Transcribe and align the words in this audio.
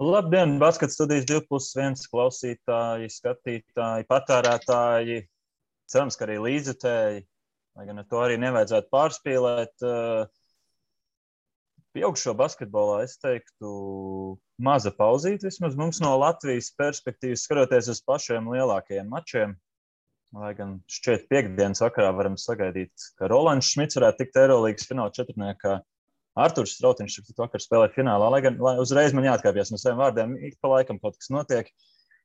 Labdien, 0.00 0.56
Baskets 0.58 0.96
studijas 0.96 1.26
2,1 1.28 2.06
klausītāji, 2.08 3.10
skatītāji, 3.12 4.06
patērētāji. 4.08 5.18
Cerams, 5.92 6.16
ka 6.16 6.24
arī 6.24 6.38
līdzjutēji, 6.40 7.24
lai 7.76 7.84
gan 7.86 8.00
ar 8.00 8.06
to 8.08 8.22
arī 8.24 8.38
nevajadzētu 8.40 8.88
pārspīlēt. 8.94 9.84
Eh, 9.84 10.24
pieaugšo 11.92 12.32
basketbolā 12.38 13.02
es 13.04 13.18
teiktu, 13.20 13.74
maza 14.56 14.94
pauzīte 14.96 15.50
vismaz 15.50 15.76
mums 15.76 16.00
no 16.00 16.14
Latvijas 16.16 16.72
perspektīvas, 16.78 17.44
skatoties 17.44 17.92
uz 17.92 18.00
pašiem 18.00 18.48
lielākajiem 18.48 19.12
mačiem. 19.12 19.54
Lai 20.32 20.54
gan 20.56 20.78
šķiet, 20.88 21.28
piekdienas 21.28 21.84
vakarā 21.84 22.08
varam 22.16 22.40
sagaidīt, 22.40 23.12
ka 23.20 23.28
Rolands 23.28 23.74
Šmits 23.74 24.00
varētu 24.00 24.24
tikt 24.24 24.40
Eirolandes 24.40 24.88
fināla 24.88 25.12
četrniekā 25.12 25.82
Arthurs 26.38 26.76
Strautiņš 26.78 27.18
vakar 27.36 27.60
spēlēja 27.60 27.92
finālā, 27.96 28.28
lai 28.32 28.40
gan 28.44 28.56
lai 28.62 28.76
uzreiz 28.80 29.12
man 29.12 29.26
jāatkāpjas 29.26 29.72
no 29.72 29.80
saviem 29.80 30.00
vārdiem, 30.00 30.36
ik 30.48 30.56
pa 30.60 30.70
laikam 30.72 31.00
kaut 31.02 31.18
kas 31.20 31.28
notiek. 31.32 31.68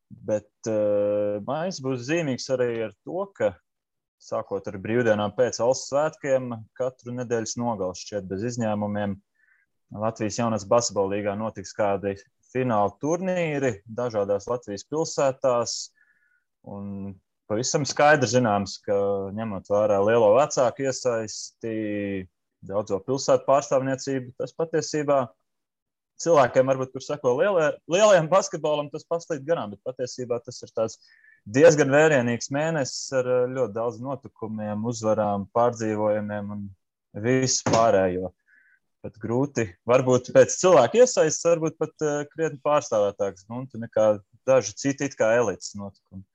Bet 0.07 0.69
uh, 0.71 1.43
mājas 1.43 1.81
būs 1.83 2.05
zīmīgs 2.07 2.47
arī 2.55 2.69
ar 2.85 2.93
to, 3.03 3.25
ka 3.35 3.51
sākot 4.23 4.67
ar 4.71 4.77
brīvdienām 4.81 5.33
pēc 5.35 5.59
valsts 5.59 5.91
svētkiem, 5.91 6.53
katru 6.79 7.17
nedēļas 7.17 7.57
nogalu 7.59 7.97
šķiet 7.97 8.29
bez 8.29 8.45
izņēmumiem. 8.53 9.17
Latvijas 9.97 10.39
jaunās 10.39 10.65
basketbola 10.67 11.15
līgā 11.15 11.35
notiks 11.39 11.75
kādi 11.75 12.15
fināla 12.51 12.95
turnīri 13.01 13.77
dažādās 13.99 14.47
Latvijas 14.47 14.87
pilsētās. 14.87 15.75
Un 16.67 17.13
pavisam 17.47 17.85
skaidrs 17.87 18.33
zināms, 18.35 18.79
ka 18.83 18.95
ņemot 19.35 19.69
vērā 19.71 19.99
lielo 20.03 20.33
vecāku 20.35 20.87
iesaisti, 20.87 21.75
daudzo 22.69 22.99
pilsētu 23.05 23.47
pārstāvniecību. 23.47 24.33
Tas 24.39 24.55
patiesībā 24.57 25.23
cilvēkiem, 26.21 26.69
varbūt, 26.71 26.93
kur 26.93 27.05
seko 27.05 27.35
lielie, 27.39 27.71
lielajam 27.91 28.29
basketbolam, 28.31 28.89
tas 28.93 29.05
paslīd 29.09 29.45
garām, 29.47 29.73
bet 29.75 29.83
patiesībā 29.85 30.39
tas 30.45 30.61
ir 30.65 30.73
diezgan 31.57 31.93
vērienīgs 31.93 32.51
mēnesis 32.53 33.13
ar 33.15 33.29
eh, 33.31 33.45
ļoti 33.53 33.75
daudz 33.75 34.01
notikumiem, 34.03 34.83
uzvarām, 34.89 35.47
pārdzīvojumiem 35.55 36.51
un 36.55 36.67
visu 37.23 37.63
pārējo. 37.71 38.33
Pat 39.05 39.19
grūti, 39.21 39.67
varbūt 39.87 40.31
pēc 40.35 40.55
cilvēka 40.57 41.03
iesaistas, 41.03 41.45
varbūt 41.45 41.75
pat 41.79 42.03
uh, 42.03 42.23
krietni 42.31 42.57
pārstāvētāks 42.65 43.45
nu, 43.47 43.61
nekā 43.77 44.07
daži 44.49 44.73
citi 44.81 45.05
it 45.07 45.15
kā 45.15 45.29
elites 45.37 45.75
notikumi. 45.77 46.25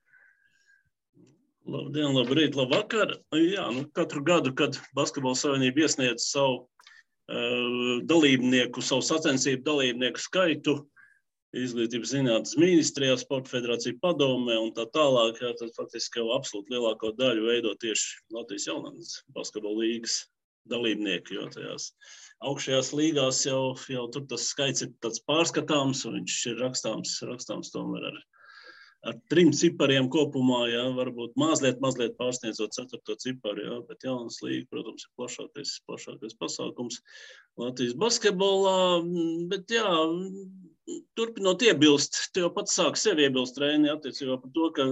Labdien, 1.63 2.11
labrīt, 2.11 2.57
labvakar. 2.59 3.13
Jā, 3.39 3.69
nu, 3.71 3.85
katru 3.95 4.23
gadu, 4.27 4.51
kad 4.57 4.75
Basketbola 4.97 5.37
savienība 5.39 5.85
iesniedz 5.85 6.25
savu 6.27 6.57
uh, 6.63 8.01
dalībnieku, 8.09 8.83
savu 8.83 9.05
sacensību 9.07 9.63
dalībnieku 9.67 10.19
skaitu, 10.19 10.75
izglītības 11.55 12.11
zinātnes 12.15 12.57
ministrijā, 12.59 13.15
sporta 13.21 13.53
federācija 13.53 13.95
padomē 14.03 14.57
un 14.59 14.73
tā 14.75 14.87
tālāk, 14.95 15.39
jā, 15.39 15.53
tad 15.59 15.71
faktiski 15.77 16.19
jau 16.19 16.33
absolūti 16.35 16.73
lielāko 16.73 17.13
daļu 17.15 17.47
veido 17.47 17.73
tieši 17.79 18.23
Latvijas 18.33 18.67
jaunatnes 18.67 19.15
basketbola 19.37 19.85
līgas 19.85 20.23
dalībnieki, 20.71 21.37
jo 21.37 21.47
tajās 21.53 21.91
augšējās 22.43 22.91
līgās 22.97 23.43
jau, 23.45 23.73
jau 23.91 24.05
tur 24.11 24.25
tas 24.31 24.49
skaits 24.51 24.83
ir 24.85 24.91
tāds 25.03 25.21
pārskatāms 25.29 26.03
un 26.09 26.19
viņš 26.19 26.39
ir 26.51 26.61
rakstāms, 26.63 27.15
rakstāms 27.29 27.71
tomēr 27.75 28.09
ar 28.11 28.21
ar 29.07 29.17
trim 29.31 29.51
cipariem 29.55 30.09
kopumā, 30.11 30.63
jā, 30.71 30.83
varbūt 30.97 31.35
mazliet, 31.39 31.79
mazliet 31.83 32.15
pārsniedzot 32.19 32.75
ceturto 32.75 33.17
ciparu, 33.19 33.65
jā, 33.67 33.79
bet 33.89 34.05
jaunas 34.07 34.39
līga, 34.45 34.67
protams, 34.71 35.07
ir 35.07 35.15
plašākais, 35.19 35.73
plašākais 35.89 36.37
pasākums 36.39 37.01
Latvijas 37.59 37.97
basketbolā, 37.99 38.77
bet 39.51 39.73
jā, 39.75 39.89
turpinot 41.17 41.63
iebilst, 41.63 42.17
tu 42.33 42.43
jau 42.43 42.49
pats 42.55 42.75
sāki 42.79 42.99
sevi 42.99 43.27
iebilst 43.27 43.55
trēni 43.57 43.91
attiecībā 43.91 44.39
par 44.41 44.51
to, 44.55 44.69
ka 44.75 44.87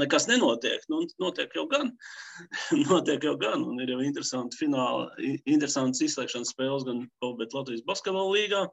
nekas 0.00 0.26
nenotiek. 0.30 0.82
Nu, 0.90 1.02
notiek 1.22 1.54
jau 1.56 1.66
gan, 1.70 1.92
notiek 2.88 3.26
jau 3.26 3.36
gan, 3.40 3.66
un 3.66 3.82
ir 3.82 3.94
jau 3.94 4.00
interesanti 4.06 4.58
fināli, 4.58 5.36
interesantas 5.44 6.02
izslēgšanas 6.06 6.54
spēles 6.54 6.86
gan 6.88 7.04
Latvijas 7.22 7.86
basketbola 7.86 8.34
līgā, 8.34 8.64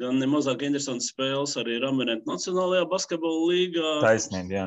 gan 0.00 0.20
nemazāk 0.20 0.64
interesants 0.66 1.10
spēles 1.12 1.56
arī 1.60 1.78
Ramentu 1.82 2.28
Nacionālajā 2.30 2.86
basketbola 2.90 3.50
līgā. 3.52 3.94
Taisnība, 4.04 4.54
jā. 4.56 4.66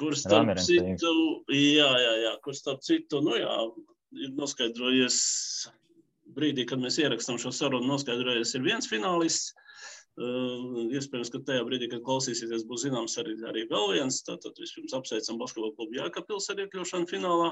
Kur 0.00 0.16
starp 0.16 0.56
citu, 0.64 1.14
jā, 1.52 1.88
jā, 2.04 2.12
jā, 2.24 2.34
kur 2.44 2.56
starp 2.56 2.80
citu, 2.86 3.20
nu 3.24 3.36
jā, 3.36 3.56
ir 4.16 4.30
noskaidrojies 4.38 5.18
brīdī, 6.36 6.64
kad 6.70 6.80
mēs 6.80 6.96
ierakstām 7.02 7.36
šo 7.42 7.52
sarunu, 7.52 7.90
noskaidrojies 7.90 8.54
ir 8.56 8.64
viens 8.64 8.88
finālists. 8.88 9.52
Uh, 10.20 10.90
iespējams, 10.92 11.30
ka 11.32 11.38
tajā 11.48 11.62
brīdī, 11.64 11.86
kad 11.88 12.02
klausīsieties, 12.04 12.66
būs 12.68 12.82
zināms 12.84 13.14
arī, 13.22 13.38
arī 13.48 13.62
vēl 13.70 13.94
viens. 13.94 14.18
Tātad 14.26 14.58
vispirms 14.60 14.92
apsveicam 14.98 15.38
basketbalu 15.40 15.72
klubu 15.78 15.96
Jākapils 15.96 16.50
ar 16.52 16.60
iekļūšanu 16.64 17.08
finālā. 17.08 17.48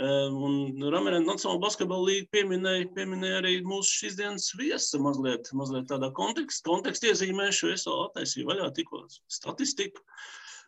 Un 0.00 0.82
Ramerēna 0.90 1.28
Nacionāla 1.28 1.62
basketbalu 1.62 2.08
līga 2.08 2.26
pieminēja, 2.34 2.90
pieminēja 2.96 3.38
arī 3.44 3.54
mūsu 3.66 4.00
šīs 4.00 4.18
dienas 4.18 4.50
viesa 4.58 4.98
mazliet, 5.02 5.52
mazliet 5.54 5.86
tādā 5.92 6.10
konteksta, 6.16 6.66
konteksta 6.66 7.12
iezīmēšu. 7.12 7.70
Es 7.76 7.86
vēl 7.86 8.04
attaisīju 8.08 8.50
vaļā 8.50 8.70
tikko 8.80 9.04
statistiku. 9.30 10.02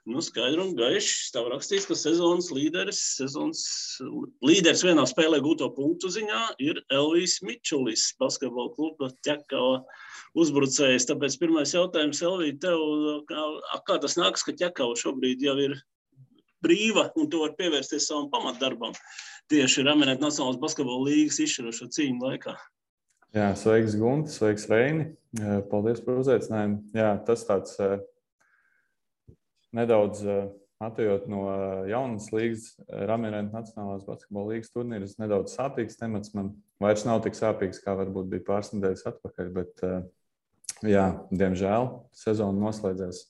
Nu, 0.03 0.19
skaidri 0.19 0.59
un 0.59 0.73
gaiši 0.75 1.29
stāv 1.29 1.47
rakstīts, 1.53 1.85
ka 1.87 1.95
sezonas 1.95 2.49
līderis, 2.51 2.99
sezonas 3.21 3.61
līderis 4.43 4.83
vienā 4.83 5.05
spēlē 5.07 5.39
gūto 5.45 5.69
punktu 5.77 6.11
ziņā 6.11 6.41
ir 6.65 6.81
Elvijas 6.91 7.37
Mičulis, 7.47 8.09
basketbola 8.19 8.73
kluba 8.75 9.13
ķekava 9.23 9.79
uzbrucējs. 10.43 11.07
Tāpēc 11.07 11.39
pirmais 11.39 11.77
jautājums, 11.77 12.25
Elvija, 12.27 12.59
tev, 12.67 12.83
kā, 13.31 13.47
kā 13.87 14.01
tas 14.03 14.19
nāks, 14.19 14.43
ka 14.43 14.57
ķekava 14.65 14.99
šobrīd 14.99 15.47
jau 15.47 15.55
ir 15.69 15.79
brīva 16.67 17.09
un 17.15 17.31
tu 17.31 17.45
vari 17.45 17.55
pievērsties 17.63 18.11
savam 18.11 18.27
pamatdarbam 18.35 18.99
tieši 19.55 19.87
Ramenēt 19.87 20.23
Nacionālās 20.23 20.59
basketbola 20.63 21.13
līgas 21.13 21.39
izšķirošo 21.47 21.93
cīņu 21.95 22.27
laikā? 22.27 22.59
Jā, 23.33 23.53
sveiks, 23.57 23.95
Gunte, 23.97 24.35
sveiks, 24.35 24.67
Reini. 24.69 25.13
Paldies 25.71 26.03
par 26.05 26.19
uzaicinājumu. 26.21 26.83
Jā, 26.97 27.15
tas 27.27 27.47
tāds 27.49 27.79
nedaudz 29.77 30.25
atejot 30.83 31.29
no 31.31 31.45
jaunas 31.87 32.27
līgas, 32.35 32.73
Ramenēt 32.91 33.53
Nacionālās 33.55 34.03
basketbola 34.07 34.57
līgas 34.57 34.73
turnīras, 34.75 35.19
nedaudz 35.23 35.55
sāpīgs 35.55 36.01
temats. 36.01 36.33
Man 36.35 36.55
vairs 36.83 37.07
nav 37.07 37.23
tik 37.23 37.39
sāpīgs, 37.39 37.81
kā 37.85 37.95
varbūt 38.01 38.33
bija 38.33 38.49
pāris 38.49 38.73
nedēļas 38.75 39.07
atpakaļ, 39.13 39.53
bet 39.61 39.85
Jā, 40.83 41.13
diemžēl 41.31 41.87
sezona 42.17 42.59
noslēdzās 42.59 43.21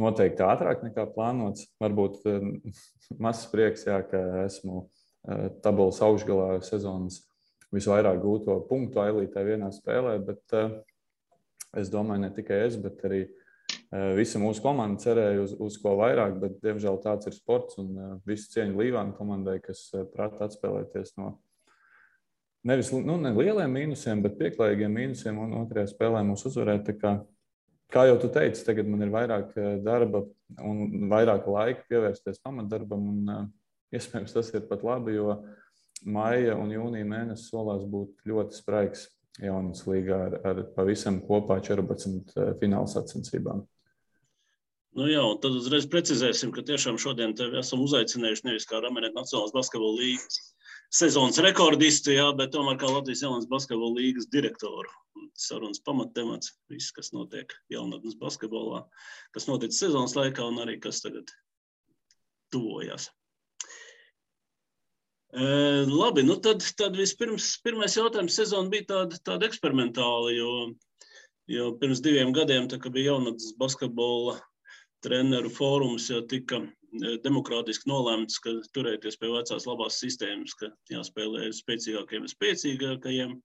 noteikti 0.00 0.42
ātrāk 0.42 0.82
nekā 0.82 1.04
plānots. 1.14 1.68
Varbūt 1.82 2.26
eh, 2.26 2.48
mazs 3.22 3.46
prieks, 3.52 3.86
jā, 3.86 4.00
ka 4.10 4.22
esmu 4.42 4.82
eh, 4.82 5.46
tabulas 5.62 6.02
augšgalā 6.02 6.58
sezonas 6.66 7.22
visvairāk 7.74 8.18
gūto 8.22 8.58
punktu 8.66 9.02
ailītē 9.04 9.44
vienā 9.46 9.70
spēlē, 9.74 10.16
bet 10.26 10.56
eh, 10.58 10.74
es 11.78 11.92
domāju, 11.94 12.24
ne 12.24 12.32
tikai 12.34 12.64
es, 12.66 12.78
bet 12.82 13.06
arī 13.06 13.22
visa 14.16 14.40
mūsu 14.42 14.62
komanda 14.64 15.00
cerēja 15.02 15.44
uz, 15.44 15.56
uz 15.62 15.76
ko 15.82 15.94
vairāk, 16.00 16.38
bet 16.42 16.60
diemžēl 16.64 17.00
tāds 17.04 17.28
ir 17.30 17.36
sports 17.36 17.78
un 17.82 18.20
visu 18.26 18.50
cieņu 18.54 18.80
Līvāna 18.80 19.14
komandai, 19.16 19.60
kas 19.62 19.88
prata 20.14 20.48
atspēlēties 20.48 21.14
no 21.20 21.36
nevis 22.66 22.90
nu, 22.92 23.16
ne 23.20 23.32
lieliem 23.36 23.72
mīnusiem, 23.72 24.22
bet 24.24 24.38
pieklājīgiem 24.40 24.98
mīnusiem 24.98 25.38
un 25.42 25.54
otrajā 25.60 25.90
spēlē 25.92 26.22
mūs 26.26 26.46
uzvarēt. 26.50 26.90
Kā, 27.00 27.14
kā 27.92 28.06
jau 28.10 28.16
tu 28.22 28.30
teici, 28.34 28.64
tagad 28.66 28.88
man 28.90 29.06
ir 29.06 29.12
vairāk 29.14 29.54
eh, 29.58 29.76
darba 29.84 30.24
un 30.62 31.06
vairāk 31.10 31.46
laika 31.50 31.86
pievērsties 31.90 32.42
pamatdarbam. 32.44 33.06
Un, 33.12 33.52
iespējams, 33.94 34.34
tas 34.34 34.50
ir 34.54 34.66
pat 34.66 34.82
labi, 34.84 35.14
jo 35.14 35.36
maija 36.10 36.56
un 36.58 36.72
jūnija 36.74 37.06
mēnesis 37.08 37.52
solās 37.52 37.86
būt 37.88 38.26
ļoti 38.28 38.58
spraigs 38.58 39.06
jaunas 39.40 39.84
līgā 39.86 40.18
ar, 40.26 40.34
ar 40.48 40.60
pavisam 40.74 41.20
kopā 41.24 41.60
14 41.62 42.34
eh, 42.34 42.52
fināla 42.60 42.90
sacensībām. 42.90 43.64
Nu 44.96 45.06
jā, 45.10 45.20
un 45.20 45.36
tad 45.42 45.52
uzreiz 45.58 45.84
precizēsim, 45.92 46.54
ka 46.56 46.62
tiešām 46.64 46.96
šodien 47.00 47.34
tevi 47.36 47.58
esam 47.60 47.82
uzaicinājuši 47.84 48.46
nevis 48.46 48.64
kā 48.68 48.78
Ramenēt 48.80 49.12
Nacionālās 49.12 49.52
basketbola 49.52 49.98
līgas 50.00 50.38
sezonas 50.96 51.36
rekordistu, 51.44 52.14
jā, 52.14 52.30
bet 52.38 52.54
tomēr 52.54 52.78
kā 52.80 52.88
Latvijas 52.88 53.26
jaunas 53.26 53.48
basketbola 53.50 53.98
līgas 53.98 54.30
direktoru. 54.32 54.88
Sarunas 55.36 55.82
pamattemats, 55.84 56.54
viss, 56.72 56.94
kas 56.96 57.12
notiek 57.12 57.52
jaunatnes 57.72 58.16
basketbolā, 58.16 58.86
kas 59.36 59.48
notic 59.50 59.76
sezonas 59.76 60.16
laikā 60.16 60.48
un 60.48 60.62
arī 60.64 60.78
kas 60.80 61.02
tagad 61.04 61.28
tuvojas. 62.54 63.10
E, 65.36 65.44
labi, 65.92 66.24
nu 66.24 66.38
tad, 66.40 66.64
tad 66.80 66.96
vispirms 66.96 67.52
pirmais 67.60 68.00
jautājums 68.00 68.40
sezona 68.40 68.72
bija 68.72 68.88
tāda, 68.94 69.20
tāda 69.28 69.50
eksperimentāla, 69.50 70.32
jo, 70.32 70.52
jo 71.52 71.72
pirms 71.82 72.00
diviem 72.00 72.32
gadiem, 72.32 72.70
tā, 72.72 72.80
kad 72.80 72.96
bija 72.96 73.12
jaunatnes 73.12 73.52
basketbola 73.60 74.38
treneru 75.06 75.50
fórums, 75.52 76.10
jau 76.10 76.20
tika 76.26 76.60
demokrātiski 77.24 77.88
nolēmts, 77.90 78.40
ka 78.42 78.54
turēties 78.74 79.18
pie 79.20 79.30
vecās 79.32 79.66
labās 79.68 80.00
sistēmas, 80.02 80.54
ka 80.58 80.70
jāspēlē 80.90 81.50
spēcīgākiem 81.54 82.26
un 82.26 82.32
spēcīgākajiem. 82.32 83.40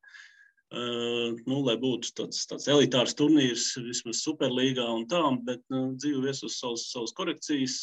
nu, 0.72 1.58
lai 1.68 1.75
būtu 1.75 2.13
tāds, 2.16 2.46
tāds 2.48 2.68
elitārs 2.72 3.16
turnīrs, 3.19 3.74
vismaz 3.84 4.22
Superlīgā 4.24 4.86
un 4.88 5.04
tā, 5.12 5.22
bet 5.44 5.62
nu, 5.69 5.92
dzīve 6.00 6.24
vies 6.30 6.44
uz 6.48 6.56
savas, 6.62 6.88
savas 6.94 7.12
korekcijas. 7.18 7.81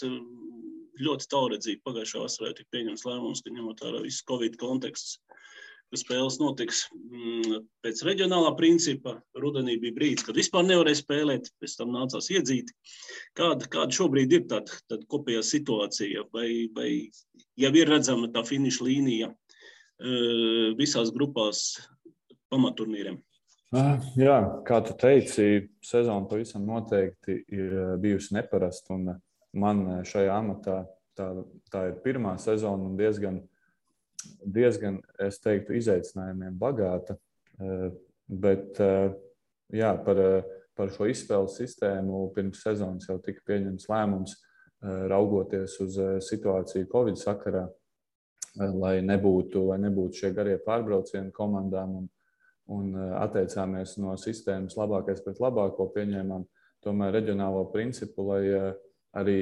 Ļoti 0.98 1.28
tālredzīgi 1.30 1.84
pagājušā 1.84 2.22
vasarā 2.24 2.54
tika 2.56 2.72
pieņemts 2.74 3.04
lēmums, 3.06 3.44
ka 3.44 3.52
ņemot 3.54 3.84
vērā 3.84 4.00
visu 4.02 4.24
Covid 4.26 4.56
kontekstu, 4.58 5.20
spēles 5.96 6.36
notiks 6.40 6.82
mm, 6.92 7.62
pēc 7.84 8.02
reģionālā 8.04 8.52
principa. 8.58 9.16
Rudenī 9.38 9.78
bija 9.80 9.96
brīdis, 9.96 10.26
kad 10.26 10.36
vispār 10.36 10.66
nevarēja 10.68 11.00
spēlēt, 11.00 11.52
pēc 11.62 11.76
tam 11.80 11.94
nācās 11.96 12.28
iedzīt. 12.34 12.72
Kāda, 13.38 13.68
kāda 13.72 13.96
šobrīd 13.96 14.34
ir 14.36 14.48
tāda, 14.50 14.80
tāda 14.90 15.08
kopējā 15.08 15.44
situācija? 15.46 16.26
Vai, 16.34 16.68
vai 16.76 16.90
jau 17.56 17.72
ir 17.80 17.94
redzama 17.94 18.28
tā 18.34 18.44
finiša 18.46 18.84
līnija 18.84 19.32
visās 20.78 21.10
grupās 21.10 21.64
pamatturnīriem. 22.52 23.18
Ah, 23.76 23.98
jā, 24.16 24.36
kā 24.64 24.78
tu 24.80 24.94
teici, 24.96 25.66
sezona 25.84 26.24
pavisam 26.28 26.64
noteikti 26.64 27.34
ir 27.52 27.74
eh, 27.74 27.90
bijusi 28.00 28.32
neparasta. 28.38 28.96
Man 29.58 29.82
eh, 29.84 29.98
šajā 30.08 30.38
amatā 30.40 30.78
tā, 31.18 31.26
tā 31.68 31.82
ir 31.90 31.98
pirmā 32.04 32.38
sezona 32.40 32.88
un 32.88 32.96
diezgan, 32.96 33.42
diezgan 33.42 33.57
es 35.24 35.40
teiktu, 35.44 35.76
izaicinājumiem 35.78 36.58
bagāta. 36.58 37.16
Eh, 37.60 37.88
bet 38.28 38.76
jā, 39.72 39.90
par, 40.04 40.18
par 40.76 40.90
šo 40.92 41.06
izspēles 41.08 41.54
sistēmu 41.56 42.26
pirms 42.34 42.60
sezonas 42.60 43.08
jau 43.08 43.16
tika 43.24 43.40
pieņemts 43.48 43.88
lēmums, 43.88 44.34
raugoties 44.84 45.78
uz 45.80 45.96
situāciju 46.26 46.90
Covid 46.92 47.16
sakarā, 47.18 47.64
lai 48.76 48.98
nebūtu, 49.00 49.64
lai 49.70 49.78
nebūtu 49.80 50.20
šie 50.20 50.30
garie 50.36 50.58
pārbraucieni 50.60 51.32
komandām. 51.32 51.96
Un, 52.02 52.10
un 52.68 52.92
eh, 52.94 53.14
atteicāmies 53.22 53.96
no 54.02 54.14
sistēmas 54.20 54.76
labākais 54.78 55.22
pret 55.24 55.40
labāko, 55.42 55.88
pieņēmām 55.94 56.44
tomēr 56.84 57.16
reģionālo 57.18 57.64
principu, 57.72 58.28
lai 58.28 58.42
eh, 58.52 58.68
arī 59.18 59.38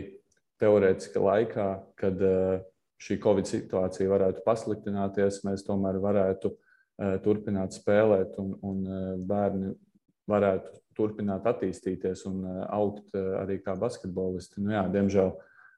teorētiski 0.62 1.22
laikā, 1.22 1.68
kad 2.00 2.22
eh, 2.22 2.60
šī 3.02 3.18
Covid 3.22 3.48
situācija 3.50 4.10
varētu 4.10 4.44
pasliktināties, 4.46 5.42
mēs 5.46 5.66
tomēr 5.66 5.98
varētu 6.02 6.54
turpināt 7.24 7.76
spēlēt 7.76 8.38
un, 8.40 8.54
un 8.64 8.78
bērni 9.28 9.74
varētu 10.30 10.78
turpināt 10.96 11.44
attīstīties 11.44 12.24
un 12.30 12.40
augt 12.72 13.12
arī 13.14 13.58
kā 13.60 13.74
basketbolisti. 13.76 14.62
Nu, 14.64 14.72
jā, 14.72 14.86
diemžēl 14.94 15.34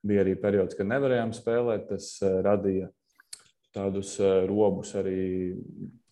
bija 0.06 0.22
arī 0.22 0.36
periods, 0.38 0.78
kad 0.78 0.86
nevarējām 0.86 1.34
spēlēt. 1.34 1.88
Tas 1.90 2.12
radīja 2.22 2.92
tādus 3.74 4.16
eh, 4.20 4.44
robus 4.48 4.94
arī 4.98 5.54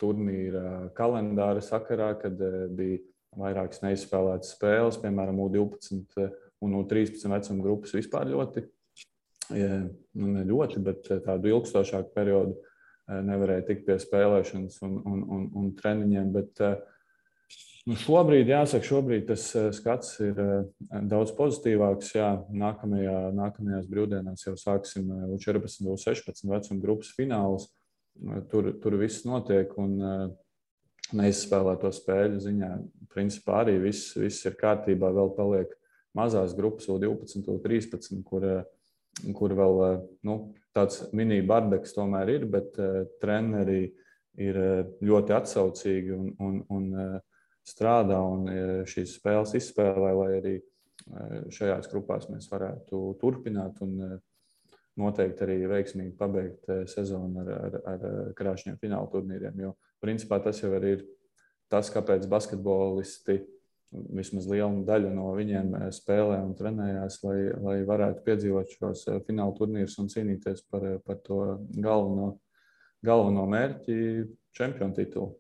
turnīra 0.00 0.90
kalendāra 0.96 1.62
sakarā, 1.64 2.12
kad 2.20 2.40
eh, 2.42 2.66
bija 2.68 3.02
vairākas 3.36 3.82
neizspēlētas 3.84 4.54
spēles, 4.56 5.00
piemēram, 5.02 5.40
U12 5.46 6.22
eh, 6.22 6.34
un 6.64 6.78
U13 6.80 7.32
vecuma 7.32 7.64
grupas 7.64 7.94
vispār 7.96 8.30
ļoti, 8.32 8.64
nu 9.50 10.31
ne 10.32 10.43
ļoti, 10.48 10.82
bet 10.82 11.10
tādu 11.25 11.52
ilgstošāku 11.52 12.14
periodu 12.16 12.56
nevarēja 13.06 13.69
tikt 13.69 13.87
pie 13.87 13.96
spēlēšanas 14.02 14.81
un, 14.82 14.96
un, 15.06 15.25
un, 15.37 15.48
un 15.60 15.72
treniņiem. 15.78 16.32
Bet, 16.34 16.62
Nu, 17.87 17.94
šobrīd, 17.94 18.48
jāsaka, 18.50 18.82
šobrīd 18.82 19.28
tas 19.28 19.44
eh, 19.54 19.69
skats 19.75 20.16
ir 20.25 20.38
eh, 20.43 20.54
daudz 21.06 21.31
pozitīvāks. 21.38 22.16
Jā, 22.16 22.32
nākamajā, 22.50 23.19
nākamajās 23.37 23.87
brīvdienās 23.90 24.43
jau 24.43 24.56
sāksim 24.58 25.12
U14, 25.37 25.84
eh, 25.84 25.92
U16 25.92 26.50
vecuma 26.50 26.82
grupas 26.82 27.12
finālus. 27.14 27.69
Tur, 28.50 28.72
tur 28.81 28.96
viss 28.96 29.26
notiek 29.28 29.75
un 29.78 29.99
neizspēlēto 31.14 31.90
spēļu 31.92 32.40
ziņā. 32.40 32.70
Principā 33.12 33.60
arī 33.60 33.76
viss, 33.82 34.14
viss 34.16 34.49
ir 34.49 34.56
kārtībā. 34.58 35.10
Vēl 35.12 35.34
paliek 35.37 35.75
mazās 36.16 36.56
grupas, 36.56 36.88
U12, 36.88 37.44
U13, 37.44 38.22
kur, 38.26 38.49
kur 39.36 39.54
vēl 39.56 39.80
nu, 40.26 40.36
tāds 40.76 41.06
mini-bardeks 41.16 41.96
tomēr 41.96 42.34
ir, 42.34 42.46
bet 42.52 42.76
treneri 43.22 43.86
ir 44.36 44.58
ļoti 45.00 45.32
atsaucīgi 45.32 46.12
un, 46.12 46.30
un, 46.44 46.60
un 46.68 47.20
strādā 47.66 48.18
un 48.20 48.48
šīs 48.88 49.16
spēles 49.16 49.56
izspēlē, 49.56 50.12
lai 50.20 50.30
arī 50.36 50.54
šajās 51.52 51.88
grupās 51.92 52.28
mēs 52.28 52.48
varētu 52.50 53.00
turpināt 53.20 53.80
un 53.86 54.18
noteikti 54.96 55.44
arī 55.44 55.56
veiksmīgi 55.70 56.14
pabeigt 56.18 56.70
sezonu 56.90 57.42
ar, 57.42 57.50
ar, 57.56 57.76
ar 57.94 58.06
krāšņiem 58.36 58.78
fināla 58.80 59.10
turnīriem. 59.12 59.60
Jo 59.60 59.74
principā 60.02 60.38
tas 60.42 60.60
jau 60.62 60.72
ir 60.76 61.04
tas, 61.72 61.90
kāpēc 61.92 62.26
basketbolisti 62.30 63.40
vismaz 63.92 64.46
liela 64.50 64.82
daļa 64.86 65.12
no 65.14 65.30
viņiem 65.36 65.72
spēlē 65.94 66.40
un 66.44 66.54
trenējās, 66.58 67.20
lai, 67.24 67.38
lai 67.62 67.76
varētu 67.88 68.24
piedzīvot 68.26 68.74
šos 68.76 69.06
fināla 69.28 69.54
turnīrus 69.56 69.98
un 70.02 70.10
cīnīties 70.12 70.66
par, 70.70 70.86
par 71.06 71.20
to 71.26 71.40
galveno, 71.72 72.36
galveno 73.06 73.46
mērķi, 73.50 73.98
čempionu 74.56 74.96
titulu. 74.96 75.34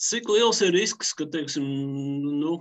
Cik 0.00 0.30
liels 0.32 0.62
ir 0.64 0.72
risks, 0.72 1.12
ka 1.12 1.26
teiksim, 1.28 1.66
nu, 2.40 2.54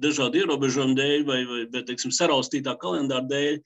dažādu 0.00 0.40
ierobežojumu 0.40 0.96
dēļ 0.96 1.26
vai, 1.28 1.42
vai 1.48 1.64
bet, 1.68 1.88
teiksim, 1.90 2.14
saraustītā 2.14 2.78
kalendāra 2.80 3.28
dēļ 3.28 3.60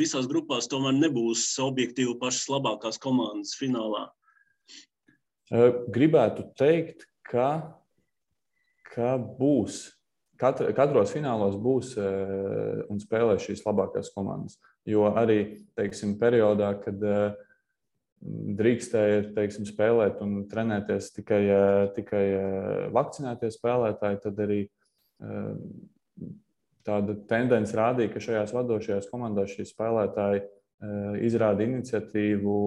visās 0.00 0.26
grupās 0.26 0.66
tomēr 0.72 0.96
nebūs 0.96 1.44
objektīvi 1.62 2.16
pašas 2.18 2.48
labākās 2.50 2.98
komandas 2.98 3.54
finālā? 3.60 4.08
Gribētu 5.50 6.46
teikt, 6.58 7.06
ka, 7.26 7.76
ka 8.92 9.14
būs. 9.18 9.82
Katr, 10.40 10.70
katros 10.72 11.12
finālos 11.12 11.58
būs 11.60 11.96
un 12.00 13.00
spēlēs 13.02 13.44
šīs 13.48 13.66
labākās 13.66 14.12
komandas. 14.14 14.56
Jo 14.88 15.10
arī 15.12 15.66
teiksim, 15.76 16.14
periodā, 16.20 16.70
kad 16.80 17.02
uh, 17.04 17.34
drīkstēja 18.20 19.30
teiksim, 19.36 19.64
spēlēt 19.68 20.20
un 20.24 20.42
trenēties 20.50 21.08
tikai, 21.16 21.40
tikai 21.96 22.24
vakcinētie 22.92 23.48
spēlētāji, 23.54 24.20
tad 24.26 24.42
arī 24.44 24.60
tāda 26.84 27.16
tendence 27.30 27.76
rādīja, 27.76 28.12
ka 28.12 28.24
šajās 28.24 28.52
vadošajās 28.56 29.08
komandās 29.12 29.54
šie 29.54 29.66
spēlētāji 29.68 30.44
izrāda 31.24 31.64
iniciatīvu 31.64 32.58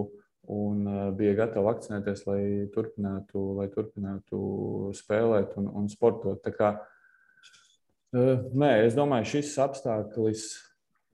un 0.52 0.84
bija 1.18 1.36
gatavi 1.38 1.68
vakcinēties, 1.68 2.26
lai 2.28 2.42
turpinātu, 2.74 3.44
lai 3.60 3.70
turpinātu 3.72 4.40
spēlēt 4.98 5.56
un, 5.62 5.70
un 5.82 5.88
sportot. 5.92 6.44
Kā, 6.58 6.74
nē, 8.14 8.74
es 8.88 8.98
domāju, 8.98 9.30
šis 9.38 9.54
apstākļus 9.64 10.50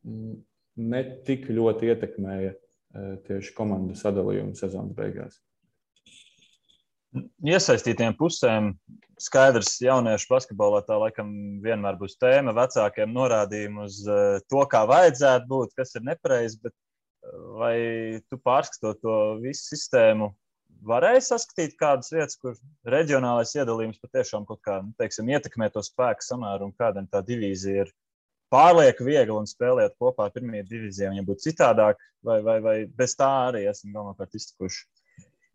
mm, 0.07 0.33
ne 0.89 1.03
tik 1.27 1.49
ļoti 1.53 1.93
ietekmēja 1.93 2.55
tieši 3.27 3.53
komandu 3.57 3.97
sadalījumu 3.97 4.57
sezonas 4.57 4.95
beigās. 4.97 5.37
Iesaistītiem 7.41 8.13
pusēm 8.17 8.73
skaidrs, 9.19 9.79
jauniešu 9.81 10.29
basketbolā 10.29 10.83
tā 10.85 10.99
laikam 11.01 11.31
vienmēr 11.63 11.97
būs 11.99 12.17
tēma. 12.21 12.53
Vecākiem 12.57 13.13
norādījumi 13.15 13.81
uz 13.85 14.01
to, 14.49 14.61
kā 14.69 14.83
vajadzētu 14.89 15.49
būt, 15.49 15.73
kas 15.77 15.95
ir 15.97 16.05
nepareizi. 16.05 16.59
Bet 16.63 16.75
vai 17.59 18.19
tu 18.29 18.39
pārskatot 18.41 18.99
to 19.03 19.15
visu 19.43 19.73
sistēmu, 19.73 20.31
varēja 20.85 21.21
saskatīt 21.31 21.75
kādas 21.79 22.11
vietas, 22.13 22.37
kur 22.39 22.57
reģionālais 22.87 23.55
iedalījums 23.57 24.01
patiešām 24.03 24.45
kaut 24.49 24.61
kā 24.65 24.79
nu, 24.83 24.93
teiksim, 24.99 25.29
ietekmē 25.33 25.69
to 25.73 25.83
spēku 25.85 26.25
samēru 26.25 26.69
un 26.69 26.75
kāda 26.77 27.03
tā 27.11 27.23
divīzija 27.25 27.85
ir 27.85 27.91
pārlieku 28.53 29.05
viegli 29.05 29.35
un 29.35 29.49
spēlēt 29.49 29.97
kopā 30.01 30.27
ar 30.27 30.35
pirmie 30.35 30.63
divīzijā. 30.65 31.11
Viņam 31.13 31.27
būtu 31.27 31.45
citādāk, 31.49 31.99
vai, 32.25 32.39
vai, 32.45 32.57
vai 32.65 32.77
bez 32.85 33.15
tā 33.19 33.29
arī 33.49 33.65
esam 33.69 33.93
galvenokārt 33.93 34.37
iztikuši? 34.39 34.85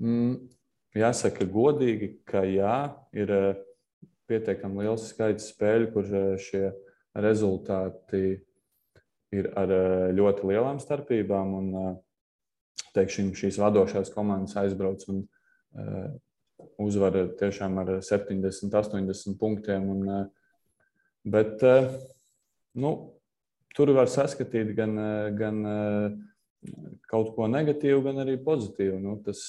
Mm, 0.05 0.37
jāsaka, 0.99 1.47
godīgi, 1.51 2.11
ka 2.29 2.45
jā, 2.47 2.79
ir 3.17 3.35
eh, 3.35 3.63
pietiekami 4.31 4.85
liels 4.85 5.09
skaits 5.11 5.51
spēļu, 5.55 5.91
kur 5.95 6.11
eh, 6.11 6.31
šie 6.43 6.65
rezultāti 7.25 8.25
ir 9.35 9.51
ar 9.59 9.73
eh, 9.73 10.11
ļoti 10.17 10.51
lielām 10.51 10.81
starpībām. 10.83 11.55
Un, 11.61 12.03
teiksim, 12.95 13.33
šīs 13.35 13.59
vadošās 13.59 14.13
komandas 14.15 14.55
aizbrauc 14.61 15.03
un 15.11 15.25
uzvar 16.79 17.17
tiešām 17.41 17.81
ar 17.83 17.89
70, 18.07 18.71
80 18.71 19.35
punktiem. 19.41 19.89
Un, 19.91 20.29
bet 21.27 21.65
nu, 22.79 22.93
tur 23.75 23.91
var 23.97 24.11
saskatīt 24.13 24.71
gan, 24.79 24.95
gan 25.35 25.59
kaut 27.11 27.35
ko 27.35 27.51
negatīvu, 27.51 28.05
gan 28.07 28.23
arī 28.23 28.37
pozitīvu. 28.47 29.01
Nu, 29.03 29.17
tas 29.27 29.43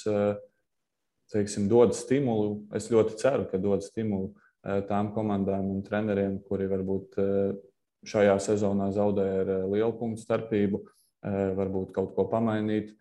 teiksim, 1.33 1.69
dod 1.69 1.93
stimulu. 1.97 2.63
Es 2.73 2.89
ļoti 2.89 3.19
ceru, 3.21 3.45
ka 3.51 3.61
dod 3.61 3.85
stimulu 3.85 4.33
tām 4.89 5.13
komandām 5.13 5.69
un 5.69 5.85
treneriem, 5.85 6.39
kuri 6.49 6.69
varbūt 6.71 7.21
šajā 8.07 8.35
sezonā 8.43 8.91
zaudēja 8.95 9.41
ar 9.43 9.51
lielu 9.71 9.93
punktu 9.99 10.23
starpību, 10.23 10.81
varbūt 11.57 11.93
kaut 11.95 12.13
ko 12.15 12.27
pamainīt. 12.31 12.93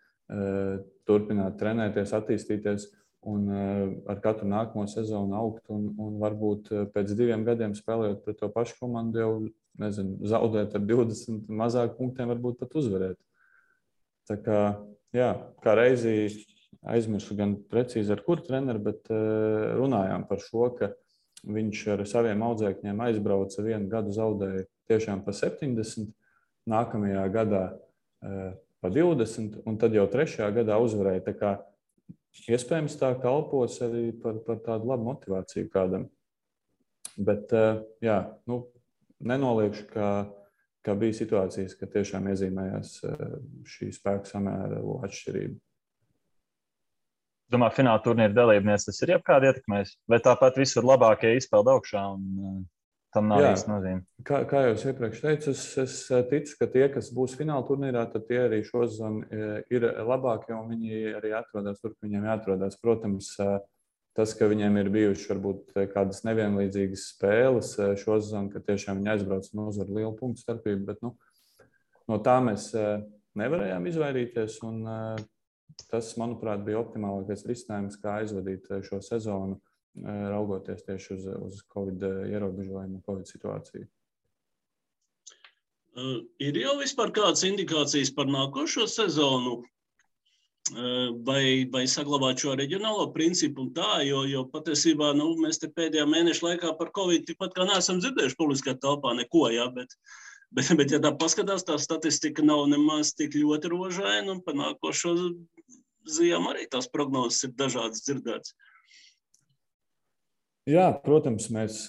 turpināt 1.05 1.59
trenēties, 1.61 2.15
attīstīties 2.17 2.87
un 3.29 3.49
ar 4.09 4.21
katru 4.25 4.49
nākamo 4.49 4.87
sezonu 4.89 5.37
augt. 5.37 5.65
Un, 5.73 5.91
un 6.01 6.17
varbūt 6.23 6.71
pēc 6.95 7.13
diviem 7.17 7.45
gadiem 7.45 7.75
spēlējot 7.77 8.25
pret 8.25 8.41
to 8.41 8.49
pašu 8.53 8.79
komandu, 8.81 9.21
jau 9.21 9.35
nezinu, 9.81 10.19
zaudēt 10.29 10.77
ar 10.77 10.85
20 10.85 11.49
mazāk 11.49 11.97
punktiem, 11.99 12.31
varbūt 12.33 12.61
pat 12.63 12.77
uzvarēt. 12.81 13.19
Tā 14.29 14.39
kā, 14.41 14.61
jā, 15.13 15.31
kā 15.65 15.77
reizi 15.77 16.45
aizmirsu 16.85 17.37
gan 17.37 17.57
precīzi 17.71 18.13
ar 18.13 18.23
kuru 18.25 18.45
treneru, 18.45 18.81
bet 18.89 19.09
runājām 19.11 20.25
par 20.29 20.41
šo, 20.45 20.69
ka 20.79 20.93
viņš 21.45 21.83
ar 21.95 22.05
saviem 22.09 22.45
audzēkņiem 22.45 23.03
aizbrauca 23.09 23.65
vienu 23.65 23.91
gadu, 23.93 24.15
zaudēja 24.17 24.65
tiešām 24.91 25.23
pa 25.25 25.35
70, 25.37 26.13
nākamajā 26.71 27.25
gadā 27.33 27.65
pa 28.21 28.91
20, 28.93 29.63
un 29.69 29.79
tad 29.81 29.97
jau 29.97 30.05
trešajā 30.11 30.51
gadā 30.61 30.79
uzvarēja. 30.83 31.25
Tā 31.29 31.35
kā 31.39 31.53
iespējams 32.53 32.99
tā 33.01 33.15
kalpos 33.23 33.79
arī 33.85 34.11
par, 34.21 34.41
par 34.47 34.61
tādu 34.65 34.91
labu 34.91 35.09
motivāciju 35.11 35.71
kādam. 35.73 36.09
Bet, 37.15 37.53
jā, 38.03 38.17
nu, 38.51 38.65
nenoliekšu, 39.25 39.85
ka, 39.93 40.09
ka 40.85 40.97
bija 40.99 41.17
situācijas, 41.21 41.77
ka 41.79 41.89
tiešām 41.91 42.27
iezīmējās 42.33 42.97
šī 43.71 43.93
spēku 43.95 44.29
samēra 44.29 44.83
atšķirība. 45.07 45.61
Domāju, 47.55 47.77
fināla 47.77 48.01
turnīra 48.03 48.35
dalībnieks 48.35 48.89
tas 48.89 49.01
ir 49.05 49.15
jau 49.15 49.21
kāda 49.23 49.53
ietekmēs, 49.53 49.95
vai 50.11 50.19
tāpat 50.25 50.57
visur 50.59 50.87
labākie 50.89 51.35
izpeld 51.39 51.69
augšā 51.71 52.03
un 52.17 52.65
tam 53.15 53.29
nav 53.31 53.45
īsti 53.47 53.71
nozīme. 53.71 54.03
Kā, 54.27 54.41
kā 54.51 54.65
jau 54.67 54.73
es 54.75 54.85
iepriekš 54.89 55.21
teicu, 55.23 55.53
es, 55.55 55.63
es 55.81 55.95
ticu, 56.31 56.57
ka 56.61 56.69
tie, 56.73 56.85
kas 56.93 57.11
būs 57.15 57.37
fināla 57.39 57.67
turnīrā, 57.69 58.05
tad 58.13 58.27
tie 58.29 58.41
arī 58.45 58.61
šodien 58.67 59.21
ir 59.73 59.87
labākie 60.09 60.55
un 60.57 60.73
viņi 60.75 61.15
arī 61.21 61.35
atrodas 61.39 61.81
tur, 61.83 61.95
kur 61.95 62.09
viņiem 62.09 62.27
jāatrodas. 62.29 62.79
Protams, 62.83 63.31
tas, 64.19 64.35
ka 64.39 64.49
viņiem 64.51 64.81
ir 64.83 64.91
bijušas 64.95 65.31
varbūt 65.33 65.77
kādas 65.93 66.25
nevienlīdzīgas 66.27 67.09
spēles 67.15 67.75
šo 68.03 68.19
sezonu, 68.23 68.51
ka 68.55 68.65
tiešām 68.67 69.03
viņi 69.03 69.15
aizbrauc 69.15 69.51
un 69.53 69.69
uzvar 69.69 69.93
lielu 69.93 70.15
punktu 70.19 70.43
starpību, 70.43 70.89
bet 70.91 71.05
nu, 71.07 71.15
no 72.11 72.19
tā 72.25 72.41
mēs 72.45 72.73
nevarējām 73.39 73.87
izvairīties. 73.91 74.59
Un, 74.67 74.83
tas, 75.91 76.13
manuprāt, 76.21 76.63
bija 76.67 76.79
optimālākais 76.83 77.47
risinājums, 77.49 77.99
kā 78.03 78.21
aizvadīt 78.23 78.69
šo 78.87 79.01
sezonu 79.03 79.59
raugoties 80.03 80.83
tieši 80.87 81.13
uz, 81.15 81.27
uz 81.39 81.61
Covid 81.73 82.03
ierobežojumu, 82.31 83.03
Covid 83.07 83.31
situāciju. 83.31 83.87
Uh, 85.95 86.25
ir 86.43 86.57
jau 86.59 86.75
vispār 86.81 87.13
kādas 87.15 87.45
indikācijas 87.47 88.11
par 88.17 88.27
nākošo 88.27 88.89
sezonu, 88.91 89.61
uh, 89.63 91.13
vai, 91.29 91.71
vai 91.71 91.85
saglabāt 91.87 92.43
šo 92.43 92.57
reģionālo 92.59 93.13
principu 93.15 93.63
un 93.63 93.71
tā, 93.77 94.01
jo, 94.03 94.25
jo 94.27 94.43
patiesībā 94.51 95.13
nu, 95.15 95.29
mēs 95.39 95.63
pēdējā 95.63 96.09
mēneša 96.11 96.49
laikā 96.49 96.75
par 96.81 96.91
Covid 96.99 97.29
tikpat 97.29 97.55
kā 97.55 97.69
neesam 97.71 98.03
dzirdējuši 98.03 98.41
publiskā 98.41 98.75
telpā 98.83 99.15
neko, 99.21 99.47
jā, 99.55 99.69
bet, 99.77 99.95
bet, 100.51 100.75
bet 100.81 100.97
ja 100.97 100.99
tā 101.05 101.15
paskatās, 101.15 101.63
tā 101.69 101.79
statistika 101.79 102.43
nav 102.43 102.67
nemaz 102.75 103.15
tik 103.15 103.39
ļoti 103.39 103.71
rožaina 103.71 104.35
un 104.35 104.43
par 104.43 104.59
nākošo 104.59 105.15
ziemu 106.11 106.51
arī 106.51 106.67
tās 106.75 106.91
prognozes 106.91 107.47
ir 107.47 107.55
dažādas 107.55 108.03
dzirdētas. 108.03 108.57
Jā, 110.65 110.87
protams, 111.05 111.51
mēs 111.53 111.83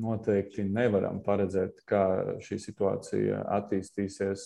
noteikti 0.00 0.62
nevaram 0.64 1.18
paredzēt, 1.20 1.82
kā 1.84 2.00
šī 2.40 2.56
situācija 2.62 3.42
attīstīsies, 3.58 4.44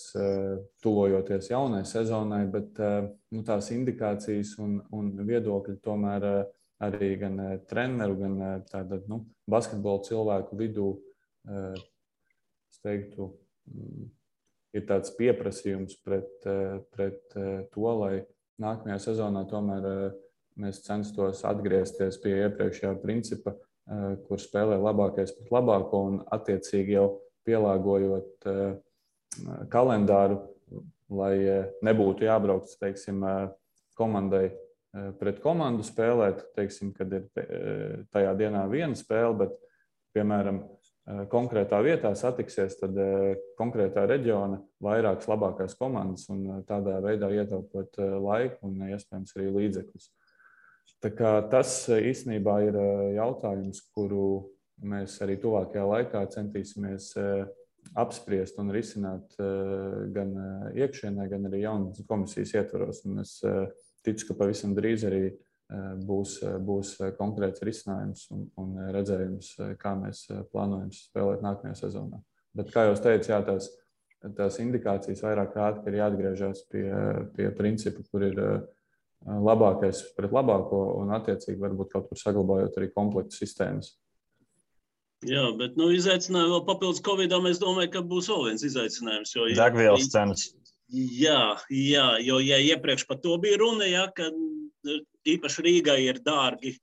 tuvojoties 0.83 1.53
jaunai 1.53 1.85
sezonai, 1.87 2.41
bet 2.51 2.81
nu, 2.83 3.45
tās 3.47 3.71
indikācijas 3.71 4.57
un, 4.59 4.81
un 4.91 5.13
viedokļi 5.23 5.77
tomēr 5.87 6.27
arī 6.83 7.13
gan 7.21 7.39
treneru, 7.71 8.17
gan 8.19 8.35
tāda, 8.73 8.99
nu, 9.07 9.21
basketbola 9.51 10.03
cilvēku 10.09 10.59
vidū, 10.59 10.89
teiktu, 12.83 13.29
mm, 13.71 14.09
ir 14.81 14.87
tāds 14.89 15.15
pieprasījums 15.15 15.95
pret, 16.03 16.49
pret 16.91 17.39
to, 17.71 17.87
lai 18.03 18.25
nākamajā 18.59 18.99
sezonā 19.07 19.45
tomēr 19.47 19.87
mēs 20.61 20.83
censtos 20.85 21.43
atgriezties 21.49 22.19
pie 22.23 22.37
iepriekšējā 22.45 22.95
principa, 23.03 23.55
eh, 23.55 24.17
kur 24.27 24.41
spēlē 24.41 24.79
labākais 24.81 25.35
pret 25.37 25.53
labāko 25.55 26.05
un 26.09 26.19
attiecīgi 26.37 26.97
jau 26.97 27.07
pielāgojot 27.49 28.49
eh, 28.51 28.75
kalendāru, 29.73 30.41
lai 31.11 31.37
eh, 31.39 31.71
nebūtu 31.87 32.27
jābrauc 32.29 32.71
teiksim, 32.81 33.25
komandai 33.99 34.51
pret 35.21 35.39
komandu 35.43 35.85
spēlēt, 35.87 36.41
teiksim, 36.57 36.89
kad 36.97 37.13
ir 37.15 37.27
tajā 38.11 38.31
dienā 38.35 38.65
viena 38.67 38.97
spēle, 38.99 39.37
bet, 39.45 39.53
piemēram, 40.17 40.63
konkrētā 41.31 41.79
vietā 41.85 42.11
satiksies, 42.19 42.75
tad 42.81 42.97
konkrētā 43.61 44.07
reģiona 44.11 44.59
vairākas 44.83 45.29
labākās 45.31 45.77
komandas 45.79 46.27
un 46.33 46.65
tādā 46.67 46.97
veidā 47.05 47.29
ietaupot 47.37 48.01
laiku 48.25 48.71
un 48.71 48.89
iespējams 48.89 49.37
arī 49.37 49.53
līdzekļus. 49.59 50.11
Tas 51.01 51.73
e, 51.89 51.97
īstenībā 52.11 52.59
ir 52.67 52.77
e, 52.77 52.89
jautājums, 53.17 53.81
kuru 53.97 54.53
mēs 54.85 55.17
arī 55.25 55.39
tuvākajā 55.41 55.85
laikā 55.89 56.25
centīsimies 56.35 57.15
e, 57.17 57.29
apspriest 57.97 58.59
un 58.61 58.69
risināt 58.75 59.39
gan 60.13 60.35
iekšienē, 60.77 61.25
gan 61.31 61.47
arī 61.49 61.63
jaunas 61.63 62.03
komisijas 62.07 62.53
ietvaros. 62.61 63.01
Un 63.09 63.23
es 63.23 63.39
ticu, 64.05 64.27
ka 64.29 64.37
pavisam 64.43 64.75
drīz 64.77 65.07
arī 65.09 65.23
būs, 66.05 66.35
būs 66.61 66.91
konkrēts 67.17 67.65
risinājums 67.65 68.27
un, 68.37 68.45
un 68.61 68.77
redzējums, 68.93 69.55
kā 69.81 69.95
mēs 69.97 70.27
plānojam 70.53 70.93
spēlēt 70.93 71.41
nākamajā 71.47 71.81
sezonā. 71.81 72.21
Bet, 72.61 72.69
kā 72.75 72.85
jau 72.85 72.99
teicu, 73.01 73.33
jā, 73.33 73.41
tās, 73.49 73.71
tās 74.37 74.61
indikācijas 74.61 75.25
vairāk 75.25 75.57
kārtīgi 75.57 75.95
ir 75.95 76.03
jāatgriežas 76.03 76.63
pie, 76.69 76.85
pie 77.33 77.49
principa, 77.57 78.05
kur 78.13 78.29
ir 78.29 78.45
labākais 79.27 80.03
pret 80.17 80.33
labāko, 80.33 80.81
un 81.03 81.13
attiecīgi 81.17 81.61
varbūt 81.61 81.93
kaut 81.93 82.09
kur 82.09 82.21
saglabājot 82.21 82.79
arī 82.81 82.89
komplektu 82.95 83.37
sistēmas. 83.37 83.95
Jā, 85.29 85.51
bet 85.59 85.75
nu, 85.77 85.91
izaicinājumi 85.93 86.55
vēl 86.55 86.63
papildus 86.65 87.03
Covid-19. 87.05 87.51
Es 87.53 87.61
domāju, 87.61 87.91
ka 87.93 88.01
būs 88.09 88.31
vēl 88.33 88.47
viens 88.49 88.65
izaicinājums. 88.65 89.35
Jo, 89.37 89.49
Degvielas 89.59 90.09
cenas. 90.13 90.47
Jā, 90.91 91.43
jā, 91.71 92.07
jo 92.25 92.39
ja 92.43 92.57
iepriekš 92.73 93.05
par 93.07 93.21
to 93.23 93.37
bija 93.43 93.61
runa, 93.61 93.85
ja, 93.87 94.07
ka 94.17 94.31
īpaši 95.29 95.67
Rīgai 95.67 96.01
ir 96.07 96.23
dārgi 96.25 96.79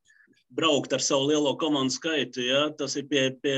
braukt 0.53 0.93
ar 0.95 1.03
savu 1.03 1.31
lielo 1.31 1.55
komandu 1.59 1.97
skaitu. 1.97 2.45
Ja, 2.45 2.67
tas 2.77 2.95
ir 3.01 3.09
pie, 3.09 3.31
pie 3.41 3.57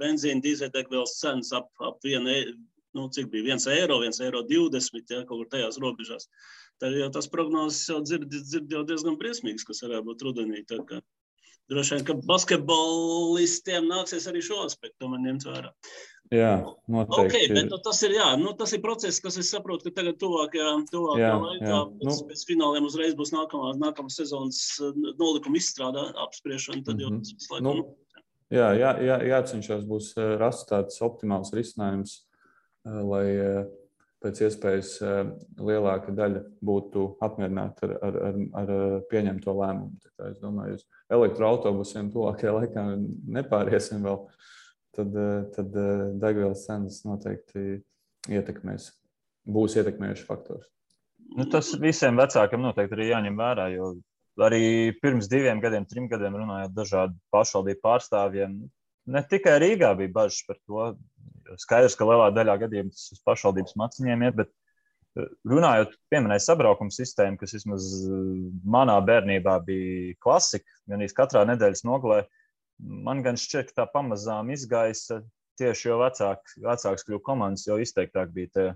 benzīna 0.00 0.42
dīzeļdegvielas 0.42 1.20
cenas 1.20 1.52
ap, 1.54 1.68
ap 1.84 2.00
vienu, 2.02 2.32
e, 2.32 2.56
nu, 2.96 3.06
cik 3.12 3.28
bija 3.30 3.52
1 3.52 3.68
eiro, 3.76 4.00
1 4.02 4.24
eiro 4.24 4.42
20, 4.48 5.12
ja, 5.12 5.22
kaut 5.28 5.44
kur 5.44 5.52
tajās 5.52 5.78
robežās. 5.84 6.26
Uh, 6.26 6.65
tad 6.82 6.96
jau 6.96 7.10
tās 7.14 7.30
prognozes 7.32 7.84
jau 7.90 8.00
dzird, 8.04 8.26
dzird 8.32 8.72
jau 8.72 8.82
diezgan 8.88 9.18
briesmīgas, 9.20 9.66
kas 9.68 9.84
varētu 9.84 10.10
būt 10.10 10.26
rudenī. 10.26 10.64
Droši 11.66 11.96
vien, 11.96 12.04
ka 12.06 12.14
basketbolistiem 12.28 13.88
nāksies 13.90 14.28
arī 14.30 14.42
šo 14.44 14.60
aspektu 14.68 15.08
ņemt 15.10 15.48
vērā. 15.48 15.72
Jā, 16.34 16.52
noteikti. 16.90 17.26
Okay, 17.26 17.48
bet, 17.54 17.68
nu, 17.70 17.78
tas, 17.82 18.00
ir, 18.02 18.16
jā, 18.16 18.26
nu, 18.40 18.50
tas 18.58 18.72
ir 18.74 18.80
process, 18.82 19.20
kas 19.22 19.36
es 19.38 19.50
saprotu, 19.52 19.86
ka 19.86 20.00
tagad 20.00 20.18
tuvākajā, 20.18 20.72
tuvākajā 20.90 21.28
jā, 21.28 21.36
laikā 21.42 21.68
jā. 21.70 21.82
Pēc, 22.00 22.08
nu, 22.08 22.16
pēc 22.30 22.42
fināliem 22.48 22.88
uzreiz 22.88 23.14
būs 23.18 23.30
nākamā, 23.34 23.76
nākamā 23.78 24.10
sezonas 24.10 24.62
nolikuma 25.20 25.60
izstrādā, 25.60 26.08
apspriešana. 26.26 26.82
Tad 26.86 27.02
jau 27.02 27.12
tas 27.14 27.30
visu 27.30 27.52
laiku. 27.54 27.66
Nu, 27.66 28.22
jā, 28.54 28.72
jā, 28.78 28.92
jā, 29.06 29.18
jācenšas 29.30 29.86
būs 29.86 30.12
uh, 30.18 30.34
rast 30.42 30.66
tāds 30.72 30.98
optimāls 31.06 31.54
risinājums, 31.54 32.18
uh, 32.86 33.02
lai 33.06 33.26
pēc 34.26 34.42
iespējas 34.48 34.92
eh, 35.04 35.18
lielāka 35.62 36.14
daļa 36.14 36.42
būtu 36.66 37.06
apmierināta 37.24 37.86
ar, 37.86 37.94
ar, 38.08 38.18
ar, 38.28 38.38
ar 38.62 38.72
eh, 38.74 38.94
pieņemto 39.10 39.54
lēmumu. 39.54 40.12
Es 40.30 40.40
domāju, 40.42 40.78
uz 40.80 40.86
elektroautobusiem 41.14 42.10
tuvākajā 42.14 42.54
laikā 42.56 42.86
nepāriesim 43.38 44.06
vēl, 44.06 44.22
tad, 44.96 45.14
eh, 45.22 45.36
tad 45.54 45.78
degvielas 46.22 46.66
cenas 46.66 47.02
noteikti 47.06 47.80
ietekmēs, 48.32 48.90
būs 49.46 49.78
ietekmējuši 49.78 50.26
faktors. 50.26 50.68
Nu, 51.36 51.46
tas 51.50 51.72
visiem 51.82 52.18
vecākiem 52.18 52.62
noteikti 52.62 52.96
arī 52.96 53.10
jāņem 53.10 53.38
vērā, 53.38 53.70
jo 53.74 53.94
arī 54.46 54.94
pirms 55.02 55.30
diviem 55.30 55.60
gadiem, 55.62 55.86
trim 55.88 56.06
gadiem 56.10 56.38
runājot 56.38 56.74
dažādu 56.74 57.16
pašvaldību 57.34 57.82
pārstāvjiem, 57.82 58.58
ne 59.10 59.22
tikai 59.30 59.56
Rīgā 59.62 59.92
bija 59.98 60.14
bažas 60.14 60.42
par 60.46 60.58
to, 60.60 60.86
skaidrs, 61.60 61.96
ka 61.98 62.06
lielā 62.08 62.30
daļā 62.34 62.56
gadījumā 62.64 62.94
tas 62.94 63.10
uz 63.14 63.20
pašvaldības 63.26 63.76
maciņiem 63.80 64.24
iet, 64.26 64.38
bet 64.40 64.50
eh, 64.50 65.28
runājot, 65.48 65.94
pieminēja 66.12 66.46
sabraukuma 66.48 66.94
sistēmu, 66.94 67.38
kas 67.40 67.56
vismaz 67.56 67.88
eh, 68.06 68.18
manā 68.76 68.98
bērnībā 69.06 69.58
bija 69.66 70.16
klasika, 70.22 70.68
gan 70.90 71.02
arī 71.02 71.12
katrā 71.16 71.46
nedēļas 71.52 71.86
nogalē. 71.88 72.24
Man 73.06 73.22
gan 73.24 73.38
šķiet, 73.40 73.72
ka 73.72 73.82
tā 73.82 73.90
pamazām 73.94 74.50
izgaisa 74.52 75.22
tieši 75.60 75.88
jo 75.88 76.00
vecāk, 76.02 76.56
vecāks 76.60 77.06
kļuva 77.06 77.24
komandas, 77.24 77.64
jo 77.68 77.78
izteiktāk 77.80 78.32
bija 78.34 78.52
tie, 78.52 78.66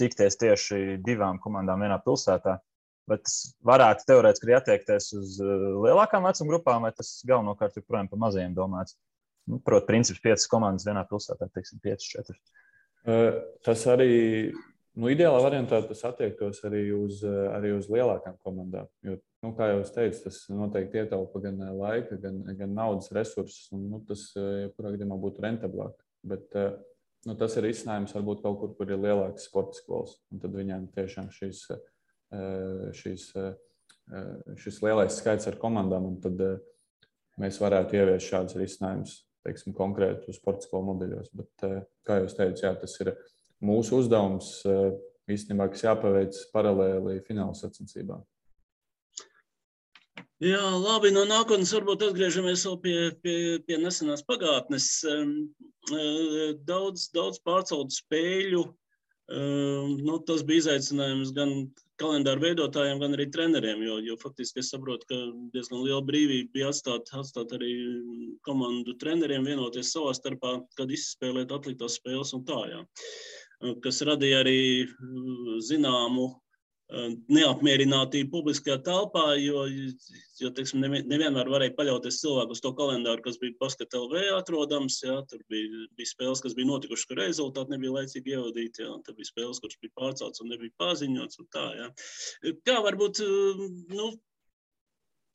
tikties 0.00 0.38
tieši 0.40 0.98
divām 1.04 1.40
komandām 1.42 1.84
vienā 1.84 1.98
pilsētā. 2.04 2.56
Bet 3.10 3.24
tas 3.26 3.36
varētu 3.66 4.06
teorētiski 4.08 4.46
arī 4.46 4.54
attiekties 4.56 5.08
uz 5.18 5.38
lielākām 5.42 6.24
vecuma 6.24 6.52
grupām, 6.54 6.84
vai 6.86 6.92
tas 6.94 7.16
galvenokārt 7.28 7.76
ir 7.76 7.84
projām 7.84 8.08
par 8.08 8.20
mazajiem 8.22 8.54
domāts. 8.56 8.94
Nu, 9.50 9.58
Protams, 9.58 9.88
princips 9.88 10.22
piecas 10.22 10.46
komandas 10.50 10.86
vienā 10.86 11.02
pilsētā, 11.08 11.48
teiksim, 11.54 11.80
piecas, 11.82 12.06
četras. 12.06 12.38
Tas 13.66 13.82
arī 13.90 14.12
nu, 14.94 15.08
ideālā 15.10 15.40
variantā 15.42 15.80
tas 15.88 16.04
attiektos 16.06 16.62
arī 16.68 16.84
uz, 16.94 17.22
arī 17.26 17.72
uz 17.74 17.88
lielākām 17.90 18.36
komandām. 18.44 18.86
Jo, 19.02 19.16
nu, 19.42 19.50
kā 19.58 19.72
jau 19.72 19.80
es 19.82 19.90
teicu, 19.94 20.20
tas 20.28 20.38
noteikti 20.52 21.02
ietaupa 21.02 21.42
gan 21.42 21.58
laika, 21.78 22.18
gan, 22.22 22.38
gan 22.58 22.76
naudas 22.76 23.10
resursus. 23.16 23.66
Un, 23.74 23.88
nu, 23.90 24.02
tas, 24.06 24.28
jebkurā 24.36 24.94
gadījumā, 24.94 25.18
būtu 25.24 25.42
rentablāk. 25.42 25.96
Bet 26.22 26.54
nu, 27.26 27.34
tas 27.40 27.58
ir 27.58 27.66
izcinājums 27.72 28.14
varbūt 28.14 28.44
kaut 28.44 28.60
kur, 28.60 28.76
kur 28.78 28.94
ir 28.94 29.02
lielākas 29.02 29.48
sporta 29.50 29.80
skolas. 29.80 30.14
Tad 30.30 30.54
viņiem 30.54 30.86
tiešām 30.94 31.32
šīs, 31.34 31.64
šīs, 33.00 33.26
šis 34.62 34.80
lielais 34.86 35.18
skaits 35.18 35.50
ar 35.50 35.58
komandām, 35.58 36.06
un 36.12 36.22
tad 36.22 36.46
mēs 37.42 37.58
varētu 37.58 37.98
ieviest 37.98 38.30
šādus 38.30 38.60
risinājumus 38.60 39.18
teiksim, 39.46 39.74
konkrētu 39.76 40.34
sporta 40.34 40.66
skolu 40.66 40.92
modeļos. 40.92 41.30
Bet, 41.36 41.52
eh, 41.68 41.80
kā 42.06 42.20
jau 42.20 42.28
teicu, 42.38 42.66
jā, 42.66 42.74
tas 42.80 42.98
ir 43.02 43.12
mūsu 43.62 44.00
uzdevums 44.02 44.50
eh, 44.66 44.92
īstenībā, 45.32 45.68
kas 45.72 45.86
jāpaveic 45.86 46.38
paralēli 46.54 47.22
fināla 47.26 47.56
sacensībām. 47.58 48.22
Jā, 50.42 50.62
labi. 50.74 51.12
No 51.14 51.22
nākotnes 51.22 51.70
varbūt 51.70 52.02
atgriežamies 52.08 52.64
pie, 52.82 52.96
pie, 53.22 53.36
pie 53.62 53.76
nesenās 53.78 54.24
pagātnes. 54.26 54.88
Eh, 55.06 56.54
daudz, 56.66 57.08
daudz 57.14 57.42
pārceltu 57.42 58.02
spēļu. 58.02 58.68
Nu, 59.32 60.16
tas 60.28 60.42
bija 60.44 60.60
izaicinājums 60.60 61.30
gan 61.32 61.52
kalendāru 62.02 62.42
veidotājiem, 62.44 63.00
gan 63.02 63.16
arī 63.16 63.28
treneriem. 63.32 63.82
Jo, 63.86 63.98
jo 64.02 64.18
faktiski 64.20 64.62
es 64.62 64.72
saprotu, 64.74 65.08
ka 65.10 65.20
diezgan 65.54 65.84
liela 65.84 66.02
brīvība 66.06 66.52
bija 66.56 66.72
atstāt, 66.72 67.12
atstāt 67.16 67.54
arī 67.56 67.72
komandu 68.46 68.96
treneriem 69.02 69.46
vienoties 69.46 69.94
savā 69.94 70.12
starpā, 70.18 70.58
kad 70.78 70.92
izspēlēt 70.92 71.54
atliktās 71.54 71.98
spēles 72.00 72.34
un 72.36 72.44
tā. 72.48 72.60
Jā. 72.72 72.82
Kas 73.84 74.02
radīja 74.06 74.42
arī 74.42 74.60
zināmu 75.62 76.32
neapmierinātību 77.32 78.30
publiskajā 78.32 78.78
telpā, 78.84 79.24
jo, 79.40 79.62
jo 80.40 80.50
teiksim, 80.56 80.82
nevienmēr 80.82 81.48
varēja 81.48 81.74
paļauties 81.78 82.18
cilvēku 82.20 82.56
uz 82.56 82.60
to 82.64 82.72
kalendāru, 82.76 83.24
kas 83.24 83.38
bija 83.40 83.56
paskatā 83.60 84.00
LV 84.00 84.24
atrodams. 84.36 84.98
Jā, 85.04 85.20
tur 85.30 85.40
bija, 85.52 85.86
bija 85.98 86.10
spēles, 86.10 86.42
kas 86.44 86.56
bija 86.58 86.68
notikušas, 86.68 87.06
kur 87.08 87.22
rezultāti 87.22 87.74
nebija 87.74 87.96
laicīgi 87.96 88.36
ievadīti, 88.36 88.84
jā, 88.84 88.92
tur 89.06 89.16
bija 89.18 89.30
spēles, 89.30 89.62
kuras 89.62 89.80
bija 89.84 89.96
pārceltas 90.02 90.44
un 90.44 90.52
nebija 90.52 90.76
paziņots. 90.82 91.40
Un 91.40 91.50
tā, 91.56 91.66
jā. 91.80 91.88
Kā 92.68 92.78
varbūt 92.84 93.24
nu, 93.96 94.12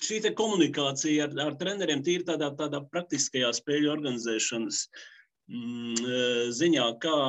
šī 0.06 0.22
komunikācija 0.38 1.26
ar, 1.26 1.38
ar 1.50 1.60
treneriem 1.62 2.06
tīri 2.06 2.28
tādā, 2.28 2.52
tādā 2.60 2.84
praktiskajā 2.92 3.50
spēļu 3.58 3.96
organizēšanas 3.98 4.84
uh, 4.86 5.06
ziņā, 5.48 6.86
kā, 7.00 7.20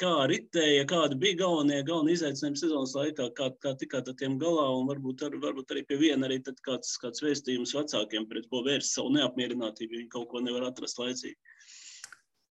kā 0.00 0.14
ritēja, 0.26 0.86
kādi 0.90 1.18
bija 1.20 1.38
galvenie, 1.44 1.78
galvenie 1.86 2.16
izaicinājumi 2.16 2.58
sezonas 2.58 2.94
laikā, 2.96 3.28
kā, 3.36 3.50
kā 3.62 3.74
tikāt 3.78 4.08
ar 4.10 4.16
tiem 4.18 4.38
galā, 4.38 4.66
un 4.74 4.88
varbūt, 4.88 5.22
ar, 5.22 5.36
varbūt 5.38 5.70
arī 5.70 5.84
pie 5.86 5.96
viena 6.00 6.26
arī 6.26 6.40
kāds, 6.42 6.96
kāds 6.98 7.22
vēstījums 7.22 7.74
vecākiem, 7.76 8.26
pret 8.26 8.48
ko 8.50 8.64
vērst 8.66 8.98
savu 8.98 9.14
neapmierinātību, 9.14 9.94
ja 9.94 10.02
viņi 10.02 10.10
kaut 10.10 10.28
ko 10.32 10.42
nevar 10.42 10.66
atrast 10.72 10.98
laicīgi. 10.98 11.38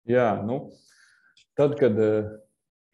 Jā, 0.06 0.42
nu, 0.46 0.70
tad, 1.58 1.74
kad 1.80 1.98
e, 1.98 2.12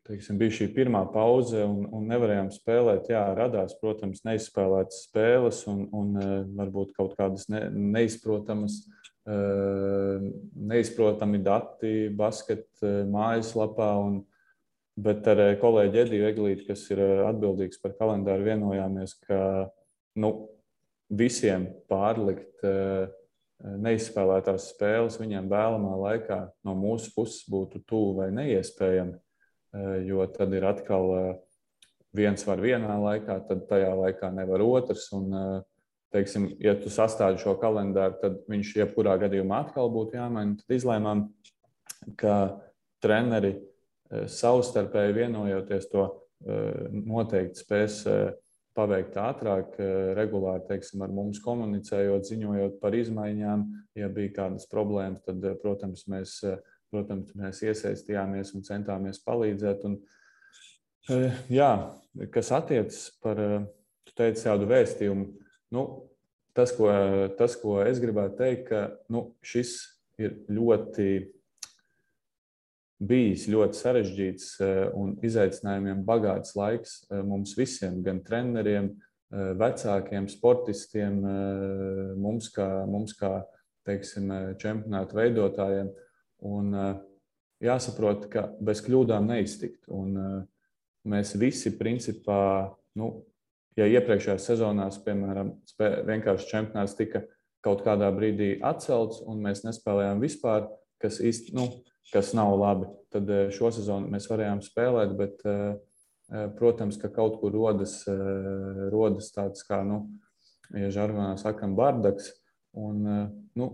teiksim, 0.09 0.39
bija 0.41 0.57
šī 0.57 0.71
pirmā 0.73 1.05
pauze 1.13 1.67
un, 1.67 1.85
un 1.93 2.09
nevarējām 2.09 2.49
spēlēt, 2.55 3.13
jā, 3.13 3.27
radās, 3.37 3.77
protams, 3.83 4.25
neizspēlētas 4.25 5.05
spēles 5.11 5.67
un, 5.69 5.85
un 5.93 6.17
e, 6.17 6.31
varbūt 6.57 6.97
kaut 6.97 7.19
kādas 7.21 7.51
ne, 7.53 7.67
neizprotamas 7.69 8.87
uh, 8.87 9.10
neizprotami 10.71 11.41
dati 11.45 12.09
basketbolā 12.17 13.05
mājaslapā. 13.11 13.91
Un, 14.05 14.21
bet 15.01 15.27
ar 15.31 15.43
kolēģi 15.61 16.03
Ediju 16.05 16.29
Eglīti, 16.29 16.67
kas 16.69 16.87
ir 16.93 17.01
atbildīgs 17.29 17.81
par 17.83 17.95
kalendāru, 17.99 18.49
vienojāmies, 18.49 19.15
ka 19.27 19.71
nu, 20.21 20.33
visiem 21.11 21.67
pārlikt 21.91 22.65
neizspēlētās 23.61 24.71
spēles 24.73 25.19
viņiem 25.21 25.49
vēlamā 25.51 25.97
laikā 26.01 26.39
no 26.65 26.75
mūsu 26.79 27.13
puses 27.17 27.45
būtu 27.51 27.83
tuvu 27.89 28.21
vai 28.23 28.31
neiespējami. 28.33 29.19
Jo 30.07 30.25
tad 30.33 30.55
ir 30.57 30.65
atkal 30.67 31.13
viens 32.17 32.43
var 32.47 32.63
vienā 32.63 32.97
laikā, 32.99 33.37
tad 33.47 33.67
tajā 33.71 33.91
laikā 34.01 34.33
nevar 34.35 34.65
otrs. 34.65 35.11
Un, 35.15 35.29
teiksim, 36.15 36.49
ja 36.63 36.75
tu 36.79 36.91
sastādi 36.93 37.41
šo 37.43 37.55
kalendāru, 37.61 38.19
tad 38.23 38.41
viņš 38.51 38.75
jebkurā 38.83 39.17
gadījumā 39.23 39.65
atkal 39.67 39.91
būtu 39.95 40.19
jāmaina. 40.19 40.59
Tad 40.59 40.77
izlēmām, 40.77 41.25
ka 42.21 42.37
treneri 43.03 43.55
e, 43.55 44.25
savstarpēji 44.31 45.17
vienojoties 45.17 45.91
to 45.93 46.07
e, 46.07 46.61
noteikti 46.91 47.63
spēs 47.63 48.01
e, 48.11 48.17
paveikt 48.75 49.17
ātrāk, 49.19 49.75
regulāri 50.17 50.63
teiksim, 50.69 51.03
ar 51.03 51.11
mums 51.13 51.41
komunicējot, 51.43 52.29
ziņojot 52.29 52.77
par 52.81 52.95
izmaiņām. 52.97 53.65
Ja 53.99 54.09
bija 54.15 54.31
kādas 54.37 54.69
problēmas, 54.71 55.25
tad, 55.27 55.43
protams, 55.61 56.05
mēs, 56.09 56.37
protams, 56.89 57.35
mēs 57.37 57.65
iesaistījāmies 57.67 58.55
un 58.55 58.65
centāmies 58.65 59.19
palīdzēt. 59.27 59.83
Un, 59.91 59.99
jā, 61.51 61.73
kas 62.33 62.53
attiecas 62.57 63.03
par, 63.21 63.43
tu 64.07 64.17
teici, 64.23 64.47
tādu 64.47 64.71
vēstījumu 64.71 65.27
Nu, 65.71 65.85
tas, 66.57 66.73
ko, 66.75 66.91
tas, 67.39 67.55
ko 67.61 67.79
es 67.85 68.01
gribētu 68.03 68.41
teikt, 68.41 68.65
ka 68.71 68.81
nu, 69.13 69.31
šis 69.47 69.77
ir 70.21 70.41
ļoti 70.51 71.11
bijis 73.01 73.47
ļoti 73.49 73.79
sarežģīts 73.79 74.49
eh, 74.65 74.83
un 74.97 75.15
izaicinājumiem 75.25 76.03
bagāts 76.07 76.53
laiks 76.59 77.01
eh, 77.09 77.23
mums 77.25 77.55
visiem, 77.59 78.01
gan 78.05 78.21
treneriem, 78.25 78.91
eh, 78.93 79.53
vecākiem, 79.61 80.29
sportistiem, 80.31 81.21
mums 82.21 82.51
kā, 82.55 82.69
mums 82.91 83.17
kā 83.17 83.41
teiksim, 83.89 84.29
čempionāta 84.61 85.17
veidotājiem. 85.17 85.89
Un 86.47 86.75
jāsaprot, 87.65 88.27
ka 88.33 88.47
bez 88.65 88.83
kļūdām 88.85 89.27
neiztikt. 89.29 89.89
Un 89.93 90.13
mēs 91.09 91.33
visi, 91.41 91.73
principā, 91.77 92.71
nu, 92.97 93.09
ja 93.81 93.89
iepriekšējās 93.89 94.47
sezonās, 94.53 95.01
piemēram, 95.05 95.55
vienkārši 95.81 96.49
čempionāts 96.51 96.97
tika 96.99 97.25
kaut 97.65 97.85
kādā 97.85 98.09
brīdī 98.15 98.55
atcelts 98.65 99.21
un 99.29 99.43
mēs 99.45 99.65
nespēlējām 99.67 100.23
vispār, 100.23 100.69
kas, 101.01 101.21
īsti, 101.25 101.55
nu, 101.57 101.67
kas 102.13 102.33
nav 102.37 102.55
labi, 102.61 102.89
tad 103.13 103.31
eh, 103.31 103.49
šo 103.55 103.71
sezonu 103.75 104.11
mēs 104.13 104.29
varējām 104.31 104.63
spēlēt, 104.65 105.15
bet, 105.19 105.45
eh, 105.49 105.77
eh, 106.31 106.49
protams, 106.59 106.99
ka 107.01 107.11
kaut 107.13 107.41
kur 107.43 107.55
rodas, 107.55 108.03
rodas 108.93 109.31
tāds 109.35 109.65
kā, 109.67 109.83
nu, 109.87 110.03
ja 110.77 110.91
žargonā 110.95 111.35
sakam, 111.41 111.77
bardaks. 111.79 112.33
Un, 112.79 113.03
nu, 113.59 113.67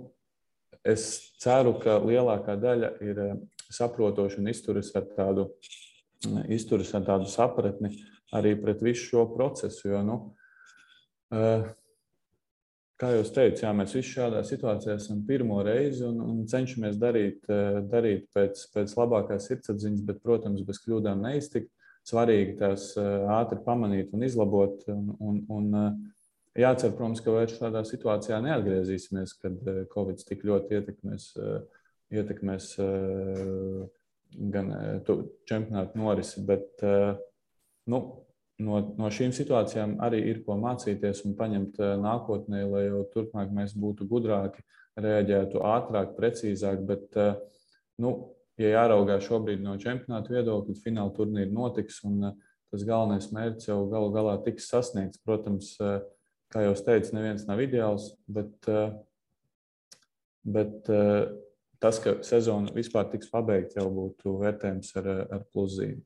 es 0.86 1.34
ceru, 1.42 1.74
ka 1.82 1.98
lielākā 2.00 2.54
daļa 2.56 2.94
ir 3.04 3.20
saprotoša 3.76 4.40
un 4.40 4.48
izturas 4.48 4.88
ar 4.96 5.04
tādu, 5.12 5.50
izturas 6.48 6.94
ar 6.96 7.04
tādu 7.04 7.28
sapratni, 7.28 7.92
arī 8.34 8.54
pret 8.60 8.82
visu 8.82 9.10
šo 9.10 9.26
procesu. 9.34 9.88
Jo, 9.88 10.02
nu, 10.02 10.16
eh, 11.32 11.68
kā 13.00 13.12
jau 13.12 13.22
teicu, 13.38 13.64
jā, 13.64 13.72
mēs 13.76 13.94
visi 13.94 14.14
šādā 14.16 14.42
situācijā 14.46 14.96
esam 14.96 15.22
pirmo 15.26 15.60
reizi 15.66 16.04
un, 16.06 16.20
un 16.20 16.44
cenšamies 16.50 16.98
darīt, 16.98 17.44
eh, 17.48 17.80
darīt 17.92 18.26
pēc, 18.34 18.66
pēc 18.74 18.96
labākās 18.98 19.48
sirdsapziņas, 19.50 20.04
bet, 20.08 20.22
protams, 20.22 20.64
bez 20.66 20.82
kļūdām 20.84 21.22
neiztikt. 21.28 21.72
Svarīgi 22.06 22.58
tās 22.58 22.92
eh, 22.96 23.30
ātri 23.34 23.58
pamanīt 23.64 24.12
un 24.14 24.22
izlabot. 24.22 24.84
Un, 24.92 25.10
un, 25.20 25.40
un, 25.50 26.02
jācer, 26.56 26.94
protams, 26.96 27.20
ka 27.20 27.34
vairs 27.34 27.58
šādā 27.58 27.82
situācijā 27.84 28.40
neatgriezīsimies, 28.44 29.34
kad 29.42 29.58
Covid 29.92 30.22
tik 30.24 30.46
ļoti 30.46 30.78
ietekmēs, 30.78 31.26
ietekmēs 32.16 32.70
gan 34.54 34.70
čempionātu 35.50 36.00
norisi. 36.00 36.44
Bet, 36.46 36.80
nu, 37.90 38.00
no, 38.62 38.80
no 38.98 39.10
šīm 39.12 39.34
situācijām 39.36 39.96
arī 40.04 40.22
ir 40.30 40.40
ko 40.46 40.56
mācīties 40.60 41.24
un 41.28 41.36
paņemt 41.38 41.80
eh, 41.82 41.92
nākotnē, 42.02 42.64
lai 42.70 42.86
jau 42.88 43.04
turpmāk 43.12 43.52
mēs 43.54 43.76
būtu 43.78 44.08
gudrāki, 44.10 44.64
reaģētu 45.00 45.62
ātrāk, 45.66 46.16
precīzāk. 46.16 46.82
Bet, 46.88 47.06
eh, 47.20 47.36
nu, 48.02 48.16
ja 48.60 48.72
jāraugās 48.78 49.26
šobrīd 49.28 49.62
no 49.64 49.76
čempionāta 49.80 50.32
viedokļa, 50.32 50.72
tad 50.72 50.84
fināla 50.84 51.14
turnīra 51.16 51.52
notiks 51.52 52.02
un 52.08 52.30
eh, 52.30 52.36
tas 52.72 52.84
galvenais 52.86 53.30
mērķis 53.32 53.70
jau 53.70 53.80
galu 53.92 54.12
galā 54.14 54.36
tiks 54.44 54.70
sasniegts. 54.72 55.22
Protams, 55.24 55.76
kā 56.52 56.62
jau 56.64 56.72
teicu, 56.88 57.12
neviens 57.14 57.44
nav 57.46 57.60
ideāls, 57.62 58.08
bet, 58.26 58.66
bet 60.42 60.90
tas, 61.80 62.00
ka 62.02 62.16
sezona 62.26 62.74
vispār 62.74 63.06
tiks 63.12 63.30
pabeigta, 63.30 63.78
jau 63.78 63.86
būtu 63.94 64.34
vērtējums 64.42 64.90
ar, 64.98 65.08
ar 65.38 65.46
pluszīm. 65.54 66.02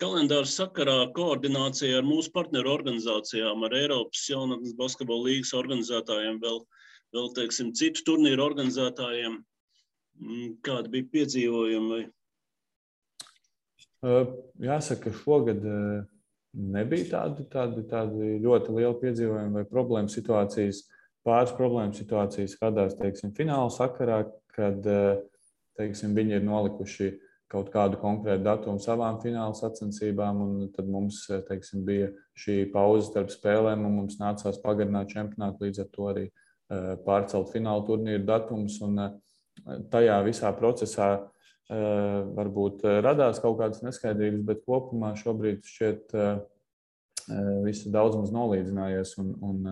Kalendāra 0.00 0.48
sakarā 0.48 0.96
koordinācija 1.16 2.00
ar 2.00 2.06
mūsu 2.06 2.32
partneru 2.34 2.72
organizācijām, 2.72 3.64
ar 3.66 3.76
Eiropas 3.76 4.22
jaunatnes 4.30 4.74
basketbola 4.78 5.28
līgas 5.28 5.52
organizētājiem, 5.56 6.40
vēl, 6.42 6.62
vēl 7.16 7.28
teiksim, 7.36 7.74
citu 7.76 8.06
turnīru 8.08 8.44
organizētājiem. 8.46 9.40
Mm, 10.20 10.56
kādi 10.66 10.94
bija 10.94 11.10
piedzīvojumi? 11.16 12.00
Jāsaka, 14.64 15.12
šogad 15.20 15.64
nebija 16.56 17.08
tādi, 17.12 17.46
tādi, 17.52 17.84
tādi 17.88 18.36
ļoti 18.44 18.76
lieli 18.78 18.96
piedzīvojumi 19.02 19.60
vai 19.60 19.66
problēmu 19.68 20.12
situācijas. 20.12 20.86
Pāris 21.26 21.52
problēmu 21.52 21.92
situācijas 21.92 22.56
radās 22.62 22.96
teiksim, 22.96 23.34
fināla 23.36 23.68
sakarā, 23.74 24.22
kad 24.56 24.86
teiksim, 25.76 26.14
viņi 26.16 26.38
ir 26.38 26.46
nolikuši 26.46 27.10
uh, 27.10 27.26
kaut 27.50 27.70
kādu 27.74 27.98
konkrētu 27.98 28.44
datumu 28.46 28.82
savām 28.82 29.18
fināla 29.22 29.56
sacensībām, 29.58 30.42
un 30.44 30.68
tad 30.74 30.86
mums 30.90 31.24
teiksim, 31.48 31.82
bija 31.86 32.12
šī 32.38 32.62
pauze 32.70 33.08
starp 33.08 33.32
spēlēm, 33.34 33.82
un 33.86 33.96
mums 33.98 34.20
nācās 34.20 34.60
pagarināt 34.62 35.10
čempionātu, 35.10 35.66
līdz 35.66 35.82
ar 35.82 35.88
to 35.96 36.06
arī 36.12 36.24
eh, 36.28 36.94
pārcelt 37.06 37.50
fināla 37.50 37.82
turnīru 37.88 38.22
datumus. 38.28 38.78
Un 38.86 39.02
eh, 39.02 39.10
tajā 39.90 40.20
visā 40.28 40.52
procesā 40.58 41.10
eh, 41.18 42.20
varbūt 42.38 42.86
radās 43.02 43.42
kaut 43.42 43.58
kādas 43.58 43.82
neskaidrības, 43.86 44.46
bet 44.46 44.64
kopumā 44.68 45.16
šobrīd 45.18 45.66
šķiet 45.66 46.16
viss 47.62 47.84
ir 47.86 47.92
daudz 47.94 48.16
maz 48.18 48.30
nolīdzinājies. 48.34 49.12
Un, 49.22 49.34
un, 49.46 49.66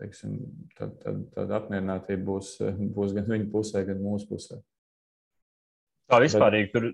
teiksim, 0.00 0.38
tad, 0.78 0.96
tad, 1.02 1.20
tad 1.34 1.52
apmierinātība 1.58 2.24
būs, 2.26 2.56
būs 2.94 3.14
gan 3.16 3.28
viņa 3.30 3.46
pusē, 3.52 3.84
gan 3.86 4.00
mūsu 4.02 4.26
pusē. 4.30 4.58
Tā 6.06 6.20
vispārīgi 6.22 6.70
tur 6.70 6.84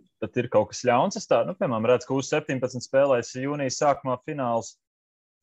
ir 0.40 0.48
kaut 0.52 0.70
kas 0.70 0.80
ļauns. 0.88 1.18
Es 1.20 1.28
tā, 1.28 1.42
nu, 1.44 1.52
piemēram, 1.58 1.88
redzu, 1.90 2.08
ka 2.08 2.16
U17 2.16 2.84
spēlēs 2.86 3.34
jūnijas 3.36 3.80
sākumā 3.82 4.16
fināls. 4.24 4.76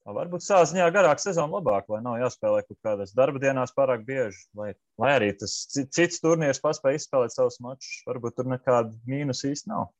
Tā 0.08 0.15
varbūt 0.15 0.41
sāziņā 0.41 0.88
garāk 0.95 1.21
sezona 1.21 1.60
labāk, 1.60 1.89
lai 1.93 1.99
nav 2.01 2.17
jāspēlē 2.17 2.63
kaut 2.65 2.79
kādās 2.88 3.13
darba 3.13 3.41
dienās 3.43 3.75
pārāk 3.75 4.08
bieži. 4.08 4.41
Lai, 4.58 4.71
lai 5.01 5.12
arī 5.19 5.29
tas 5.38 5.53
cits 5.69 6.23
turnīrs 6.23 6.62
paspēja 6.63 6.97
izspēlēt 6.97 7.36
savus 7.36 7.60
mačus. 7.62 7.99
Varbūt 8.10 8.39
tur 8.39 8.49
nekāda 8.49 8.95
mīnus 9.10 9.45
īsti 9.45 9.69
nav. 9.69 9.91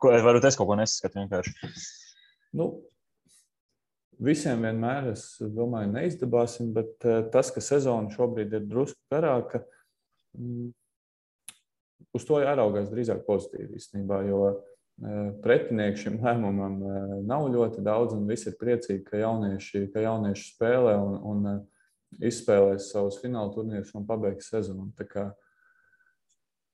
Ko, 0.00 0.14
varbūt 0.14 0.48
es 0.48 0.56
kaut 0.56 0.70
ko 0.70 0.80
nesaskatu 0.80 1.20
vienkārši. 1.20 1.74
Nu, 2.56 2.70
visiem 4.16 4.64
vienmēr, 4.64 5.12
es 5.12 5.26
domāju, 5.42 5.92
neizdabāsim, 5.92 6.72
bet 6.76 7.04
eh, 7.04 7.20
tas, 7.34 7.52
ka 7.52 7.60
sezona 7.64 8.08
šobrīd 8.14 8.56
ir 8.56 8.64
drusku 8.70 8.98
garāka, 9.12 9.60
mm, 10.38 10.70
uz 12.16 12.26
to 12.26 12.40
jāraugās 12.42 12.90
drīzāk 12.90 13.22
pozitīvi 13.26 13.78
īstenībā, 13.78 14.20
jo 14.28 14.40
e, 14.50 14.54
pretinieku 15.44 16.02
šim 16.02 16.18
lēmumam 16.24 16.78
e, 16.82 17.02
nav 17.28 17.48
ļoti 17.52 17.84
daudz, 17.86 18.16
un 18.16 18.26
visi 18.30 18.50
ir 18.50 18.58
priecīgi, 18.60 19.04
ka 19.06 19.20
jaunieši, 19.20 19.86
ka 19.94 20.04
jaunieši 20.04 20.48
spēlē 20.54 20.96
un, 21.00 21.16
un 21.32 21.50
e, 21.52 21.56
izspēlēs 22.30 22.90
savus 22.92 23.20
fināla 23.22 23.52
turnīrus 23.54 23.94
un 23.98 24.06
pabeigs 24.08 24.50
sezonu. 24.50 24.90
Tā 24.98 25.06
kā, 25.08 25.26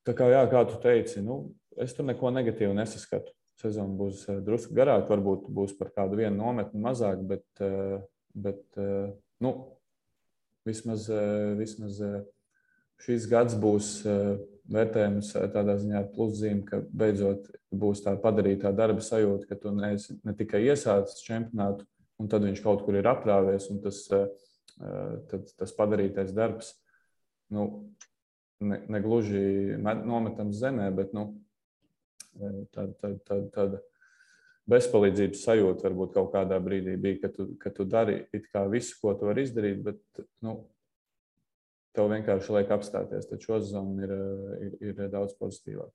tā 0.08 0.16
kā, 0.16 0.30
jā, 0.32 0.44
kā 0.52 0.64
tu 0.70 0.80
teici, 0.82 1.24
nu, 1.24 1.42
es 1.80 1.92
tur 1.96 2.08
neko 2.08 2.32
negatīvu 2.34 2.76
nesaskatu. 2.76 3.34
Sezona 3.56 3.96
būs 3.96 4.26
drusku 4.44 4.74
garāka, 4.76 5.08
varbūt 5.14 5.46
būs 5.56 5.72
par 5.78 5.88
kādu 5.94 6.18
vienu 6.18 6.36
nometni 6.36 6.76
mazāk, 6.76 7.22
bet, 7.24 7.44
bet 8.36 8.60
nu, 9.40 9.52
vismaz, 10.68 11.06
vismaz 11.56 12.02
šis 13.00 13.24
gads 13.30 13.56
būs 13.56 13.88
vērtējums 14.72 15.32
tādā 15.54 15.76
ziņā 15.80 16.00
ar 16.00 16.08
pluszīmi, 16.14 16.64
ka 16.66 16.80
beidzot 16.90 17.50
būs 17.74 18.02
tā 18.04 18.16
padarītā 18.22 18.72
darba 18.76 19.04
sajūta, 19.04 19.48
ka 19.50 19.58
tu 19.60 19.72
neesi 19.74 20.16
ne 20.26 20.34
tikai 20.36 20.64
iesācis 20.66 21.24
čempionātu, 21.26 21.86
un 22.20 22.30
tad 22.32 22.46
viņš 22.46 22.62
kaut 22.64 22.84
kur 22.86 22.98
ir 22.98 23.08
aprāvies, 23.10 23.68
un 23.72 23.80
tas, 23.84 24.02
tad, 24.08 25.50
tas 25.58 25.74
padarītais 25.76 26.34
darbs 26.36 26.74
nu, 27.54 27.66
ne, 28.60 28.80
ne 28.88 29.02
gluži 29.04 29.76
nometams 29.80 30.58
zemē, 30.58 30.88
bet 30.96 31.14
nu, 31.16 31.28
tāda 32.74 32.92
tā, 33.00 33.12
tā, 33.26 33.42
tā, 33.54 33.68
bezpalīdzības 34.70 35.44
sajūta 35.46 35.86
varbūt 35.86 36.14
kaut 36.16 36.32
kādā 36.34 36.58
brīdī 36.62 36.96
bija, 37.00 37.20
ka 37.22 37.30
tu, 37.34 37.48
ka 37.60 37.70
tu 37.74 37.86
dari 37.88 38.24
visu, 38.72 38.96
ko 39.00 39.14
tu 39.14 39.28
vari 39.28 39.46
izdarīt, 39.46 39.82
bet 39.84 40.26
nu, 40.42 40.58
tev 41.96 42.10
vienkārši 42.12 42.58
liek 42.58 42.74
apstāties. 42.76 43.28
Tad 43.30 43.44
šo 43.44 43.60
sezonu 43.62 44.04
ir, 44.04 44.18
ir, 44.68 44.92
ir 44.92 45.08
daudz 45.12 45.36
pozitīvāk. 45.40 45.92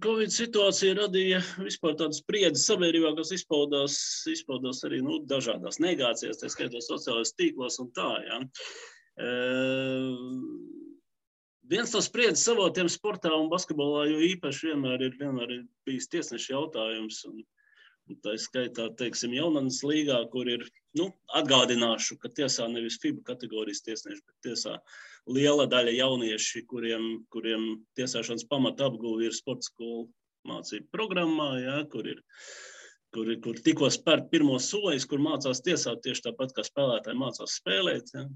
Covid 0.00 0.32
situācija 0.32 0.94
radīja 0.96 1.42
vispār 1.60 1.92
tādu 2.00 2.16
spriedzi 2.16 2.62
sabiedrībā, 2.62 3.10
kas 3.18 3.34
izpaudās, 3.36 3.96
izpaudās 4.32 4.80
arī 4.88 5.02
nu, 5.04 5.18
dažādās 5.28 5.76
negācijās, 5.84 6.40
tā 6.40 6.48
skaitā 6.52 6.80
sociālajos 6.80 7.34
tīklos 7.36 7.76
un 7.82 7.90
tā. 7.96 8.08
Ja. 8.24 8.38
Uh, 9.16 10.16
viens 11.68 11.92
no 11.92 12.00
spriedzes 12.04 12.48
avotiem 12.52 12.88
sportā 12.92 13.34
un 13.36 13.50
basketbolā, 13.52 14.06
jo 14.08 14.24
īpaši 14.24 14.70
vienmēr 14.70 15.04
ir, 15.10 15.20
vienmēr 15.20 15.52
ir 15.58 15.62
bijis 15.88 16.08
tiesneša 16.14 16.56
jautājums. 16.56 17.20
Un, 17.28 17.44
Tā 18.22 18.36
skaitā, 18.38 18.84
teiksim, 18.94 19.32
Jaunatnes 19.34 19.80
līgā, 19.82 20.20
kur 20.30 20.46
ir, 20.46 20.60
nu, 20.98 21.08
atgādināšu, 21.38 22.18
ka 22.22 22.30
tiesā 22.32 22.68
nevis 22.72 22.98
FIBA 23.02 23.24
kategorijas 23.32 23.84
tiesneši, 23.86 24.22
bet 24.26 24.50
tiesā 24.50 24.76
liela 25.30 25.66
daļa 25.70 25.96
jaunieši, 25.96 26.64
kuriem, 26.70 27.08
kuriem 27.34 27.66
tiesāšanas 27.98 28.46
pamata 28.50 28.88
apguva 28.90 29.26
ir 29.26 29.36
sporta 29.36 29.68
skolu 29.68 30.06
mācību 30.46 30.88
programmā, 30.94 31.50
ja, 31.64 31.76
kur 31.90 32.06
ir 32.12 32.22
kur, 33.14 33.28
kur 33.42 33.58
tikko 33.64 33.88
spērt 33.92 34.30
pirmo 34.32 34.58
soļus, 34.60 35.06
kur 35.08 35.22
mācās 35.24 35.62
tiesāt 35.64 36.02
tieši 36.04 36.28
tāpat, 36.28 36.52
kā 36.56 36.64
spēlētāji 36.66 37.20
mācās 37.20 37.60
spēlēt. 37.60 38.12
Ja 38.14 38.26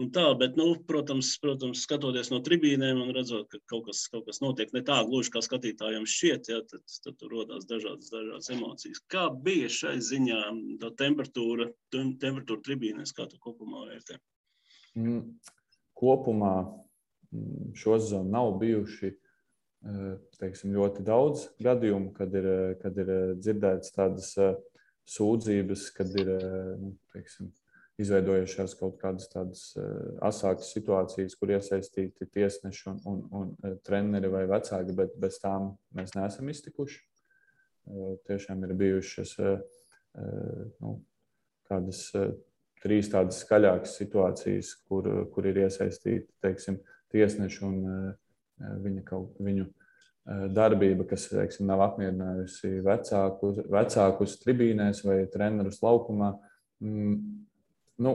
un 0.00 0.10
tā, 0.12 0.24
bet, 0.38 0.56
nu, 0.60 0.68
protams, 0.88 1.32
protams, 1.42 1.82
skatoties 1.86 2.30
no 2.32 2.40
tribīnēm 2.44 3.00
un 3.04 3.12
redzot, 3.16 3.48
ka 3.52 3.60
kaut 3.72 3.86
kas, 3.88 4.04
kaut 4.12 4.26
kas 4.28 4.42
notiek 4.44 4.72
ne 4.76 4.82
tā 4.86 4.98
gluži, 5.08 5.32
kā 5.34 5.42
skatītājiem 5.44 6.06
šķiet, 6.10 6.50
ja, 6.52 6.60
tad, 6.68 6.84
tad 7.04 7.18
tur 7.20 7.32
rodas 7.32 7.68
dažādas, 7.70 8.10
dažādas 8.12 8.52
emocijas. 8.52 9.02
Kā 9.12 9.26
bija 9.30 9.70
šai 9.72 9.96
ziņā 10.04 10.40
tā 10.82 10.92
temperatūra, 11.04 11.70
temperatūra 11.94 12.64
tribīnēs, 12.68 13.14
kā 13.16 13.28
tu 13.30 13.40
kopumā 13.42 13.86
vērtē? 13.90 14.20
Mm, 15.00 15.22
kopumā 15.96 16.54
mm, 17.32 17.74
šo 17.80 17.98
sezonu 18.00 18.32
nav 18.32 18.54
bijuši 18.60 19.12
eh, 19.12 20.06
teiksim, 20.40 20.76
ļoti 20.76 21.04
daudz 21.08 21.50
gadījumu, 21.64 22.12
kad 22.16 22.36
ir, 22.36 22.48
kad 22.82 22.96
ir 23.00 23.12
dzirdētas 23.40 23.96
tādas 23.96 24.32
eh, 24.40 24.56
sūdzības, 25.06 25.90
kad 25.96 26.10
ir 26.18 26.32
nu, 26.80 26.96
teiksim, 27.14 27.52
izveidojušās 28.00 28.74
kaut 28.76 28.98
kādas 29.00 29.30
tādas 29.32 29.62
eh, 29.80 29.84
asākas 30.24 30.70
situācijas, 30.74 31.36
kur 31.40 31.52
iesaistīti 31.54 32.28
tiesneši 32.32 32.90
un, 32.92 32.98
un, 33.08 33.22
un 33.40 33.52
eh, 33.64 33.76
treneri 33.86 34.30
vai 34.32 34.44
vecāki, 34.50 34.96
bet 34.96 35.14
bez 35.20 35.40
tām 35.42 35.72
mēs 35.96 36.12
neesam 36.16 36.50
iztikuši. 36.52 37.00
Eh, 37.00 38.10
tiešām 38.28 38.66
ir 38.66 38.74
bijušas 38.76 39.36
nu, 40.80 40.94
kādas 41.68 42.06
trīs 42.80 43.10
tādas 43.12 43.42
skaļākas 43.42 43.98
situācijas, 43.98 44.70
kur, 44.88 45.08
kur 45.28 45.48
ir 45.50 45.58
iesaistīti 45.66 46.24
teiksim, 46.40 46.78
tiesneši 47.12 47.60
un 47.66 47.82
viņa 48.80 49.02
kaut, 49.04 49.34
viņu 49.44 49.66
darbība, 50.56 51.04
kas 51.10 51.26
teiksim, 51.28 51.68
nav 51.68 51.84
apmierinājusi 51.84 52.78
vecākus, 52.86 53.60
vecākus 53.76 54.38
tribīnēs 54.40 55.04
vai 55.04 55.18
trenerus 55.34 55.82
laukumā. 55.84 56.32
Nu, 58.02 58.12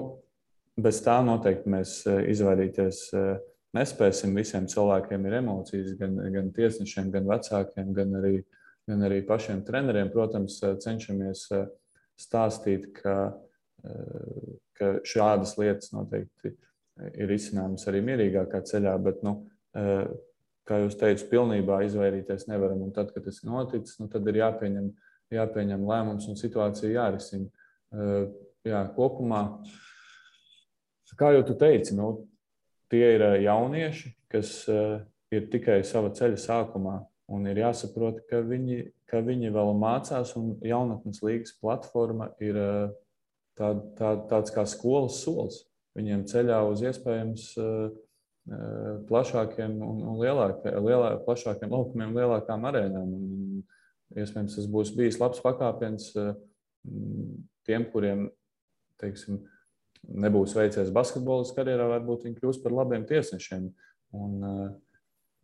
bez 0.81 1.01
tā 1.05 1.17
noteikti 1.25 1.71
mēs 1.71 1.95
eh, 2.09 2.23
izvairīties 2.31 3.03
eh, 3.17 3.29
nespēsim. 3.77 4.35
Visiem 4.37 4.67
cilvēkiem 4.69 5.27
ir 5.27 5.37
emocijas, 5.41 5.93
gan, 5.99 6.17
gan 6.33 6.51
tiesnešiem, 6.55 7.11
gan 7.13 7.29
vecākiem, 7.29 7.93
gan 7.97 8.17
arī, 8.21 8.35
gan 8.89 9.07
arī 9.07 9.21
pašiem 9.27 9.63
treneriem. 9.67 10.11
Protams, 10.13 10.59
eh, 10.65 10.75
cenšamies 10.83 11.47
stāstīt, 12.21 12.91
ka, 12.93 13.33
ka 14.77 14.89
šādas 15.07 15.55
lietas 15.57 15.89
noteikti 15.89 16.51
ir 17.17 17.31
izcināmas 17.33 17.87
arī 17.89 18.03
mierīgākā 18.05 18.59
ceļā, 18.69 18.91
bet, 19.01 19.23
nu, 19.25 19.39
kā 20.69 20.77
jūs 20.83 20.99
teicat, 20.99 21.23
pilnībā 21.31 21.79
izvairīties 21.87 22.45
nevaram. 22.51 22.83
Un 22.85 22.93
tad, 22.93 23.09
kad 23.15 23.25
tas 23.25 23.39
ir 23.41 23.49
noticis, 23.49 23.97
nu, 23.97 24.05
tad 24.11 24.29
ir 24.29 24.37
jāpieņem, 24.43 24.91
jāpieņem 25.33 25.87
lēmums 25.89 26.29
un 26.29 26.37
situācija 26.37 26.93
jārisina 26.93 27.49
jā, 28.67 28.82
kopumā, 28.95 29.45
kā 31.21 31.32
jau 31.36 31.45
tu 31.45 31.56
teici, 31.60 31.95
nu, 31.97 32.12
tie 32.91 33.15
ir 33.15 33.24
eh, 33.26 33.39
jaunieši, 33.45 34.12
kas 34.32 34.54
uh, 34.71 35.02
ir 35.34 35.47
tikai 35.52 35.82
sava 35.88 36.12
ceļa 36.15 36.39
sākumā. 36.39 36.97
Un 37.32 37.45
ir 37.47 37.62
jāsaprot, 37.62 38.19
ka 38.28 38.41
viņi, 38.43 38.82
ka 39.08 39.21
viņi 39.24 39.52
vēl 39.56 39.71
mācās, 39.80 40.34
un 40.39 40.56
jaunatnes 40.67 41.21
līgas 41.24 41.54
platforma 41.62 42.32
ir 42.43 42.58
uh, 42.60 42.89
tā, 43.60 43.74
tā, 44.00 44.15
tāds 44.32 44.52
kā 44.56 44.65
skolas 44.67 45.21
solis. 45.24 45.62
Viņiem 45.97 46.24
ceļā 46.32 46.62
uz 46.71 46.84
iespējams 46.88 47.50
plašākiem 49.10 49.74
un, 49.84 49.97
un 50.08 50.21
lielākiem, 50.21 50.78
lielā, 50.88 51.10
plašākiem 51.26 51.71
laukumiem, 51.71 52.15
lielākām 52.15 52.63
arēnām. 52.69 53.10
Un, 53.12 53.60
iespējams, 54.15 54.56
tas 54.56 54.69
būs 54.71 54.93
bijis 54.95 55.19
labs 55.19 55.43
pakāpiens 55.43 56.08
tiem, 57.67 57.86
kuriem 57.91 58.30
teiksim, 59.01 59.41
nebūs 60.07 60.55
veicies 60.57 60.93
basketbolas 60.93 61.53
karjerā, 61.57 61.89
varbūt 61.95 62.25
viņi 62.27 62.39
kļūs 62.39 62.61
par 62.63 62.77
labiem 62.77 63.05
tiesnešiem. 63.09 63.67
Un, 64.17 64.39
uh, 64.45 64.71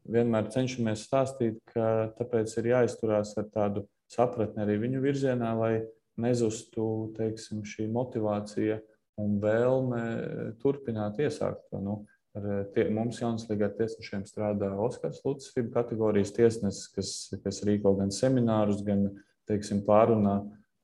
vienmēr 0.08 0.50
cenšamies 0.54 1.06
stāstīt, 1.08 1.60
ka 1.74 2.12
tāpēc 2.17 2.54
ir 2.60 2.72
jāizturās 2.74 3.36
ar 3.39 3.48
tādu 3.54 3.86
sapratni 4.12 4.63
arī 4.63 4.78
viņu 4.86 5.04
virzienā, 5.04 5.54
lai 5.60 5.74
nezustu 6.17 7.12
teiksim, 7.17 7.63
šī 7.67 7.89
motivācija 7.93 8.80
un 9.22 9.39
vēlme 9.43 10.04
turpināt 10.62 11.20
iesākt. 11.22 11.67
Nu, 11.82 12.04
Tie, 12.74 12.84
mums 12.93 13.17
Jaunslīgā 13.17 13.72
tiesnešiem 13.74 14.22
strādā 14.30 14.67
Oskars 14.86 15.24
Lucis, 15.26 15.50
FIB 15.56 15.72
kategorijas 15.74 16.36
tiesnesis, 16.36 16.84
kas, 16.93 17.13
kas 17.41 17.63
rīko 17.65 17.96
gan 17.98 18.12
seminārus, 18.13 18.84
gan 18.86 19.08
teiksim, 19.50 19.80
pārunā 19.88 20.36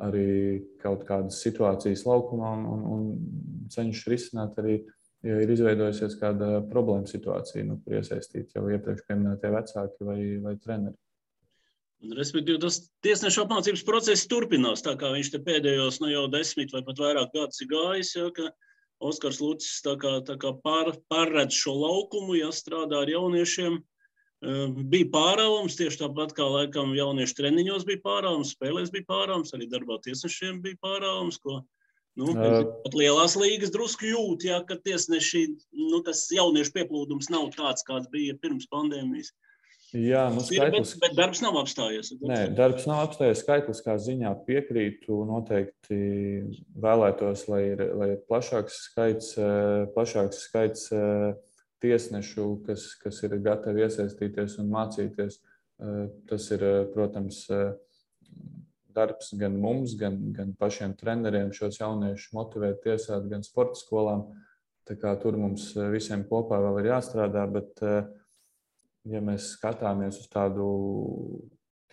arī 0.04 0.64
kaut 0.82 1.06
kādas 1.08 1.40
situācijas 1.44 2.06
laukumā 2.08 2.52
un, 2.58 2.66
un, 2.74 2.84
un 2.96 3.70
cenšas 3.74 4.10
risināt 4.12 4.60
arī 4.62 4.82
ja 5.24 5.40
ir 5.40 5.54
izveidojusies 5.54 6.18
kāda 6.20 6.60
problēma 6.72 7.08
situācija, 7.10 7.64
nu, 7.68 7.80
kur 7.84 7.98
iesaistīti 8.00 8.58
jau 8.58 8.68
iepriekš 8.72 9.08
minētie 9.14 9.52
vecāki 9.54 10.08
vai, 10.08 10.20
vai 10.44 10.56
treneri. 10.60 10.98
Respektīvi, 12.04 12.60
tas 12.60 12.82
tiesneša 13.06 13.46
apmācības 13.46 13.86
process 13.88 14.28
turpinās. 14.28 14.84
Tā 14.84 14.98
kā 15.00 15.14
viņš 15.14 15.30
te 15.32 15.40
pēdējos 15.46 16.02
nu, 16.04 16.10
jau 16.12 16.26
desmit 16.32 16.74
vai 16.76 16.84
pat 16.84 17.00
vairāk 17.00 17.32
gadus 17.32 17.64
ir 17.64 17.70
gājis, 17.72 18.12
ja, 18.18 18.28
ka 18.36 18.50
Oskars 19.04 19.40
Lucis 19.44 19.80
tā 19.86 19.96
kā, 20.00 20.18
tā 20.28 20.36
kā 20.40 20.52
pār, 20.64 20.92
pārredz 21.12 21.56
šo 21.56 21.78
laukumu, 21.80 22.36
ja 22.42 22.52
strādā 22.56 23.06
ar 23.06 23.12
jauniešiem. 23.12 23.80
Bija 24.44 25.08
pārāvums, 25.14 25.78
tieši 25.80 26.02
tāpat 26.02 26.34
kā 26.36 26.44
laikam 26.44 26.92
jauniešu 26.98 27.38
treniņos 27.38 27.86
bija 27.88 28.02
pārāvums, 28.04 28.52
spēlēs 28.58 28.92
bija 28.92 29.08
pārāvums, 29.08 29.54
arī 29.56 29.70
darbā 29.72 30.02
tiesnešiem 30.04 30.60
bija 30.66 30.82
pārāvums, 30.84 31.40
ko 31.40 31.62
Nu, 32.14 32.30
pat 32.86 32.94
lielās 32.94 33.34
līgas 33.40 33.72
drusku 33.74 34.06
jūt, 34.06 34.44
ja, 34.46 34.60
ka 34.68 34.78
tiesneši, 34.78 35.48
nu, 35.74 36.02
tas 36.06 36.28
jauniešu 36.34 36.76
pieplūdums 36.76 37.32
nav 37.34 37.48
tāds, 37.56 37.86
kāds 37.88 38.10
bija 38.14 38.36
pirms 38.38 38.68
pandēmijas. 38.70 39.32
Jā, 39.94 40.28
nu, 40.34 40.42
skaitlis... 40.42 40.94
bet, 40.94 41.02
bet 41.02 41.16
darbs 41.18 41.42
nav 41.42 41.58
apstājies. 41.62 42.12
Nē, 42.22 42.38
darbs 42.58 42.86
nav 42.90 43.04
apstājies. 43.08 43.42
Skaitliskā 43.42 43.98
ziņā 44.02 44.32
piekrītu. 44.46 45.20
Noteikti 45.30 46.00
vēlētos, 46.82 47.48
lai 47.50 47.64
ir, 47.72 47.84
lai 47.98 48.12
ir 48.16 48.22
plašāks 48.30 48.80
skaits, 48.88 49.34
plašāks 49.94 50.46
skaits 50.48 50.88
tiesnešu, 51.84 52.48
kas, 52.68 52.94
kas 53.04 53.20
ir 53.28 53.38
gatavi 53.44 53.84
iesaistīties 53.86 54.58
un 54.64 54.72
mācīties. 54.74 55.42
Tas 56.30 56.46
ir, 56.56 56.64
protams, 56.94 57.44
darbs 58.96 59.34
gan 59.40 59.58
mums, 59.60 59.96
gan, 60.00 60.18
gan 60.34 60.54
pašiem 60.60 60.96
treneriem 60.98 61.52
šos 61.56 61.80
jauniešus 61.82 62.34
motivēt, 62.36 62.82
tiesāt, 62.86 63.28
gan 63.32 63.46
sporta 63.46 63.80
skolām. 63.80 64.28
Tur 64.84 65.38
mums 65.40 65.72
eh, 65.78 65.88
visiem 65.94 66.26
kopā 66.28 66.60
vēl 66.60 66.82
ir 66.82 66.92
jāstrādā, 66.92 67.46
bet, 67.52 67.72
eh, 67.88 68.02
ja 69.14 69.22
mēs 69.24 69.54
skatāmies 69.56 70.20
uz 70.20 70.28
tādu 70.32 70.68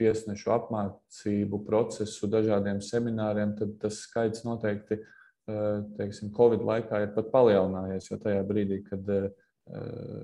tiesnešu 0.00 0.50
apmācību 0.56 1.60
procesu, 1.66 2.28
dažādiem 2.30 2.80
semināriem, 2.82 3.54
tad 3.58 3.76
tas 3.82 4.00
skaits 4.06 4.42
noteikti 4.46 4.98
eh, 4.98 5.76
teiksim, 6.00 6.32
Covid 6.36 6.64
laikā 6.66 7.04
ir 7.04 7.14
pat 7.14 7.30
palielinājies. 7.32 8.10
Jo 8.10 8.18
tajā 8.22 8.42
brīdī, 8.48 8.82
kad 8.88 9.06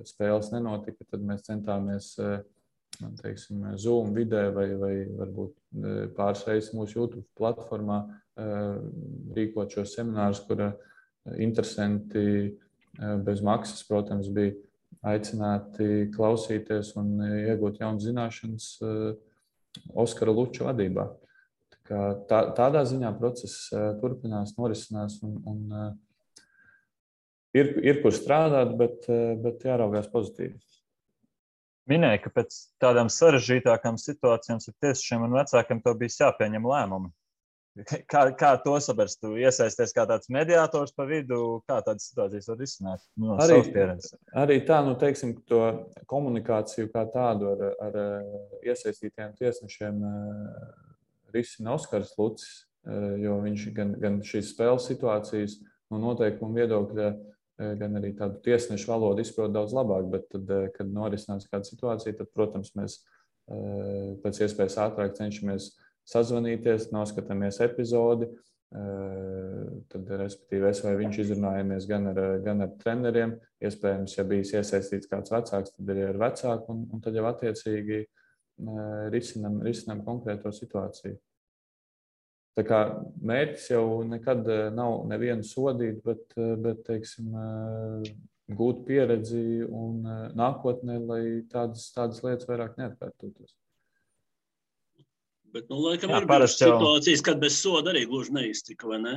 spēles 0.09 0.51
nenotika, 0.53 1.05
tad 1.11 1.25
mēs 1.27 1.47
centāmies 1.47 2.13
teiksim, 3.21 3.65
Zoom 3.77 4.15
vidē 4.17 4.49
vai, 4.55 4.69
vai 4.81 4.93
varbūt 5.19 5.53
e, 5.53 5.95
pāris 6.17 6.45
reizes 6.49 6.73
mūsu 6.75 7.01
YouTube 7.01 7.27
platformā 7.39 8.05
rīkot 9.37 9.73
šos 9.73 9.95
seminārus, 9.97 10.43
kur 10.45 10.61
interesanti 11.41 12.57
bez 13.25 13.41
maksas, 13.45 13.81
protams, 13.89 14.29
bija 14.29 14.53
aicināti 15.07 16.11
klausīties 16.13 16.93
un 17.01 17.15
iegūt 17.25 17.81
jaunas 17.81 18.05
zināšanas 18.05 18.67
Oskara 19.97 20.35
Luča 20.37 20.67
vadībā. 20.69 21.07
Tā, 21.87 22.41
tādā 22.57 22.83
ziņā 22.89 23.13
process 23.17 23.71
turpinās, 24.03 24.53
norisinās 24.59 25.21
un, 25.25 25.37
un 25.49 25.65
ir, 27.57 27.75
ir 27.85 28.01
kur 28.05 28.15
strādāt, 28.15 28.77
bet, 28.79 29.09
bet 29.43 29.67
jāraugās 29.67 30.09
pozitīvi 30.13 30.57
minēja, 31.91 32.23
ka 32.25 32.33
pēc 32.35 32.57
tādām 32.83 33.11
sarežģītākām 33.13 33.99
situācijām 34.01 34.59
ar 34.59 34.75
tiesnešiem 34.83 35.29
un 35.29 35.39
vecākiem 35.39 35.83
to 35.85 35.95
bija 35.99 36.27
jāpieņem 36.27 36.67
lēmumi. 36.73 37.13
Kā, 38.09 38.23
kā 38.33 38.55
to 38.65 38.73
saprast? 38.81 39.19
Tu 39.21 39.35
iesaisties 39.43 39.93
kā 39.93 40.07
tāds 40.09 40.31
mediātors 40.33 40.95
pa 40.97 41.05
vidu, 41.05 41.61
kā 41.69 41.83
tādas 41.85 42.07
situācijas 42.09 42.49
var 42.49 42.59
risināt? 42.63 43.03
No 43.21 43.37
arī, 43.45 43.59
arī 44.33 44.57
tā, 44.65 44.79
nu, 44.87 44.95
teiksim, 44.97 45.35
to 45.45 45.61
komunikāciju 46.09 46.89
kā 46.95 47.05
tādu 47.13 47.51
ar, 47.53 47.67
ar 47.85 47.99
iesaistītiem 48.65 49.37
tiesnešiem 49.37 50.01
risina 51.37 51.77
Oskars 51.77 52.17
Lucis, 52.17 52.65
jo 53.21 53.37
viņš 53.45 53.69
gan, 53.77 53.93
gan 54.01 54.19
šīs 54.25 54.55
spēles 54.55 54.89
situācijas 54.89 55.61
no 55.93 56.01
noteikumu 56.01 56.57
viedokļa 56.57 57.13
Eh, 57.13 57.36
gan 57.57 57.99
arī 57.99 58.13
tādu 58.17 58.41
tiesnešu 58.45 58.91
valodu 58.91 59.25
izprot 59.25 59.55
daudz 59.55 59.75
labāk. 59.77 60.09
Bet, 60.13 60.29
tad, 60.33 60.51
kad 60.77 60.91
norisinās 60.93 61.49
kāda 61.51 61.69
situācija, 61.69 62.17
tad, 62.19 62.31
protams, 62.37 62.75
mēs 62.79 63.01
pēc 64.25 64.43
iespējas 64.47 64.81
ātrāk 64.89 65.15
cenšamies 65.19 65.71
sazvanīties, 66.07 66.91
noskatāmies 66.95 67.63
epizodi. 67.65 68.29
Tad, 68.73 70.11
respektīvi, 70.21 70.67
es 70.69 70.83
vai 70.85 70.97
viņš 70.99 71.21
izrunājamies 71.23 71.87
gan 71.89 72.11
ar, 72.11 72.21
gan 72.45 72.65
ar 72.67 72.73
treneriem. 72.81 73.37
Iespējams, 73.65 74.17
ja 74.19 74.27
bijis 74.27 74.53
iesaistīts 74.59 75.11
kāds 75.11 75.33
vecāks, 75.33 75.73
tad 75.77 75.93
arī 75.95 76.09
ar 76.11 76.19
vecāku, 76.21 76.75
un, 76.75 76.83
un 76.93 77.05
tad 77.05 77.17
jau 77.17 77.25
attiecīgi 77.31 78.03
risinam, 79.15 79.61
risinam 79.65 80.03
konkrēto 80.05 80.53
situāciju. 80.53 81.17
Tā 82.57 82.65
kā 82.65 82.79
mērķis 83.21 83.69
jau 83.75 83.85
nekad 84.09 84.47
eh, 84.49 84.63
nav 84.73 85.03
nevienu 85.11 85.45
sodīt, 85.45 86.01
bet, 86.07 86.25
eh, 86.41 86.55
bet 86.61 86.81
teiksim, 86.87 87.29
eh, 87.37 88.09
gūt 88.57 88.85
pieredzi 88.87 89.61
un 89.67 90.01
nākotnē, 90.39 90.97
lai 91.03 91.23
tādas, 91.53 91.89
tādas 91.93 92.23
lietas 92.25 92.49
vairāk 92.49 92.79
neatkārtotos. 92.81 93.57
Bet, 95.53 95.67
nu, 95.69 95.81
laikam, 95.83 96.13
Jā, 96.15 96.21
ir 96.23 96.29
bijušas 96.31 96.61
situācijas, 96.63 97.25
kad 97.27 97.43
bez 97.43 97.59
soda 97.59 97.91
arī 97.93 98.05
gluži 98.09 98.37
neiztika, 98.37 98.89
vai 98.89 99.01
ne? 99.03 99.17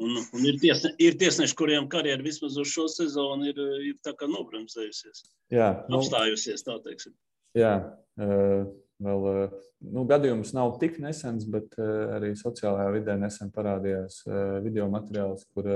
Un, 0.00 0.16
un 0.22 0.46
ir, 0.46 0.56
tiesne, 0.62 0.94
ir 1.02 1.18
tiesneši, 1.20 1.56
kuriem 1.58 1.88
karjera 1.90 2.24
vismaz 2.24 2.56
uz 2.62 2.70
šo 2.70 2.86
sezonu 2.88 3.50
ir, 3.50 3.58
ir 3.90 4.14
nobremzējusies. 4.22 5.24
Jā, 5.52 5.72
nu, 5.90 5.98
apstājusies, 5.98 6.62
tā 6.64 6.78
teiksim. 6.86 7.16
Jā, 7.58 7.74
uh, 8.22 8.70
Vēl, 9.00 9.26
eh, 9.30 9.52
nu, 9.94 10.04
gadījums 10.08 10.52
nav 10.56 10.74
tik 10.80 10.98
nesens, 11.00 11.46
bet 11.48 11.76
eh, 11.80 12.16
arī 12.18 12.34
sociālajā 12.36 12.90
vidē 12.98 13.16
nesen 13.20 13.52
parādījās 13.54 14.20
eh, 14.28 14.58
video 14.64 14.90
materiāls, 14.92 15.46
kur 15.54 15.68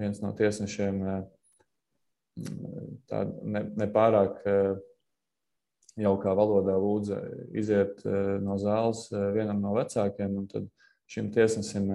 viens 0.00 0.18
no 0.24 0.32
tiesnešiem 0.34 1.02
nepārāk 3.76 4.38
ne 4.46 4.54
jaukā 6.00 6.32
valodā 6.32 6.78
lūdza 6.80 7.18
iziet 7.60 8.00
no 8.40 8.56
zāles 8.56 9.04
vienam 9.36 9.60
no 9.60 9.74
vecākiem. 9.76 10.38
Tad 10.48 10.70
šim 11.12 11.28
tiesnesim, 11.34 11.90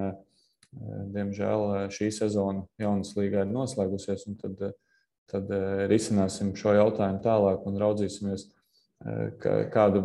diemžēl, 1.15 1.89
šī 1.89 2.11
sezona 2.13 2.67
jaunas 2.77 3.15
līgā 3.17 3.47
ir 3.47 3.49
noslēgusies. 3.49 4.27
Tad, 4.43 4.61
tad 5.33 5.49
risināsim 5.89 6.53
šo 6.53 6.77
jautājumu 6.77 7.23
tālāk 7.25 7.65
un 7.65 7.81
raudzīsimies 7.81 8.45
kāda, 9.73 10.01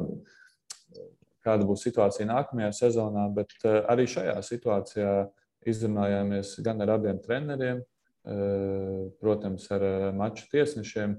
kāda 1.45 1.67
būs 1.67 1.85
situācija 1.87 2.29
nākamajā 2.31 2.71
sezonā. 2.77 3.27
Bet 3.35 3.55
eh, 3.65 3.81
arī 3.91 4.07
šajā 4.11 4.39
situācijā 4.47 5.17
izrunājāmies 5.69 6.57
gan 6.65 6.83
ar 6.85 6.97
abiem 6.97 7.21
treneriem, 7.23 7.83
eh, 7.83 9.05
protams, 9.23 9.69
ar 9.75 9.87
eh, 9.89 10.09
maču 10.17 10.49
tiesnešiem, 10.53 11.19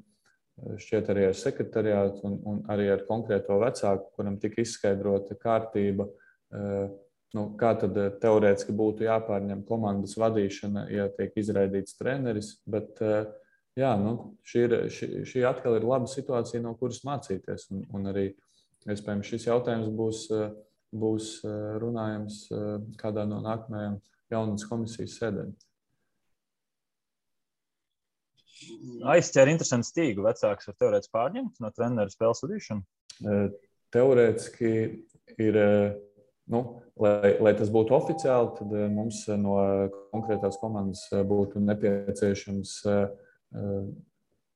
šķiet 0.54 1.08
arī 1.10 1.30
ar 1.32 1.38
sekretariātu 1.38 2.28
un, 2.30 2.34
un 2.46 2.60
arī 2.70 2.92
ar 2.94 3.08
konkrēto 3.08 3.56
vecāku, 3.64 4.12
kuram 4.14 4.36
tika 4.38 4.62
izskaidrota 4.62 5.34
kārtība. 5.34 6.06
Nu, 7.34 7.48
kā 7.58 7.72
tad 7.82 7.98
teorētiski 8.22 8.76
būtu 8.78 9.08
jāpārņem 9.08 9.64
komandas 9.66 10.14
vadīšana, 10.22 10.84
ja 10.94 11.08
tiek 11.18 11.34
izraidīts 11.42 11.98
treneris? 11.98 12.52
Bet, 12.70 13.02
uh, 13.02 13.32
jā, 13.80 13.92
nu, 14.02 14.14
šī, 14.48 14.64
ir, 14.68 14.78
šī, 14.94 15.10
šī 15.30 15.44
atkal 15.50 15.78
ir 15.80 15.88
laba 15.88 16.10
situācija, 16.10 16.62
no 16.64 16.76
kuras 16.80 17.04
mācīties. 17.08 17.70
Un, 17.74 17.84
un 17.96 18.12
arī 18.14 18.30
iespējams 18.90 19.30
šis 19.34 19.50
jautājums 19.50 19.92
būs, 19.96 20.26
būs 20.94 21.36
runājams 21.84 22.46
kādā 23.00 23.28
no 23.30 23.42
nākamajām 23.46 24.02
jaunas 24.34 24.66
komisijas 24.70 25.20
sēdēm. 25.22 25.54
aizķēra 29.14 29.54
interesantu 29.54 29.90
stīgu. 29.90 30.24
Vecāks 30.26 30.70
var 30.70 30.78
teorētiski 30.80 31.16
pārņemt 31.16 31.62
no 31.64 31.72
treneru 31.76 32.14
spēles 32.14 32.44
vadīšanu. 32.44 32.84
Teorētiski 33.94 34.72
ir, 35.44 35.60
nu, 36.54 36.62
lai, 37.00 37.34
lai 37.44 37.54
tas 37.58 37.72
būtu 37.74 37.96
oficiāli, 37.98 38.54
tad 38.60 38.74
mums 38.94 39.24
no 39.40 39.58
konkrētās 40.14 40.58
komandas 40.62 41.06
būtu 41.30 41.62
nepieciešams 41.64 42.78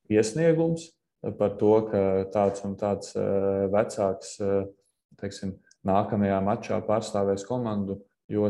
iesniegums 0.09 0.89
par 1.37 1.55
to, 1.59 1.73
ka 1.91 2.01
tāds 2.33 2.63
un 2.67 2.75
tāds 2.79 3.13
vecāks 3.73 4.37
teiksim, 5.17 5.55
nākamajā 5.87 6.37
mačā 6.45 6.77
pārstāvēs 6.85 7.45
komandu, 7.47 8.01
jo 8.29 8.49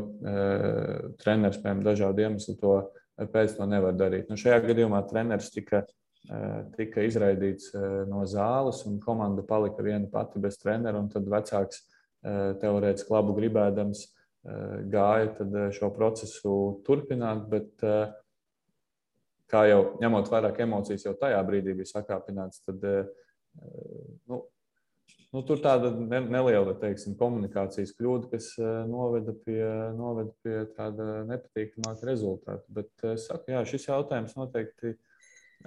treneris, 1.21 1.59
piemēram, 1.61 1.83
dažādu 1.85 2.25
iemeslu 2.25 2.57
to 2.59 2.73
pēc 3.33 3.55
to 3.57 3.67
nevar 3.69 3.95
darīt. 3.97 4.27
Nu, 4.29 4.37
šajā 4.39 4.59
gadījumā 4.65 5.03
treneris 5.09 5.51
tika, 5.53 5.83
tika 6.75 7.05
izraidīts 7.07 7.71
no 8.09 8.25
zāles, 8.29 8.83
un 8.89 8.99
komanda 9.03 9.45
palika 9.47 9.85
viena 9.85 10.09
pati 10.11 10.41
bez 10.43 10.59
trenera. 10.61 11.01
Tad 11.13 11.29
vecāks 11.31 11.85
teorētiski 12.61 13.13
labu 13.13 13.37
gribēdams 13.37 14.03
gāja 14.91 15.71
šo 15.75 15.91
procesu 15.95 16.55
turpināt, 16.87 17.47
bet 17.51 17.87
kā 19.51 19.63
jau 19.69 19.81
ņemot 20.01 20.29
vairāk 20.31 20.61
emocijas, 20.65 21.05
jau 21.07 21.15
tajā 21.17 21.39
brīdī 21.47 21.75
bija 21.77 21.89
sakāpināts, 21.93 22.61
tad 22.67 22.83
nu, 24.27 24.41
nu, 25.33 25.43
tur 25.47 25.61
tāda 25.63 25.91
neliela 25.93 26.75
teiksim, 26.81 27.15
komunikācijas 27.19 27.95
kļūda, 27.97 28.31
kas 28.33 28.51
noveda 28.89 29.35
pie, 29.45 29.61
noveda 29.97 30.33
pie 30.43 30.59
tāda 30.77 31.23
nepatīkamāka 31.29 32.09
rezultāta. 32.09 32.63
Bet 32.67 33.07
es 33.13 33.27
saku, 33.31 33.53
jā, 33.55 33.63
šis 33.71 33.89
jautājums 33.89 34.37
noteikti 34.37 34.95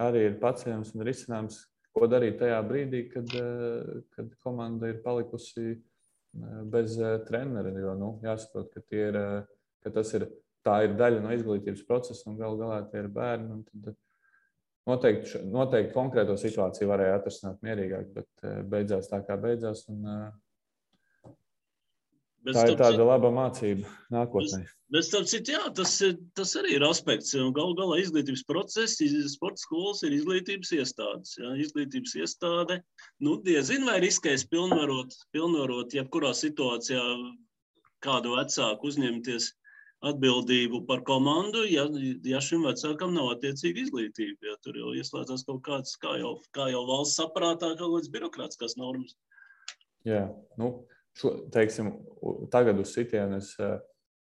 arī 0.00 0.28
ir 0.28 0.40
paceļams 0.42 0.94
un 0.94 1.06
risināms, 1.06 1.64
ko 1.96 2.06
darīt 2.06 2.38
tajā 2.40 2.60
brīdī, 2.66 3.06
kad, 3.10 3.32
kad 4.14 4.34
komanda 4.44 4.92
ir 4.92 5.00
palikusi 5.04 5.80
bez 6.70 6.94
trenera. 7.26 7.72
Jo 7.74 7.96
nu, 7.98 8.12
jāsaprot, 8.24 8.76
ka, 8.76 8.84
ir, 8.94 9.18
ka 9.82 9.92
tas 9.94 10.14
ir 10.18 10.28
tā 10.66 10.76
ir 10.86 10.94
daļa 10.98 11.24
no 11.24 11.32
izglītības 11.34 11.86
procesa, 11.88 12.26
un 12.30 12.38
galu 12.40 12.60
galā 12.60 12.82
tie 12.90 13.02
ir 13.04 13.10
bērni. 13.14 13.62
Tad 13.70 13.96
noteikti, 14.90 15.42
noteikti 15.50 15.96
konkrēto 15.96 16.36
situāciju 16.40 16.90
varēja 16.90 17.18
atrisināt 17.20 17.64
mierīgāk, 17.66 18.12
bet 18.16 18.46
eh, 18.46 18.62
beidzās 18.74 19.10
tā, 19.12 19.22
kā 19.26 19.38
beidzās. 19.40 19.86
Un, 19.92 20.06
eh, 20.14 20.30
Bet 22.40 22.56
tā 22.56 22.62
ir 22.70 22.78
tāda 22.80 23.04
laba 23.04 23.28
mācība 23.36 23.90
nākotnē. 24.08 24.62
Bet, 24.90 25.04
starp 25.04 25.26
citu, 25.28 25.52
jā, 25.52 25.66
tas, 25.76 25.92
tas 26.34 26.54
arī 26.56 26.78
ir 26.78 26.84
aspekts. 26.86 27.34
Galu 27.36 27.74
galā 27.76 27.98
izglītības 28.00 28.46
process, 28.48 28.96
sporta 29.28 29.60
skolas 29.60 30.00
ir 30.08 30.16
izglītības 30.16 30.72
iestādes. 30.78 31.34
Jā. 31.36 31.52
Izglītības 31.66 32.16
iestāde, 32.16 32.78
nu, 33.20 33.36
diezin 33.44 33.84
vai 33.84 33.98
riskēs 34.00 34.46
pilnvarot, 34.48 35.18
pilnvarot 35.36 35.92
jebkurā 35.94 36.32
situācijā 36.34 37.04
kādu 38.00 38.34
vecāku 38.38 38.88
uzņemties 38.88 39.52
atbildību 40.06 40.84
par 40.88 41.02
komandu, 41.04 41.62
ja, 41.68 41.84
ja 42.24 42.40
šim 42.44 42.64
vecākam 42.68 43.12
nav 43.16 43.34
attiecīga 43.34 43.84
izglītība. 43.84 44.48
Ja 44.48 44.56
tur 44.64 44.78
jau 44.80 44.94
ieslēdzas 44.96 45.44
kaut 45.48 45.60
kāds, 45.66 45.96
kā 46.00 46.16
jau, 46.22 46.38
kā 46.56 46.70
jau 46.72 46.86
valsts 46.88 47.20
saprātā, 47.20 47.74
kaut 47.76 47.96
kādas 47.98 48.12
birokrātiskās 48.14 48.78
normas. 48.80 49.16
Jā, 50.08 50.24
nu, 50.60 50.72
šo, 51.20 51.34
teiksim, 51.52 51.92
tagad 52.52 52.80
uz 52.80 52.94
sitienu 52.96 53.40
es 53.42 53.52
eh, 53.60 53.76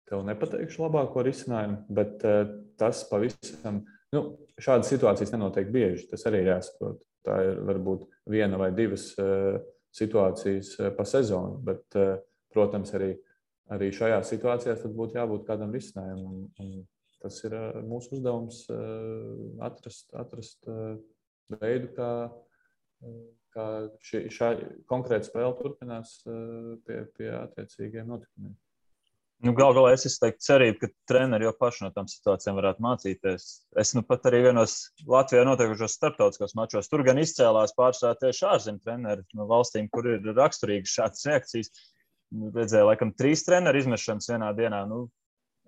tev 0.09 0.25
nepateikšu 0.25 0.87
labāko 0.87 1.21
risinājumu, 1.27 1.83
bet 1.93 2.25
eh, 2.25 2.55
tas 2.81 3.03
pavisam, 3.11 3.83
nu, 4.15 4.25
šādas 4.61 4.89
situācijas 4.89 5.35
nenotiek 5.35 5.69
bieži. 5.73 6.09
Tas 6.09 6.25
arī 6.29 6.41
ir 6.41 6.55
jāsaprot. 6.55 7.05
Tā 7.21 7.35
ir 7.45 7.59
varbūt 7.67 8.07
viena 8.33 8.57
vai 8.57 8.71
divas 8.73 9.11
uh, 9.21 9.59
situācijas 9.93 10.71
pa 10.97 11.03
sezonu, 11.05 11.59
bet, 11.61 11.83
protams, 12.49 12.89
arī 12.97 13.11
arī 13.73 13.91
šajā 13.95 14.21
situācijā 14.27 14.75
būtu 14.87 15.19
jābūt 15.19 15.45
kādam 15.47 15.73
risinājumam. 15.75 16.39
Un, 16.41 16.47
un 16.63 17.19
tas 17.21 17.37
ir 17.45 17.55
mūsu 17.85 18.17
uzdevums 18.17 18.63
atrast, 19.61 20.09
atrast 20.17 20.65
veidu, 21.51 21.91
kā, 21.97 22.09
kā 23.53 23.67
šī, 24.07 24.25
šā 24.33 24.51
konkrēta 24.89 25.29
spēle 25.29 25.53
turpinās 25.59 26.17
pie, 26.25 27.05
pie 27.17 27.31
attiecīgiem 27.43 28.09
notikumiem. 28.09 28.57
Nu, 29.41 29.55
Galu 29.57 29.73
galā 29.73 29.95
es 29.95 30.03
izteiktu 30.05 30.43
cerību, 30.45 30.75
ka 30.83 30.87
treneri 31.09 31.47
jau 31.47 31.53
paši 31.57 31.81
no 31.81 31.87
tām 31.95 32.05
situācijām 32.09 32.59
varētu 32.59 32.83
mācīties. 32.85 33.45
Es 33.81 33.93
nu 33.97 34.03
pat 34.05 34.27
arī 34.29 34.43
vienos 34.43 34.75
Latvijā 35.09 35.41
notiekušos 35.47 35.95
starptautiskos 35.97 36.53
mačos, 36.59 36.89
tur 36.91 37.01
gan 37.07 37.17
izcēlās 37.17 37.73
pārsvarā 37.73 38.19
tieši 38.21 38.45
ārzemju 38.51 38.83
treneri 38.85 39.25
no 39.39 39.47
valstīm, 39.49 39.87
kur 39.89 40.11
ir 40.11 40.29
raksturīgas 40.37 40.93
šādas 40.93 41.25
reakcijas. 41.31 41.73
Redzēju, 42.31 42.87
laikam, 42.87 43.11
trīs 43.17 43.43
treneru 43.43 43.81
izmešanas 43.81 44.29
vienā 44.31 44.51
dienā. 44.55 44.85
Nu, 44.87 45.03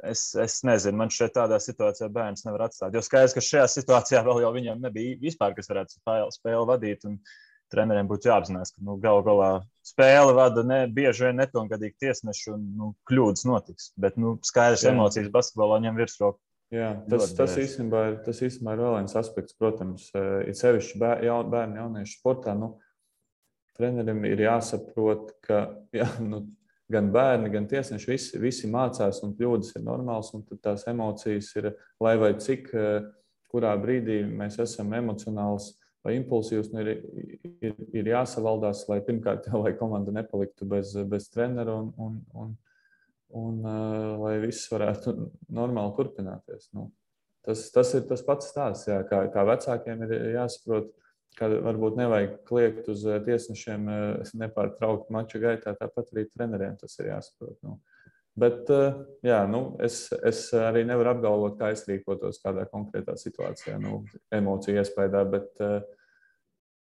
es, 0.07 0.29
es 0.39 0.61
nezinu, 0.67 0.99
man 1.01 1.11
šeit 1.11 1.35
tādā 1.35 1.59
situācijā 1.61 2.07
bērns 2.13 2.45
nevar 2.47 2.69
atstāt. 2.69 2.95
Jo 2.95 3.03
skaidrs, 3.03 3.35
ka 3.35 3.43
šajā 3.43 3.65
situācijā 3.73 4.21
vēl 4.25 4.43
jau 4.45 4.53
viņam 4.55 4.83
nebija 4.83 5.17
vispār, 5.21 5.55
kas 5.57 5.71
varētu 5.71 5.99
spēli, 5.99 6.69
vadīt. 6.69 7.03
Un 7.09 7.19
treneriem 7.73 8.07
būtu 8.09 8.29
jāapzinās, 8.29 8.73
ka 8.75 8.85
nu, 8.85 8.95
galu 9.01 9.23
galā 9.25 9.49
spēle 9.85 10.35
vada 10.37 10.63
ne, 10.67 10.79
bieži 10.93 11.27
vien 11.27 11.39
nepilngadīgi 11.41 12.05
tiesneši 12.05 12.51
un 12.53 12.65
nu, 12.77 12.89
kļūdas 13.09 13.47
notiks. 13.49 13.91
Bet 13.99 14.19
nu, 14.21 14.35
skaidrs, 14.45 14.85
Jā. 14.85 14.93
emocijas 14.93 15.31
basketbolā 15.33 15.81
ņem 15.87 15.97
virsroku. 15.99 16.39
Jā, 16.73 16.93
tas, 17.09 17.33
tas, 17.37 17.53
īstenībā 17.61 17.99
ir, 18.09 18.15
tas 18.25 18.39
īstenībā 18.41 18.73
ir 18.73 18.81
vēl 18.81 18.95
viens 18.97 19.17
aspekts, 19.19 19.53
protams, 19.59 20.07
eh, 20.17 20.49
ir 20.49 20.57
sevišķi 20.57 21.01
bērnu, 21.01 21.77
jauniešu 21.81 22.17
sportā. 22.17 22.55
Nu, 22.57 22.75
trenerim 23.77 24.23
ir 24.29 24.43
jāsaprot, 24.45 25.33
ka 25.45 25.63
jā, 25.95 26.07
nu, 26.23 26.43
gan 26.93 27.09
bērni, 27.13 27.51
gan 27.53 27.67
tiesneši 27.69 28.11
visi, 28.11 28.39
visi 28.41 28.69
mācās, 28.71 29.21
un 29.25 29.35
kļūdas 29.37 29.73
ir 29.77 29.85
normālas, 29.85 30.33
un 30.35 30.43
tās 30.61 30.85
emocijas 30.91 31.51
ir, 31.59 31.71
lai 32.03 32.15
vai 32.21 32.33
cik, 32.41 32.69
eh, 32.73 33.07
kurā 33.53 33.73
brīdī 33.81 34.23
mēs 34.29 34.59
esam 34.61 34.93
emocionāls 34.97 35.73
vai 36.03 36.17
impulsīvs, 36.17 36.71
nu 36.73 36.83
ir, 36.83 36.89
ir, 37.63 37.77
ir 37.95 38.09
jāsavaldās, 38.11 38.83
lai 38.89 38.99
pirmkārt, 39.05 39.47
jau, 39.47 39.61
lai 39.65 39.75
komanda 39.79 40.13
nepaliktu 40.15 40.67
bez, 40.69 40.95
bez 41.09 41.29
trenera 41.31 41.77
un, 41.79 41.93
un, 41.97 42.17
un, 42.43 42.51
un 43.39 43.61
uh, 43.63 44.25
lai 44.25 44.35
viss 44.43 44.67
varētu 44.71 45.15
normāli 45.53 45.95
turpināties. 45.97 46.67
Nu, 46.75 46.89
tas, 47.45 47.69
tas 47.73 47.93
ir 47.95 48.03
tas 48.09 48.25
pats 48.25 48.51
stāsts, 48.51 48.89
jā, 48.91 48.99
kā, 49.07 49.23
kā 49.33 49.47
vecākiem 49.47 50.03
ir 50.07 50.17
jāsaprot 50.35 50.91
ka 51.37 51.49
varbūt 51.49 51.97
nevajag 51.99 52.35
kliegt 52.47 52.89
uz 52.91 53.05
eh, 53.07 53.19
tiesnešiem 53.25 53.89
eh, 53.89 54.35
nepārtraukti 54.43 55.13
mača 55.13 55.41
gaitā, 55.41 55.75
tāpat 55.79 56.13
arī 56.13 56.27
treneriem 56.29 56.77
tas 56.79 56.95
ir 56.99 57.11
jāsaprot. 57.11 57.57
Nu. 57.65 57.79
Bet 58.39 58.69
eh, 58.73 58.99
jā, 59.25 59.39
nu, 59.49 59.63
es, 59.83 60.05
es 60.25 60.45
arī 60.57 60.85
nevaru 60.89 61.13
apgalvot, 61.13 61.57
kā 61.59 61.73
es 61.75 61.85
rīkotos 61.89 62.41
kādā 62.43 62.67
konkrētā 62.71 63.17
situācijā, 63.19 63.79
nu, 63.81 64.03
emociju 64.33 64.81
iespējā. 64.81 65.25
Bet 65.33 65.51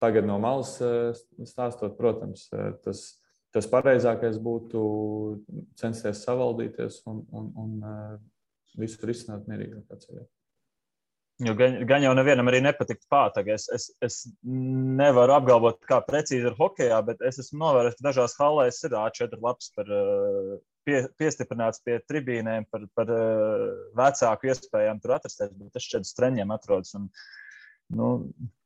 tagad 0.00 0.28
no 0.28 0.38
malas 0.42 0.76
stāstot, 0.78 1.96
protams, 1.98 2.46
tas, 2.84 3.04
tas 3.52 3.70
pareizākais 3.70 4.38
būtu 4.40 4.82
censties 5.80 6.22
savaldīties 6.24 7.02
un, 7.10 7.24
un, 7.36 7.50
un 7.60 8.78
visu 8.80 9.02
risināt 9.10 9.50
mierīgākā 9.50 9.98
ceļā. 10.06 10.24
Jo 11.40 11.54
gan, 11.56 11.78
gan 11.88 12.04
jau 12.04 12.10
nevienam 12.16 12.50
arī 12.50 12.58
nepatīk 12.64 13.00
pātaga. 13.08 13.54
Es, 13.56 13.64
es, 13.72 13.86
es 14.04 14.16
nevaru 14.44 15.32
apgalvot, 15.38 15.78
kā 15.88 16.02
precīzi 16.04 16.50
ir 16.50 16.56
hokeja, 16.58 16.98
bet 17.06 17.22
es 17.24 17.40
esmu 17.40 17.62
novērojis, 17.62 17.96
ka 17.96 18.06
dažās 18.10 18.36
halēs 18.36 18.80
ir 18.84 18.96
A4 19.00 19.38
lapas 19.40 19.70
par, 19.76 19.88
eh, 19.88 20.50
pie, 20.84 20.98
piestiprināts 21.20 21.80
pie 21.86 21.96
tribīnēm 22.10 22.68
par, 22.72 22.84
par 22.98 23.12
eh, 23.16 23.66
vecāku 23.96 24.50
iespējām 24.52 25.00
tur 25.00 25.16
atrasties, 25.16 25.54
bet 25.56 25.80
es 25.80 25.88
šeit 25.88 26.04
uz 26.04 26.12
treņiem 26.18 26.52
atrodas. 26.52 26.92
Un, 26.98 27.08
nu, 27.96 28.12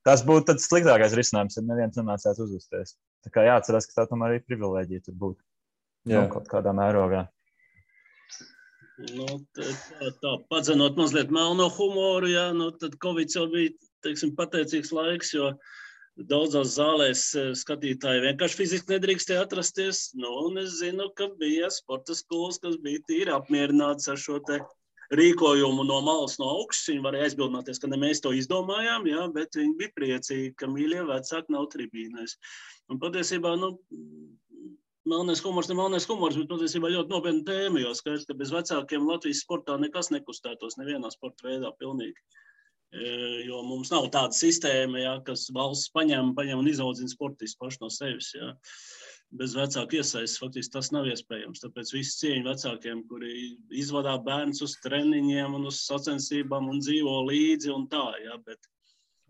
tas 0.07 0.27
būtu 0.27 0.51
tas 0.51 0.67
sliktākais 0.67 1.15
risinājums, 1.15 1.61
ja 1.61 1.67
neviens 1.69 2.01
nemācētu 2.01 2.49
uzvesties. 2.49 2.97
Tā 3.25 3.35
kā 3.35 3.47
jāatcerās, 3.47 3.87
ka 3.87 4.01
tā 4.01 4.09
tomēr 4.11 4.41
ir 4.41 4.49
privilēģija 4.49 5.07
tur 5.07 5.21
būt. 5.23 5.39
Jā. 6.11 6.25
Nu, 6.25 6.33
kaut 6.33 6.51
kādā 6.51 6.75
mērogā. 6.77 7.29
Nu, 8.95 9.27
tā, 9.57 9.71
tā 10.23 10.33
padzenot 10.53 10.99
mazliet 10.99 11.33
melno 11.35 11.67
humoru, 11.77 12.29
jā, 12.31 12.45
nu, 12.55 12.69
tad 12.79 12.95
Covid 13.03 13.33
jau 13.35 13.49
bija 13.51 13.73
teiksim, 14.07 14.35
pateicīgs 14.39 14.93
laiks, 14.95 15.33
jo 15.35 15.49
daudzās 16.31 16.77
zālēs 16.77 17.25
e, 17.35 17.45
skatītāji 17.59 18.23
vienkārši 18.23 18.59
fiziski 18.61 18.95
nedrīkstēja 18.95 19.43
atrasties. 19.49 20.05
Nu, 20.15 20.31
un 20.47 20.63
es 20.63 20.79
zinu, 20.79 21.09
ka 21.19 21.27
bija 21.41 21.73
sporta 21.75 22.15
skolas, 22.15 22.61
kas 22.63 22.79
bija 22.85 23.03
tīri 23.09 23.35
apmierināts 23.35 24.07
ar 24.13 24.21
šo 24.21 24.39
rīkojumu 25.15 25.85
no 25.89 25.99
malas, 26.07 26.39
no 26.39 26.53
augšas. 26.61 26.93
Viņi 26.93 27.05
varēja 27.05 27.29
aizbildināties, 27.29 27.83
ka 27.83 27.91
ne 27.91 27.99
mēs 28.01 28.23
to 28.23 28.31
izdomājām, 28.37 29.11
jā, 29.11 29.27
bet 29.35 29.59
viņi 29.59 29.75
bija 29.81 29.97
priecīgi, 29.99 30.55
ka 30.61 30.71
mīļie 30.71 31.03
vecāki 31.11 31.55
nav 31.57 31.67
tribīnēs. 31.75 32.39
Un 32.93 33.03
patiesībā, 33.03 33.57
nu, 33.59 33.75
melnais 35.09 35.43
humors, 35.45 35.69
ne 35.71 35.77
melnais 35.79 36.07
humors, 36.09 36.39
bet 36.41 36.51
patiesībā 36.51 36.91
ļoti 36.93 37.13
nopietna 37.13 37.45
tēma. 37.51 37.83
Jo 37.83 37.93
skaidrs, 37.97 38.27
ka 38.29 38.37
bez 38.39 38.53
vecākiem 38.55 39.07
Latvijas 39.09 39.45
sportā 39.45 39.77
nekas 39.81 40.11
nekustētos 40.15 40.79
nevienā 40.81 41.13
sporta 41.13 41.49
veidā 41.49 41.73
pilnīgi. 41.81 42.19
Jo 43.49 43.65
mums 43.67 43.91
nav 43.91 44.07
tāda 44.15 44.37
sistēma, 44.37 45.01
ja, 45.03 45.15
kas 45.27 45.49
valsts 45.55 45.91
paņem, 45.95 46.35
paņem 46.37 46.61
un 46.63 46.71
izaudzina 46.71 47.11
sportistus 47.11 47.59
paši 47.59 47.83
no 47.83 47.91
sevis. 47.91 48.31
Ja. 48.37 48.53
Bez 49.35 49.57
vecāku 49.59 49.99
iesaistes 49.99 50.39
faktiski 50.39 50.77
tas 50.77 50.93
nav 50.95 51.09
iespējams. 51.11 51.65
Tāpēc 51.65 51.91
visu 51.97 52.21
cieņu 52.21 52.47
vecākiem, 52.47 53.01
kuri 53.11 53.33
izvadā 53.75 54.15
bērnus 54.23 54.63
uz 54.63 54.77
treniņiem 54.85 55.57
un 55.59 55.67
uz 55.73 55.81
sacensībām 55.89 56.71
un 56.71 56.79
dzīvo 56.85 57.17
līdzi 57.33 57.73
un 57.75 57.89
tā. 57.91 58.05
Ja, 58.23 58.39
bet, 58.47 58.71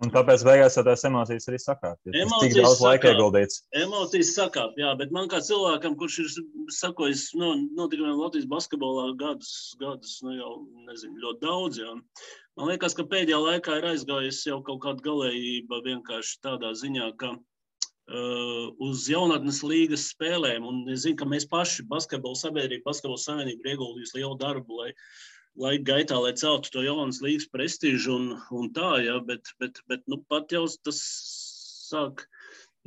Un 0.02 0.10
tāpēc 0.10 0.42
beigās 0.42 0.74
tās 0.74 1.04
emocijas 1.06 1.46
arī 1.50 1.58
sakāp. 1.62 1.98
Ja 2.10 2.26
Cik 2.42 2.56
daudz 2.56 2.80
laika 2.82 3.12
ieguldīts? 3.12 3.60
Emocijas 3.78 4.32
sakāp, 4.34 4.74
jā, 4.80 4.90
bet 4.98 5.12
man 5.14 5.28
kā 5.30 5.38
cilvēkam, 5.44 5.94
kurš 6.00 6.16
ir 6.24 6.30
sakojis 6.74 7.28
no, 7.38 7.52
notikumiem 7.78 8.18
Latvijas 8.18 8.48
basketbolā 8.50 9.12
gadus, 9.20 9.52
gadus 9.78 10.16
nu 10.26 10.34
jau 10.34 10.52
nezinu, 10.88 11.20
ļoti 11.22 11.42
daudz, 11.46 11.80
jā. 11.84 11.94
man 12.58 12.72
liekas, 12.72 12.96
ka 12.98 13.06
pēdējā 13.12 13.38
laikā 13.44 13.78
ir 13.78 13.88
aizgājusi 13.92 14.50
jau 14.50 14.60
kaut 14.66 14.82
kāda 14.82 15.06
galējība 15.06 15.82
vienkārši 15.86 16.40
tādā 16.42 16.72
ziņā, 16.80 17.12
ka 17.22 17.36
uh, 17.36 18.74
uz 18.88 19.06
jaunatnes 19.12 19.62
līgas 19.62 20.08
spēlēm, 20.10 20.66
un 20.66 20.82
es 20.90 21.06
zinu, 21.06 21.20
ka 21.22 21.30
mēs 21.30 21.46
paši, 21.54 21.86
basketbola 21.86 22.42
sabiedrība, 22.42 22.88
basketbola 22.90 23.22
savienība 23.28 23.62
ir 23.62 23.76
ieguldījusi 23.76 24.18
lielu 24.18 24.34
darbu, 24.42 24.82
lai 24.82 24.90
laika 25.60 25.84
gaitā, 25.92 26.18
lai 26.20 26.34
celtu 26.38 26.72
to 26.74 26.84
jaunas 26.84 27.20
līgas 27.24 27.48
prestižu 27.52 28.14
un, 28.18 28.30
un 28.54 28.70
tā, 28.74 28.96
ja, 29.04 29.18
bet, 29.24 29.54
bet, 29.62 29.80
bet 29.90 30.06
nu, 30.10 30.20
pat 30.30 30.52
jau 30.54 30.64
tas 30.86 31.00
sāk, 31.84 32.24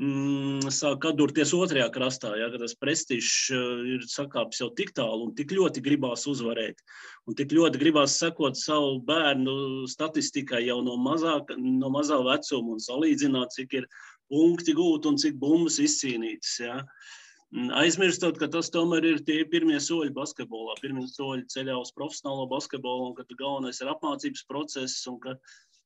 mm, 0.01 0.67
sāk 0.73 1.07
atdurties 1.09 1.53
otrajā 1.55 1.87
krastā, 1.95 2.33
ja, 2.39 2.49
tas 2.53 2.75
prestižs 2.79 3.31
uh, 3.55 3.85
ir 3.95 4.07
sakāps 4.11 4.59
jau 4.63 4.69
tik 4.75 4.91
tālu 4.97 5.29
un 5.29 5.35
tik 5.37 5.53
ļoti 5.55 5.83
gribās 5.85 6.27
uzvarēt. 6.29 6.83
Un 7.27 7.37
tik 7.39 7.55
ļoti 7.55 7.79
gribās 7.79 8.17
sekot 8.19 8.59
savu 8.59 8.99
bērnu 9.07 9.87
statistikai 9.91 10.65
jau 10.67 10.81
no, 10.83 10.97
mazāk, 10.99 11.55
no 11.59 11.91
mazā 11.93 12.19
vecuma 12.23 12.75
un 12.75 12.83
salīdzināt, 12.83 13.55
cik 13.55 13.79
ir 13.81 13.89
punkti 14.27 14.75
gūti 14.75 15.11
un 15.11 15.21
cik 15.23 15.39
bumbas 15.39 15.79
izcīnītas. 15.83 16.59
Ja. 16.65 16.81
Uh, 16.83 17.15
aizmirstot, 17.55 18.37
ka 18.39 18.47
tas 18.51 18.69
tomēr 18.73 19.05
ir 19.07 19.21
tie 19.27 19.43
pirmie 19.47 19.79
soļi 19.79 20.11
basketbolā, 20.15 20.75
pirmie 20.81 21.05
soļi 21.07 21.47
ceļā 21.53 21.77
uz 21.79 21.93
profesionālo 21.95 22.47
basketbolu, 22.51 23.11
un 23.11 23.15
ka 23.15 23.23
galvenais 23.39 23.79
ir 23.81 23.91
apmācības 23.91 24.43
process, 24.49 25.07
un 25.07 25.19
ka 25.23 25.37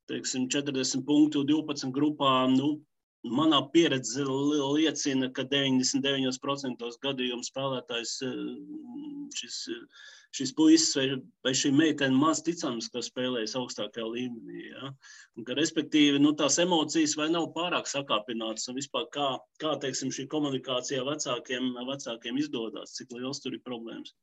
teiksim, 0.10 0.48
40 0.50 1.06
punktu 1.06 1.46
12 1.46 1.94
grupā. 1.94 2.50
Nu, 2.52 2.80
manā 3.28 3.62
pieredze 3.74 4.26
liecina, 4.26 5.30
ka 5.36 5.46
99% 5.52 6.90
gadījumu 7.06 7.46
spēlētājs 7.46 8.18
eh, 8.26 8.42
šis 9.38 9.62
šis 10.36 10.54
puisis 10.56 10.96
vai, 10.96 11.06
vai 11.46 11.54
šī 11.58 11.72
meitene 11.76 12.16
maz 12.18 12.42
ticams, 12.46 12.88
ka 12.92 13.04
spēlējas 13.04 13.56
augstākajā 13.60 14.08
līmenī. 14.08 14.64
Ja? 14.70 14.92
Un, 15.38 15.46
ka, 15.48 15.56
respektīvi, 15.60 16.22
nu, 16.24 16.34
tās 16.40 16.58
emocijas 16.64 17.18
vai 17.20 17.28
nav 17.34 17.50
pārāk 17.56 17.90
sakāpinātas, 17.92 18.70
un 18.72 18.80
vispār 18.80 19.10
kā, 19.14 19.28
kā 19.62 19.76
teiksim, 19.84 20.14
šī 20.16 20.28
komunikācija 20.32 21.04
vecākiem, 21.08 21.74
vecākiem 21.90 22.40
izdodas, 22.40 22.96
cik 23.00 23.12
liels 23.18 23.44
tur 23.44 23.58
ir 23.58 23.64
problēmas. 23.68 24.16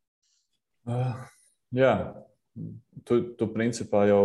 Uh, 0.89 1.19
jā, 1.77 1.93
tu, 3.05 3.21
tu 3.37 3.51
principā 3.53 4.07
jau 4.09 4.23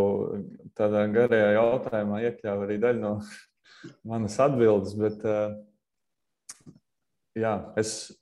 tādā 0.80 1.04
garajā 1.12 1.58
jautājumā 1.58 2.24
iekļāvi 2.30 2.70
arī 2.70 2.80
daļu 2.86 3.04
no 3.04 3.18
manas 4.08 4.40
atbildes, 4.42 4.96
bet 5.00 5.24
uh, 5.28 5.56
jā, 7.38 7.54
es 7.80 8.14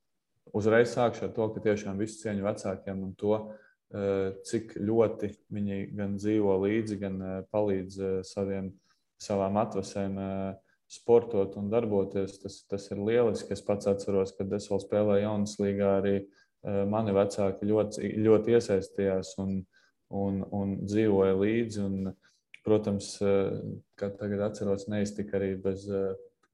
uzreiz 0.56 0.94
sākšu 0.96 1.28
ar 1.28 1.36
to, 1.36 1.48
ka 1.54 1.64
tiešām 1.64 2.00
visu 2.02 2.20
cieņu 2.24 2.46
vecākiem 2.46 3.04
un 3.06 3.14
to, 3.20 3.38
eh, 3.94 4.34
cik 4.48 4.76
ļoti 4.80 5.32
viņi 5.52 5.80
gan 5.98 6.18
dzīvo 6.18 6.58
līdzi, 6.66 7.00
gan 7.00 7.22
eh, 7.22 7.38
palīdz 7.52 8.00
eh, 8.00 8.20
saviem, 8.28 8.72
savām 9.22 9.58
atvasēm 9.62 10.16
sportot 10.90 11.54
un 11.56 11.70
darboties. 11.70 12.40
Tas, 12.42 12.56
tas 12.66 12.88
ir 12.90 12.98
lieliski. 12.98 13.54
Es 13.54 13.62
pats 13.62 13.86
atceros, 13.88 14.34
kad 14.34 14.52
es 14.58 14.66
vēl 14.68 14.82
spēlēju 14.82 15.22
jaunas 15.22 15.54
līgā, 15.62 15.92
arī 16.00 16.16
mani 16.90 17.14
vecāki 17.14 17.70
ļoti, 17.70 18.10
ļoti 18.26 18.56
iesaistījās 18.58 19.36
un, 19.44 19.60
un, 20.10 20.42
un 20.50 20.74
dzīvoja 20.82 21.38
līdzi. 21.38 21.86
Un, 21.86 22.10
protams, 22.66 23.14
kā 24.00 24.10
tagad 24.20 24.48
atceros, 24.50 24.88
neiztika 24.92 25.40
arī 25.40 25.56
bez 25.62 25.88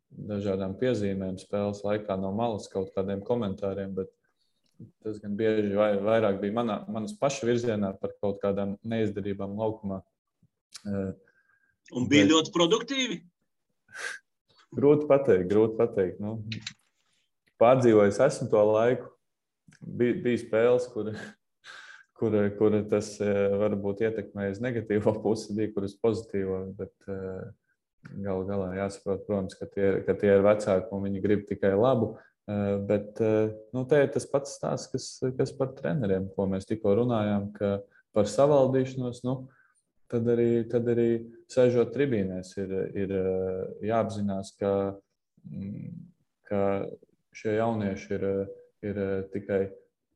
dažādām 0.08 0.76
piezīmēm 0.80 1.40
spēles 1.42 1.84
laikā 1.86 2.16
no 2.20 2.32
malas, 2.36 2.70
kaut 2.72 2.94
kādiem 2.96 3.24
komentāriem, 3.28 3.94
bet 3.98 4.12
tas 5.04 5.18
gan 5.22 5.36
bieži 5.38 5.76
vai, 5.76 5.92
vairāk 6.02 6.40
bija 6.42 6.56
manā, 6.60 6.78
manas 6.92 7.16
paša 7.18 7.48
virzienā 7.50 7.92
par 8.02 8.14
kaut 8.22 8.40
kādām 8.44 8.76
neizdarībām 8.88 9.58
laukumā. 9.58 10.02
Eh, 10.86 11.12
Un 11.96 12.08
bija 12.12 12.26
bet... 12.26 12.32
ļoti 12.34 12.54
produktīvi. 12.56 13.20
grūti 14.78 15.08
pateikt, 15.10 15.48
grūti 15.52 15.78
pateikt. 15.80 16.22
Nu, 16.24 16.38
pārdzīvojis 17.62 18.22
esmu 18.28 18.50
to 18.52 18.64
laiku. 18.72 19.12
Bija, 19.78 20.16
bija 20.24 20.42
spēles, 20.42 20.88
kur, 20.94 21.12
kur, 22.20 22.36
kur 22.58 22.82
tas 22.92 23.14
eh, 23.24 23.46
varbūt 23.62 24.04
ietekmēja 24.08 24.58
uz 24.58 24.62
negatīvo 24.64 25.16
pusi, 25.24 25.56
bija 25.58 25.74
kuras 25.76 25.96
pozitīvo. 26.02 26.66
Bet, 26.78 26.96
uh, 27.12 27.48
Galu 28.08 28.46
galā 28.48 28.70
jāsaprot, 28.78 29.26
protams, 29.28 29.56
ka 29.58 29.68
tie, 29.68 29.88
ka 30.06 30.14
tie 30.16 30.30
ir 30.38 30.46
vecāki 30.46 30.94
un 30.96 31.04
viņi 31.08 31.22
grib 31.24 31.44
tikai 31.50 31.74
labu. 31.76 32.14
Eh, 32.48 32.78
bet 32.88 33.20
eh, 33.20 33.52
nu, 33.76 33.84
te 33.90 34.00
ir 34.00 34.12
tas 34.14 34.28
pats 34.32 34.54
stāsts, 34.56 34.88
kas, 34.94 35.08
kas 35.36 35.52
par 35.58 35.74
treneriem, 35.76 36.30
ko 36.36 36.46
mēs 36.48 36.68
tikko 36.70 36.94
runājām, 37.02 37.50
ka 37.58 37.74
par 38.16 38.30
savaldīšanos. 38.32 39.20
Nu, 39.28 39.36
tad 40.12 40.30
arī, 40.32 40.64
tad 40.72 40.88
arī 40.94 41.10
sēžot 41.52 41.92
tribīnēs, 41.96 42.54
ir, 42.64 42.72
ir 43.04 43.12
eh, 43.20 43.60
jāapzinās, 43.90 44.54
ka, 44.62 44.72
mm, 45.50 45.92
ka 46.48 46.62
šie 47.36 47.58
jaunieši 47.58 48.16
ir, 48.16 48.26
ir 48.88 49.04
tikai 49.34 49.62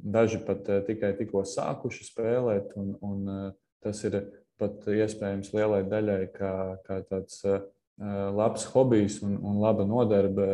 daži 0.02 0.42
pat 0.46 0.68
tikai 0.88 1.14
tikko 1.18 1.44
sākuši 1.48 2.08
spēlēt, 2.08 2.74
un, 2.80 2.96
un 3.06 3.52
tas 3.84 4.02
ir 4.08 4.20
pat 4.62 4.86
iespējams 4.90 5.54
lielai 5.56 5.82
daļai 5.90 6.22
kā, 6.36 6.54
kā 6.86 7.02
tāds 7.10 7.42
labs 8.38 8.66
hobijs 8.74 9.20
un, 9.26 9.38
un 9.46 9.62
laba 9.62 9.86
nodarbe 9.86 10.48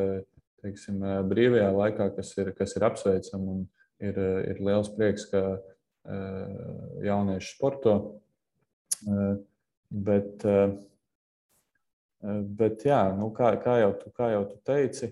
teiksim, 0.64 1.02
brīvajā 1.30 1.70
laikā, 1.76 2.10
kas 2.16 2.34
ir, 2.40 2.52
kas 2.58 2.76
ir 2.78 2.86
apsveicama. 2.88 3.62
Ir, 4.04 4.18
ir 4.52 4.60
liels 4.62 4.92
prieks, 4.94 5.26
ka 5.32 5.58
jaunieši 7.04 7.54
sporto. 7.56 7.94
Bet, 9.90 10.46
bet 12.60 12.86
jā, 12.86 13.02
nu, 13.18 13.32
kā, 13.34 13.56
kā, 13.64 13.78
jau 13.82 13.94
tu, 14.02 14.12
kā 14.18 14.32
jau 14.36 14.44
tu 14.52 14.60
teici, 14.68 15.12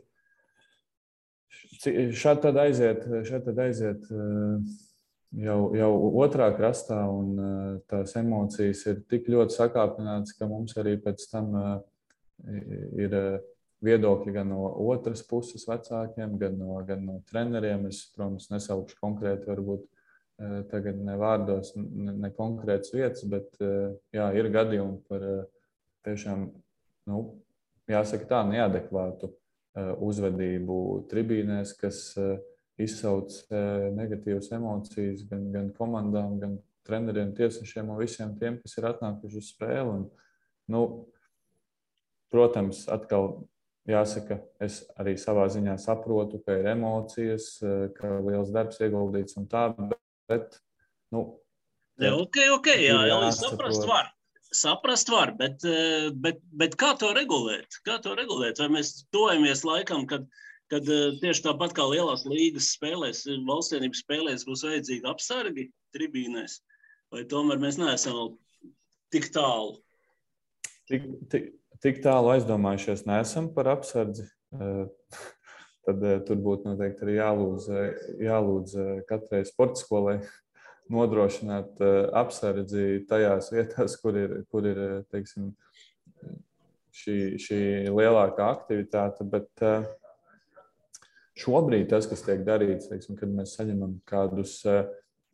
šādi 2.15 2.43
tad 2.47 2.59
aiziet, 2.63 3.05
šādi 3.27 3.45
tad 3.49 3.61
aiziet 3.65 4.05
jau, 4.09 5.59
jau 5.75 5.91
otrā 6.23 6.49
krastā, 6.55 7.01
un 7.09 7.81
tās 7.91 8.15
emocijas 8.19 8.85
ir 8.89 9.03
tik 9.09 9.27
ļoti 9.31 9.57
sakāpinātas, 9.57 10.37
ka 10.37 10.49
mums 10.49 10.77
arī 10.81 10.95
pēc 11.01 11.27
tam 11.31 11.53
ir 12.43 13.15
eh, 13.15 13.37
viedokļi 13.85 14.33
gan 14.35 14.49
no 14.53 14.67
otras 14.89 15.23
puses 15.27 15.65
vecākiem, 15.69 16.37
gan 16.41 16.57
no, 16.59 16.77
gan 16.87 17.05
no 17.05 17.19
treneriem. 17.29 17.87
Es, 17.91 18.05
protams, 18.15 18.49
nesaukšu 18.53 18.99
konkrēti, 19.01 19.49
varbūt 19.51 19.85
eh, 19.85 20.59
tagad 20.71 21.01
ne 21.05 21.17
vārdos, 21.21 21.73
ne, 21.77 22.15
ne 22.25 22.31
konkrētas 22.35 22.93
vietas, 22.95 23.25
bet 23.31 23.49
eh, 23.63 23.95
jā, 24.15 24.29
ir 24.39 24.51
gadījumi 24.53 25.01
par 25.09 25.25
tiešām, 26.05 26.47
nu, 27.09 27.25
jāsaka 27.89 28.29
tā, 28.29 28.43
neadekvātu 28.49 29.31
uzvedību 29.75 30.77
tribīnēs, 31.11 31.73
kas 31.79 32.01
izsauc 32.81 33.35
negatīvas 33.95 34.51
emocijas 34.55 35.23
gan, 35.29 35.49
gan 35.53 35.71
komandām, 35.75 36.37
gan 36.41 36.55
treneriem, 36.85 37.33
tiesnešiem 37.35 37.89
un 37.91 37.99
visiem 37.99 38.35
tiem, 38.39 38.59
kas 38.61 38.77
ir 38.79 38.87
atnākuši 38.91 39.41
uz 39.41 39.51
spēli. 39.51 39.99
Un, 39.99 40.07
nu, 40.71 40.85
Protams, 42.33 42.81
atkal 42.91 43.45
jāsaka, 43.87 44.39
es 44.63 44.81
arī 44.99 45.13
savā 45.21 45.45
ziņā 45.53 45.77
saprotu, 45.79 46.41
ka 46.43 46.57
ir 46.59 46.71
emocijas, 46.73 47.53
ka 47.95 48.17
liels 48.25 48.51
darbs 48.51 48.81
ieguldīts 48.81 49.37
un 49.39 49.45
tā, 49.51 49.67
bet, 50.29 50.57
nu, 51.15 51.27
jā, 52.01 52.11
ok, 52.17 52.41
ok, 52.57 52.71
jā, 52.81 52.97
jā, 53.11 53.19
saprast 53.37 53.85
var. 53.87 54.09
Saprast 54.55 55.09
var, 55.11 55.33
bet, 55.39 55.63
bet, 56.23 56.39
bet 56.55 56.77
kā 56.79 56.93
to 56.99 57.11
regulēt? 57.17 57.79
Kā 57.87 57.97
to 58.03 58.13
regulēt? 58.15 58.61
Vai 58.63 58.69
mēs 58.77 58.93
tojamies 59.15 59.65
laikam, 59.67 60.05
kad, 60.09 60.27
kad 60.71 60.87
tieši 61.21 61.43
tāpat 61.47 61.75
kā 61.75 61.85
lielās 61.91 62.23
līgas 62.29 62.71
spēlēs, 62.77 63.25
valstsienības 63.47 64.05
spēlēs 64.05 64.47
būs 64.47 64.63
vajadzīgi 64.67 65.11
apsargi 65.11 65.67
tribīnēs, 65.95 66.61
vai 67.11 67.25
tomēr 67.31 67.59
mēs 67.61 67.79
neesam 67.81 68.37
tik 69.13 69.29
tālu? 69.35 69.77
Tik, 70.89 71.05
tik, 71.31 71.49
tik 71.81 72.01
tālu 72.05 72.33
aizdomājušies 72.35 73.05
nesam 73.09 73.49
par 73.53 73.71
apsardzi. 73.73 74.27
Eh, 74.55 74.85
tad 75.85 76.03
eh, 76.05 76.19
tur 76.27 76.41
būtu 76.45 76.69
noteikti 76.69 77.05
arī 77.05 77.19
jālūdz, 77.19 77.69
eh, 77.73 78.03
jālūdz 78.27 78.75
katrai 79.09 79.43
sporta 79.47 79.81
skolai 79.81 80.19
nodrošināt 80.91 81.79
apsardzi 82.13 83.05
tajās 83.09 83.51
vietās, 83.53 83.97
kur 84.01 84.17
ir, 84.19 84.35
kur 84.51 84.67
ir 84.69 84.81
teiksim, 85.13 85.51
šī, 86.95 87.17
šī 87.41 87.59
lielākā 87.89 88.47
aktivitāte. 88.53 89.25
Bet 89.29 89.49
šobrīd 91.41 91.89
tas, 91.91 92.07
kas 92.09 92.23
tiek 92.25 92.45
darīts, 92.47 92.89
teiksim, 92.91 93.17
kad 93.19 93.31
mēs 93.33 93.55
saņemam 93.57 93.97
kādus, 94.07 94.59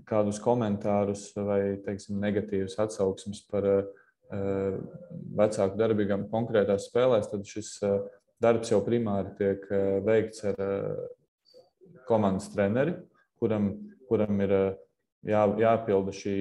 kādus 0.09 0.41
komentārus 0.43 1.29
vai 1.37 1.61
teiksim, 1.85 2.21
negatīvus 2.21 2.79
atsauksmes 2.81 3.43
par 3.51 3.67
vecāku 4.31 5.75
darbībām 5.79 6.29
konkrētās 6.31 6.87
spēlēs, 6.87 7.27
tad 7.31 7.43
šis 7.47 7.75
darbs 8.41 8.71
jau 8.71 8.79
primāri 8.85 9.35
tiek 9.37 9.65
veikts 10.05 10.45
ar 10.47 10.61
komandas 12.07 12.47
treneri, 12.53 12.95
kuram, 13.39 13.73
kuram 14.07 14.39
ir 14.45 14.55
jā, 15.27 15.41
jāpilda 15.61 16.13
šī 16.15 16.35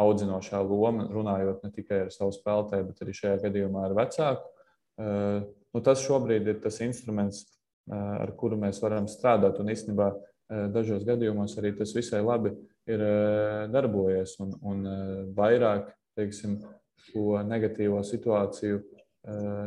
audzinošā 0.00 0.62
loma, 0.64 1.06
runājot 1.10 1.64
ne 1.64 1.70
tikai 1.74 2.04
ar 2.06 2.12
savu 2.14 2.34
spēlētāju, 2.34 2.88
bet 2.90 3.04
arī 3.04 3.14
šajā 3.16 3.38
gadījumā 3.44 3.86
ar 3.88 3.96
vecāku. 3.98 4.50
Uh, 5.00 5.46
nu, 5.74 5.82
tas 5.84 6.02
šobrīd 6.04 6.48
ir 6.50 6.60
tas 6.62 6.80
instruments, 6.84 7.44
uh, 7.90 8.20
ar 8.26 8.34
kuru 8.38 8.58
mēs 8.60 8.82
varam 8.82 9.08
strādāt. 9.10 9.60
Un 9.62 9.72
īstenībā 9.72 10.10
uh, 10.12 10.66
dažos 10.74 11.06
gadījumos 11.08 11.56
arī 11.60 11.72
tas 11.78 11.94
visai 11.96 12.22
labi 12.24 12.54
ir 12.90 13.02
darbojies. 13.70 14.34
Un, 14.42 14.54
un 14.66 14.86
vairāk 15.36 15.92
teiksim, 16.18 16.58
šo 17.06 17.38
negatīvo 17.46 18.00
situāciju 18.04 18.80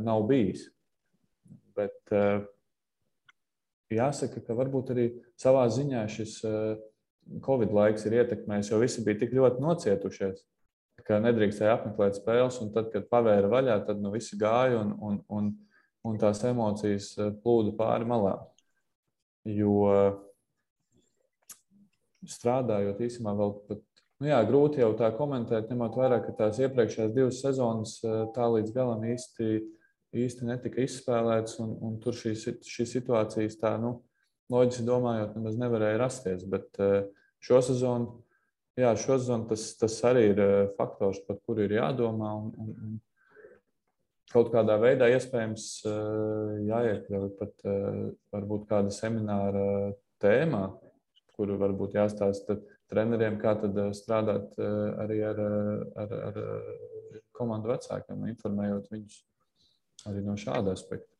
nav 0.03 0.25
bijis. 0.27 0.65
Bet 1.77 2.11
jāsaka, 3.93 4.41
ka 4.43 4.57
varbūt 4.57 4.91
arī 4.93 5.05
savā 5.39 5.63
ziņā 5.71 6.03
šis 6.11 6.35
Covid 7.43 7.71
laiks 7.73 8.05
ir 8.07 8.17
ietekmējis, 8.19 8.71
jo 8.71 8.79
visi 8.81 9.03
bija 9.05 9.21
tik 9.21 9.33
ļoti 9.35 9.63
nocietušies, 9.63 10.41
ka 11.07 11.19
nedrīkstēja 11.23 11.77
apmeklēt 11.77 12.19
spēles. 12.19 12.59
Un 12.63 12.73
tad, 12.75 12.89
kad 12.93 13.07
pavēra 13.11 13.49
vaļā, 13.51 13.77
tad 13.87 14.01
nu, 14.03 14.11
visi 14.13 14.37
gāja 14.39 14.81
un, 14.81 14.93
un, 14.99 15.21
un, 15.33 15.49
un 16.07 16.19
tās 16.21 16.43
emocijas 16.47 17.13
eh, 17.17 17.31
plūda 17.43 17.75
pāri 17.79 18.07
malām. 18.09 18.45
Jo 19.47 19.73
strādājot 22.29 23.01
īstenībā 23.03 23.33
vēl 23.39 23.57
pat. 23.67 23.81
Nu 24.21 24.29
jā, 24.29 24.37
grūti 24.47 24.79
jau 24.79 24.93
tā 24.95 25.09
komentēt, 25.17 25.71
ņemot 25.71 25.97
vērā, 25.99 26.21
ka 26.23 26.35
tās 26.37 26.59
iepriekšējās 26.63 27.15
divas 27.15 27.41
sezonas 27.43 27.97
eh, 28.05 28.19
tā 28.35 28.47
līdz 28.53 28.71
galam 28.75 29.03
īsti, 29.09 29.49
īsti 30.23 30.47
netika 30.47 30.83
izspēlētas, 30.83 31.57
un, 31.63 31.73
un 31.83 31.97
tur 32.03 32.15
šīs, 32.15 32.45
šīs 32.63 32.97
situācijas 32.99 33.57
tā, 33.59 33.73
nu, 33.81 33.97
loģiski 34.51 34.85
domājot, 34.87 35.37
nemaz 35.37 35.57
nevarēja 35.59 36.01
rasties. 36.01 36.43
Bet 36.49 36.81
eh, 36.83 37.05
šo 37.43 37.61
sezonu, 37.65 38.19
jā, 38.79 38.93
šo 38.99 39.17
sezonu 39.19 39.49
tas, 39.51 39.65
tas 39.79 39.97
arī 40.09 40.27
ir 40.33 40.43
eh, 40.43 40.53
faktors, 40.77 41.21
par 41.27 41.39
kuru 41.47 41.65
ir 41.65 41.77
jādomā. 41.79 42.33
Un, 42.41 42.53
un, 42.59 42.77
un 42.87 43.01
kaut 44.33 44.49
kādā 44.53 44.79
veidā 44.81 45.09
iespējams 45.13 45.67
eh, 45.89 46.53
jāiekļauj 46.69 47.33
pat 47.39 47.67
varbūt 48.33 48.69
kāda 48.71 48.93
semināra 48.93 49.67
tēmā, 50.23 50.67
kuru 51.33 51.57
varbūt 51.61 51.97
jāstāsta 51.97 52.59
treneriem, 52.91 53.39
kā 53.41 53.55
tad 53.57 53.77
strādāt 53.97 54.53
arī 55.01 55.17
ar, 55.25 55.39
ar, 55.97 56.11
ar 56.29 56.37
komandu 57.33 57.71
vecākiem, 57.71 58.27
informējot 58.35 58.91
viņus 58.93 59.17
arī 60.11 60.21
no 60.25 60.37
šāda 60.37 60.75
aspekta. 60.77 61.12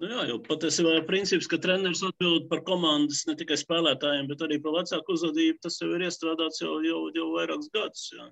Nu 0.00 0.08
jā, 0.08 0.22
jau 0.30 0.38
patiesībā 0.40 0.94
ir 0.96 1.02
princips, 1.08 1.48
ka 1.50 1.58
treneris 1.60 2.00
atbild 2.06 2.46
par 2.48 2.62
komandas 2.64 3.26
ne 3.28 3.34
tikai 3.36 3.58
spēlētājiem, 3.60 4.30
bet 4.30 4.44
arī 4.46 4.56
par 4.64 4.78
vecāku 4.78 5.12
uzvedību. 5.12 5.60
Tas 5.66 5.76
jau 5.82 5.90
ir 5.92 6.06
iestrādāts 6.06 6.62
jau, 6.62 6.78
jau, 6.86 7.02
jau 7.12 7.26
vairākus 7.34 7.68
gadus. 7.74 8.06
Jā. 8.16 8.30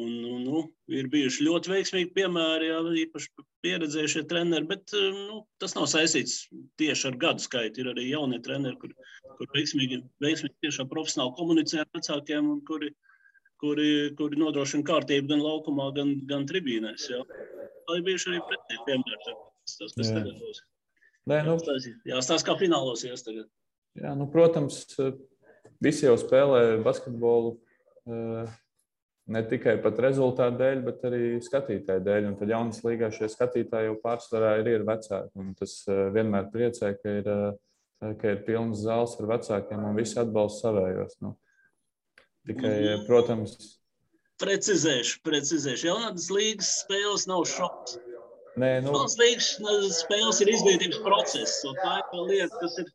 Un, 0.00 0.08
un, 0.24 0.38
nu, 0.46 0.62
ir 0.88 1.10
bijuši 1.12 1.44
ļoti 1.44 1.68
veiksmīgi 1.68 2.14
piemēri, 2.16 2.70
jā, 2.70 2.78
īpaši 3.02 3.44
pieredzējušie 3.66 4.22
treneri, 4.30 4.64
bet 4.70 4.96
nu, 4.96 5.42
tas 5.60 5.76
nav 5.76 5.84
saistīts 5.92 6.46
tieši 6.80 7.10
ar 7.10 7.20
gadu 7.26 7.44
skaitu. 7.44 7.84
Ir 7.84 7.92
arī 7.92 8.08
jaunie 8.08 8.40
treneri, 8.46 8.78
kur, 8.80 8.96
kur 9.36 9.52
veiksmīgi, 9.52 10.00
veiksmīgi 10.24 10.64
tiešām 10.64 10.88
profesionāli 10.88 11.36
komunicē 11.36 11.84
ar 11.84 11.92
vecākiem 11.98 12.48
un 12.56 12.64
kuri, 12.64 12.88
kuri, 13.60 13.92
kuri 14.16 14.40
nodrošina 14.40 14.88
kārtību 14.88 15.34
gan 15.34 15.44
laukumā, 15.44 15.92
gan, 16.00 16.16
gan 16.32 16.48
tribīnēs. 16.48 17.10
Jā. 17.12 17.20
Tā 17.28 18.00
ir 18.00 18.08
bijuši 18.08 18.32
arī 18.32 18.44
pretēji 18.48 18.86
piemēri. 18.88 19.24
Tas, 19.28 19.76
tas, 19.76 19.98
kas 20.00 20.16
tagad 20.16 20.38
būs. 20.40 20.64
Nē, 21.30 21.42
nu, 21.46 21.56
Jāstāsta, 22.08 22.48
kā 22.48 22.56
finālos 22.58 23.04
ies 23.06 23.22
tagad. 23.22 23.46
Jā, 23.98 24.14
nu, 24.18 24.26
protams, 24.32 24.80
visi 25.82 26.06
jau 26.06 26.16
spēlē 26.18 26.80
basketbolu 26.82 27.52
eh, 28.08 28.54
ne 29.32 29.42
tikai 29.50 29.76
rezultātu 30.02 30.58
dēļ, 30.58 30.80
bet 30.86 31.04
arī 31.06 31.22
skatītāju 31.44 32.02
dēļ. 32.08 32.30
Un 32.30 32.38
tad 32.40 32.54
jaunas 32.54 32.80
līgā 32.86 33.12
šie 33.14 33.30
skatītāji 33.30 33.90
jau 33.90 33.98
pārsvarā 34.02 34.56
ir, 34.62 34.72
ir 34.78 34.86
vecāki. 34.88 35.30
Un 35.38 35.52
tas 35.58 35.76
eh, 35.86 36.08
vienmēr 36.16 36.50
priecē, 36.54 36.94
ka 36.98 37.14
ir, 37.20 37.30
eh, 37.36 38.16
ka 38.18 38.34
ir 38.34 38.42
pilns 38.48 38.82
zāles 38.82 39.14
ar 39.20 39.30
vecākiem 39.36 39.86
un 39.86 40.00
visi 40.00 40.18
atbalsta 40.22 40.70
savējos. 40.70 41.20
Nu, 41.22 41.36
tikai, 42.48 42.74
protams, 43.06 43.58
Precizēšu, 44.42 45.20
precizēšu. 45.22 45.86
Jaunatnes 45.86 46.24
līgas 46.34 46.72
spēles 46.80 47.28
nav 47.30 47.44
šoks. 47.46 47.94
Nē, 48.60 48.72
nu... 48.84 48.92
Tās 48.92 49.14
līnijas 49.16 50.00
spēles 50.02 50.40
ir 50.44 50.50
izglītības 50.52 50.98
process. 51.06 51.62
Tā 51.64 51.94
ir 52.00 52.10
tā 52.10 52.24
lieta, 52.28 52.58
kas 52.60 52.76
ir. 52.82 52.90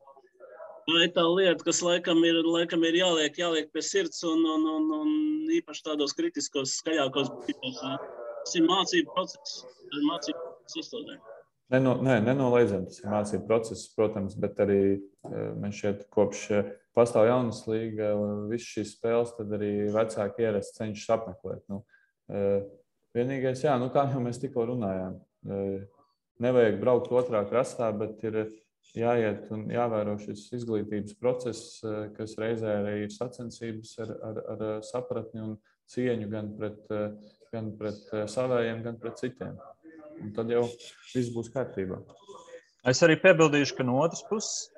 Tā 0.88 1.00
ir 1.04 1.10
tā 1.12 1.24
lieta, 1.28 1.64
kas 1.66 1.82
laikam 1.84 2.22
ir, 2.24 2.38
laikam 2.46 2.84
ir 2.88 2.96
jāliek, 2.96 3.34
jāliek 3.36 3.66
pie 3.74 3.82
sirds 3.84 4.22
un, 4.24 4.40
un, 4.54 4.62
un, 4.72 4.86
un 5.02 5.10
īpaši 5.58 5.84
tādos 5.84 6.16
kritiskos, 6.16 6.78
skaļākos 6.80 7.28
brīdos. 7.42 7.82
Tas 7.82 8.54
ir 8.56 8.64
mācību 8.64 9.12
process. 9.16 9.58
Tas 9.66 9.98
ir 9.98 10.06
mācību 10.08 10.46
sastāvdaļa. 10.72 11.18
Neno, 11.74 11.98
nē, 12.00 12.22
nenoliedzami 12.24 12.88
tas 12.88 13.02
ir 13.02 13.12
mācību 13.12 13.44
process, 13.50 13.90
protams, 13.92 14.38
bet 14.40 14.56
arī 14.64 14.80
eh, 14.94 15.50
mēs 15.60 15.82
šeit 15.82 16.06
kopš 16.14 16.44
eh, 16.56 16.70
pastāv 16.96 17.28
jaunas 17.28 17.60
līga, 17.68 18.14
visas 18.48 18.70
šīs 18.72 18.94
spēles, 18.96 19.34
tad 19.36 19.52
arī 19.58 19.72
vecāki 19.92 20.46
ierasti 20.46 20.80
cenšas 20.80 21.12
apmeklēt. 21.18 21.60
Nu, 21.68 21.82
eh, 22.32 22.62
vienīgais, 23.18 23.66
jā, 23.66 23.76
nu, 23.82 23.90
kā 23.92 24.06
jau 24.08 24.24
mēs 24.24 24.40
tikko 24.40 24.64
runājām, 24.70 25.18
Nevajag 26.38 26.78
braukt 26.80 27.12
otrā 27.14 27.42
krastā, 27.48 27.90
bet 27.98 28.22
ir 28.26 28.38
jāiet 28.96 29.48
un 29.54 29.66
jāvēro 29.72 30.16
šis 30.22 30.46
izglītības 30.60 31.16
process, 31.20 31.80
kas 32.16 32.36
reizē 32.40 32.78
arī 32.80 32.94
ir 33.04 33.12
sacensības 33.14 33.96
ar, 34.04 34.14
ar, 34.30 34.40
ar 34.54 34.64
sapratni 34.86 35.42
un 35.44 35.56
cieņu 35.90 36.30
gan 36.32 36.52
pret, 36.56 36.88
gan 37.52 37.72
pret 37.78 38.14
savējiem, 38.30 38.82
gan 38.86 38.98
pret 39.02 39.20
citiem. 39.20 39.58
Un 40.18 40.32
tad 40.34 40.50
jau 40.50 40.64
viss 41.12 41.30
būs 41.34 41.52
kārtībā. 41.54 42.00
Es 42.88 43.02
arī 43.04 43.18
piebildīšu, 43.20 43.76
ka 43.78 43.86
no 43.86 43.98
otras 44.02 44.24
puses 44.30 44.68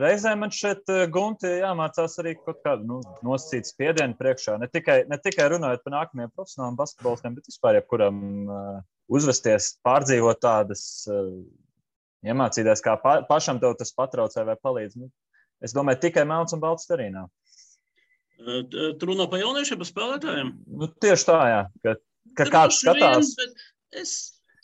reizē 0.00 0.32
man 0.38 0.52
šeit 0.54 0.88
gunti 1.14 1.50
jāmācās 1.60 2.16
arī 2.22 2.34
kaut 2.40 2.62
kādu 2.64 2.88
nu, 2.88 3.00
nosacītu 3.26 3.70
spiedienu 3.70 4.16
priekšā. 4.18 4.56
Ne 4.60 4.68
tikai, 4.72 5.02
ne 5.10 5.18
tikai 5.22 5.48
runājot 5.52 5.84
par 5.84 5.94
nākamajiem 5.96 6.32
profesionāliem 6.34 6.78
basketbolistiem, 6.80 7.36
bet 7.38 7.50
vispār 7.50 7.78
jebkuram 7.78 8.18
uh, 8.42 8.80
uzvesties, 9.10 9.76
pārdzīvot 9.86 10.40
tādas, 10.42 10.84
eh, 11.10 11.32
iemācīties, 12.30 12.84
kā 12.84 12.96
pa, 13.02 13.20
pašam 13.28 13.60
tev 13.62 13.76
tas 13.78 13.94
patraucē 13.96 14.44
vai 14.46 14.56
palīdz. 14.56 14.98
Nu, 15.00 15.10
es 15.62 15.74
domāju, 15.74 16.02
tikai 16.06 16.26
melns 16.28 16.54
un 16.54 16.62
balts 16.62 16.90
arī 16.90 17.10
nav. 17.14 17.30
Eh, 18.42 18.62
tu 18.98 19.06
runā 19.06 19.28
par 19.30 19.42
jauniešiem, 19.42 19.78
par 19.78 19.90
spēlētājiem? 19.90 20.52
Nu, 20.66 20.88
tieši 21.02 21.28
tā, 21.28 21.40
jā. 21.50 21.62
Ka, 21.82 21.96
ka 22.38 22.48
kāds 22.50 22.80
skatās. 22.82 23.34
Vien, 23.38 23.54
es 24.02 24.14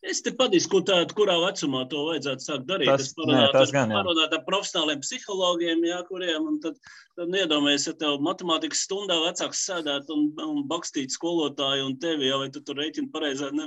Es 0.07 0.21
te 0.23 0.31
padiskutētu, 0.31 1.15
kurā 1.19 1.35
vecumā 1.43 1.81
to 1.91 2.05
vajadzētu 2.07 2.45
sākt 2.45 2.67
darīt. 2.69 2.87
Tas, 2.87 3.09
es 3.09 3.17
parunātu 3.19 4.13
ar, 4.15 4.29
ar 4.31 4.43
profesionāliem 4.47 5.01
psihologiem, 5.03 5.81
jā, 5.89 5.97
kuriem 6.07 6.61
tad, 6.63 6.77
tad 7.19 7.35
iedomājies, 7.35 7.89
ja 7.89 7.95
tev 7.99 8.21
matemātikas 8.23 8.85
stundā 8.87 9.17
vecāks 9.25 9.65
sēdēt 9.67 10.13
un, 10.15 10.29
un 10.45 10.61
bakstīt 10.71 11.11
skolotāju 11.11 11.89
un 11.89 11.97
tevi, 11.99 12.29
jā, 12.31 12.37
vai 12.39 12.47
tu 12.55 12.63
tur 12.63 12.79
rēķini 12.79 13.11
pareizi 13.11 13.49
ne, 13.59 13.67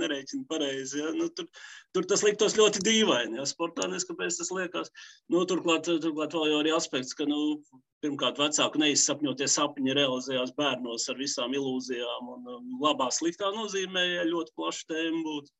nerēķini 0.00 0.48
pareizi. 0.50 0.98
Jā, 0.98 1.12
nu, 1.14 1.28
tur, 1.38 1.46
tur 1.94 2.08
tas 2.10 2.26
liktos 2.26 2.58
ļoti 2.58 2.82
dīvaini. 2.88 3.38
Jā, 3.38 3.46
sportā 3.46 3.86
neskapēc 3.92 4.40
tas 4.40 4.50
liekas. 4.50 4.90
Nu, 5.30 5.44
turklāt, 5.46 5.86
turklāt 5.86 6.34
vēl 6.34 6.56
jau 6.56 6.58
arī 6.64 6.74
aspekts, 6.74 7.14
ka, 7.14 7.28
nu, 7.30 7.62
pirmkārt, 8.02 8.42
vecāku 8.42 8.82
neizsapņotie 8.82 9.46
sapņi 9.54 9.94
realizējās 9.94 10.56
bērnos 10.58 11.06
ar 11.10 11.22
visām 11.22 11.54
ilūzijām 11.54 12.34
un 12.34 12.52
labā, 12.82 13.12
sliktā 13.14 13.54
nozīmē, 13.54 14.04
ja 14.16 14.26
ļoti 14.26 14.54
plaša 14.58 14.90
tēma 14.90 15.22
būtu 15.22 15.54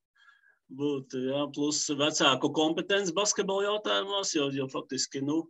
būtu. 0.69 1.21
Jā, 1.29 1.45
plus 1.55 1.83
vecāku 1.99 2.51
kompetenci 2.55 3.15
basketbola 3.15 3.71
jautājumos, 3.71 4.33
jo, 4.35 4.49
jo 4.53 4.67
faktiski 4.71 5.23
nu, 5.25 5.41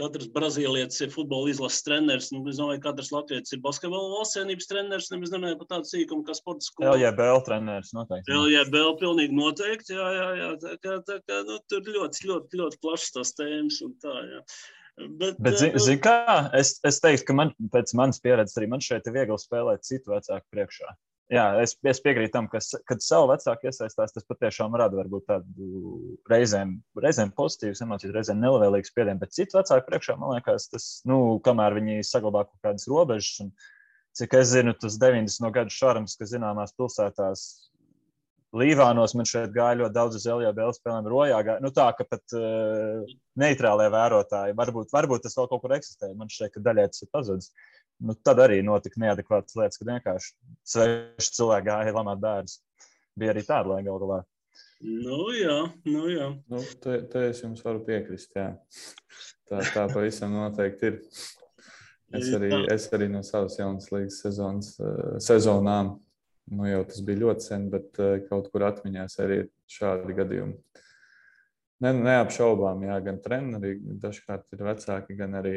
katrs 0.00 0.30
brazīlietis 0.32 1.02
ir 1.04 1.12
futbola 1.12 1.50
izlases 1.52 1.84
treneris. 1.84 2.30
Nu, 2.32 2.40
es 2.48 2.60
domāju, 2.60 2.80
ka 2.80 2.90
katrs 2.90 3.12
latvietis 3.14 3.54
ir 3.56 3.62
basketbola 3.64 4.14
valstsienības 4.16 4.70
treneris. 4.70 5.10
Nemaz 5.12 5.34
nemanāju 5.34 5.60
par 5.60 5.70
tādu 5.74 5.90
sīkumu 5.90 6.26
kā 6.26 6.36
sporta 6.38 6.66
skola. 6.66 6.94
LJBL 6.96 7.44
treneris 7.48 7.92
noteikti. 7.96 8.36
LJBL 8.36 8.96
pilnīgi 9.02 9.36
noteikti. 9.36 9.96
Jā, 9.98 10.10
jā, 10.16 10.28
jā. 10.40 10.50
Tā 10.64 10.76
kā, 10.80 10.98
tā 11.08 11.18
kā 11.28 11.40
nu, 11.48 11.60
tur 11.70 11.94
ļoti, 11.98 12.28
ļoti, 12.30 12.62
ļoti 12.62 12.82
plašas 12.84 13.16
tās 13.18 13.34
tēmas 13.38 13.80
un 13.86 13.96
tā. 14.02 14.16
Jā. 14.30 14.44
Bet, 15.00 15.38
Bet 15.40 15.56
zin, 15.56 15.70
nu, 15.72 15.80
zin 15.80 16.00
kā, 16.02 16.16
es, 16.56 16.74
es 16.84 16.98
teiktu, 17.00 17.30
ka 17.30 17.36
man, 17.36 17.54
pēc 17.72 17.94
manas 17.96 18.20
pieredzes 18.20 18.58
arī 18.60 18.68
man 18.68 18.82
šeit 18.84 19.06
ir 19.08 19.14
viegli 19.16 19.38
spēlēt 19.40 19.86
citu 19.86 20.12
vecāku 20.12 20.44
priekšā. 20.52 20.92
Jā, 21.32 21.46
es, 21.62 21.76
es 21.86 22.00
piekrītu 22.04 22.34
tam, 22.34 22.48
ka, 22.52 22.60
kad 22.88 23.02
savu 23.04 23.30
vecāku 23.30 23.70
iesaistās, 23.70 24.14
tas 24.14 24.28
patiešām 24.28 24.76
rada 24.78 24.98
varbūt 24.98 25.26
tādu 25.30 25.70
reizēm, 26.30 26.76
reizēm 27.00 27.32
pozitīvu 27.36 27.78
emociju, 27.86 28.14
reizēm 28.16 28.42
nelabvēlīgu 28.42 28.90
spiedienu. 28.90 29.22
Bet 29.22 29.36
citu 29.36 29.60
vecāku 29.60 29.86
priekšā, 29.88 30.18
man 30.20 30.36
liekas, 30.36 30.68
tas, 30.72 30.88
nu, 31.08 31.40
kamēr 31.46 31.78
viņi 31.78 32.06
saglabā 32.06 32.46
kaut 32.48 32.68
kādas 32.68 32.88
robežas, 32.90 33.42
un 33.46 33.54
cik 34.18 34.38
es 34.40 34.52
zinu, 34.52 34.76
tas 34.76 34.98
90 35.00 35.44
no 35.44 35.52
gadu 35.54 35.74
šarms, 35.74 36.18
ka 36.18 36.28
zināmās 36.28 36.76
pilsētās 36.78 37.48
Līvānos 38.50 39.12
man 39.14 39.28
šeit 39.30 39.52
gāja 39.54 39.76
ļoti 39.78 39.94
daudz 39.94 40.16
uz 40.18 40.24
LJBL 40.26 40.72
spēlēm, 40.74 41.06
rojā 41.06 41.36
gāja. 41.46 41.62
Nu, 41.62 41.70
tā, 41.74 41.84
ka 41.94 42.02
pat 42.02 42.34
uh, 42.34 43.06
neitrālē 43.38 43.86
vērotāji, 43.94 44.56
varbūt, 44.58 44.90
varbūt 44.90 45.22
tas 45.22 45.38
vēl 45.38 45.46
kaut 45.52 45.62
kur 45.62 45.74
eksistē. 45.76 46.10
Man 46.18 46.32
ka 46.32 46.62
daļai 46.64 46.88
tas 46.90 47.04
ir 47.04 47.10
pazudis. 47.14 47.52
Nu, 48.00 48.16
tad 48.16 48.40
arī 48.40 48.60
notika 48.64 49.00
neadekvātas 49.02 49.56
lietas, 49.58 49.80
kad 49.80 49.90
vienkārši 49.92 50.34
sveši 50.72 51.34
cilvēki 51.36 51.68
gāja 51.68 51.96
lamāt 51.96 52.22
bērnus. 52.22 52.58
Bija 53.20 53.34
arī 53.34 53.44
tāda 53.44 53.74
laika 53.74 53.88
galu 53.90 54.06
galā. 54.06 54.20
Nu, 54.80 55.18
jā, 55.36 55.56
nu, 55.84 56.06
jā. 56.08 56.30
Nu, 56.48 56.62
te, 56.80 57.02
te 57.12 57.26
es 57.28 57.42
jums 57.44 57.60
varu 57.64 57.82
piekrist. 57.84 58.32
Jā. 58.36 58.54
Tā, 59.50 59.60
tā 59.74 59.84
pavisam 59.92 60.32
noteikti 60.36 60.92
ir. 60.92 61.00
Es 62.16 62.26
arī, 62.34 62.48
es 62.72 62.88
arī 62.96 63.06
no 63.10 63.20
savas 63.22 63.54
jaunas 63.60 63.86
līgas 63.92 64.16
sezonas, 64.24 64.72
uh, 64.82 65.18
sezonām 65.22 65.92
nu, 66.50 66.66
jau 66.66 66.82
tas 66.88 67.02
bija 67.06 67.22
ļoti 67.24 67.46
sen, 67.46 67.66
bet 67.72 68.00
uh, 68.02 68.16
kaut 68.28 68.50
kur 68.52 68.66
atmiņās 68.66 69.18
arī 69.22 69.42
ir 69.44 69.50
šādi 69.70 70.16
gadījumi. 70.18 70.56
Ne, 71.80 71.94
neapšaubām, 71.96 72.82
jā, 72.84 72.98
gan 73.06 73.20
treneri 73.24 73.76
dažkārt 74.02 74.50
ir 74.52 74.64
vecāki, 74.66 75.16
gan 75.16 75.38
arī 75.38 75.54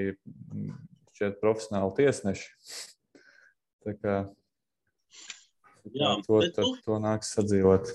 šķiet 1.14 1.40
profesionāli 1.42 1.96
tiesneši. 2.00 2.50
Tā 3.84 3.96
kā 4.00 4.18
jā, 5.92 6.12
to, 6.26 6.40
bet, 6.40 6.56
to, 6.58 6.70
to 6.86 7.00
nāks 7.04 7.34
sadzīvot. 7.38 7.92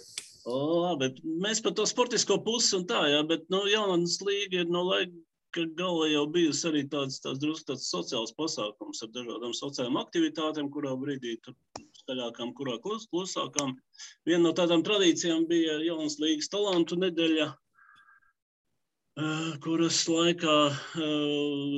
Labi, 0.49 1.12
mēs 1.45 1.61
par 1.64 1.75
to 1.77 1.85
sportisko 1.89 2.39
pusi 2.45 2.79
un 2.79 2.87
tā, 2.89 3.03
jā, 3.12 3.21
bet 3.29 3.49
nu, 3.53 3.66
jaunas 3.69 4.16
līga 4.25 4.62
ir 4.62 4.71
no 4.73 4.87
laika 4.89 5.16
ka 5.55 5.64
galā 5.79 6.09
jau 6.12 6.25
bijusi 6.33 6.66
arī 6.69 6.83
tāds, 6.93 7.21
tāds 7.25 7.41
drusku 7.43 7.71
tāds 7.71 7.89
sociāls 7.89 8.35
pasākums 8.37 9.01
ar 9.05 9.12
dažādām 9.14 9.55
sociālām 9.57 9.97
aktivitātēm, 10.01 10.69
kurā 10.75 10.93
brīdī 11.01 11.37
tur 11.45 11.57
skaļākām, 12.03 12.53
kurā 12.59 12.77
klus, 12.85 13.07
klusākām. 13.12 13.75
Viena 14.29 14.43
no 14.45 14.53
tādām 14.57 14.85
tradīcijām 14.87 15.47
bija 15.49 15.79
Jaunas 15.87 16.19
līgas 16.23 16.51
talantu 16.53 16.99
nedēļa, 17.01 17.49
kuras 19.64 20.01
laikā 20.07 20.57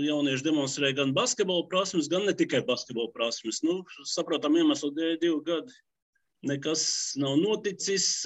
jaunieši 0.04 0.44
demonstrēja 0.44 0.98
gan 0.98 1.14
basketbola 1.16 1.64
prasmes, 1.70 2.08
gan 2.12 2.26
ne 2.28 2.34
tikai 2.36 2.60
basketbola 2.68 3.12
prasmes. 3.14 3.62
Nu, 3.64 3.80
saprotam 4.08 4.58
iemeslu 4.60 4.92
dēļ 4.96 5.16
divu 5.22 5.40
gadu. 5.46 5.78
Nekas 6.48 6.82
nav 7.20 7.36
noticis. 7.36 8.24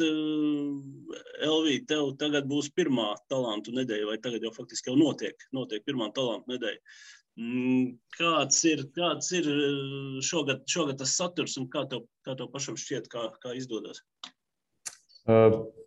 Elvija, 1.42 1.82
tev 1.90 2.12
tagad 2.20 2.46
būs 2.50 2.70
pirmā 2.74 3.12
talantu 3.30 3.74
nedēļa, 3.74 4.10
vai 4.12 4.20
tagad 4.22 4.46
jau 4.46 4.54
faktiski 4.54 4.92
jau 4.92 4.98
notiek, 4.98 5.46
notiek 5.54 5.82
pirmā 5.86 6.10
talantu 6.14 6.54
nedēļa. 6.54 6.94
Mm, 7.34 7.96
kāds 8.14 8.60
ir, 8.70 8.84
kāds 8.94 9.32
ir 9.34 9.48
eh, 9.50 10.20
šogad, 10.22 10.62
šogad 10.70 11.00
tas 11.02 11.16
saturs 11.18 11.58
un 11.58 11.66
kā 11.70 11.82
tev, 11.90 12.06
kā 12.22 12.36
tev 12.38 12.52
pašam 12.54 12.78
šķiet, 12.78 13.10
kā, 13.10 13.26
kā 13.42 13.56
izdodas? 13.58 14.04
Uh, 14.22 14.33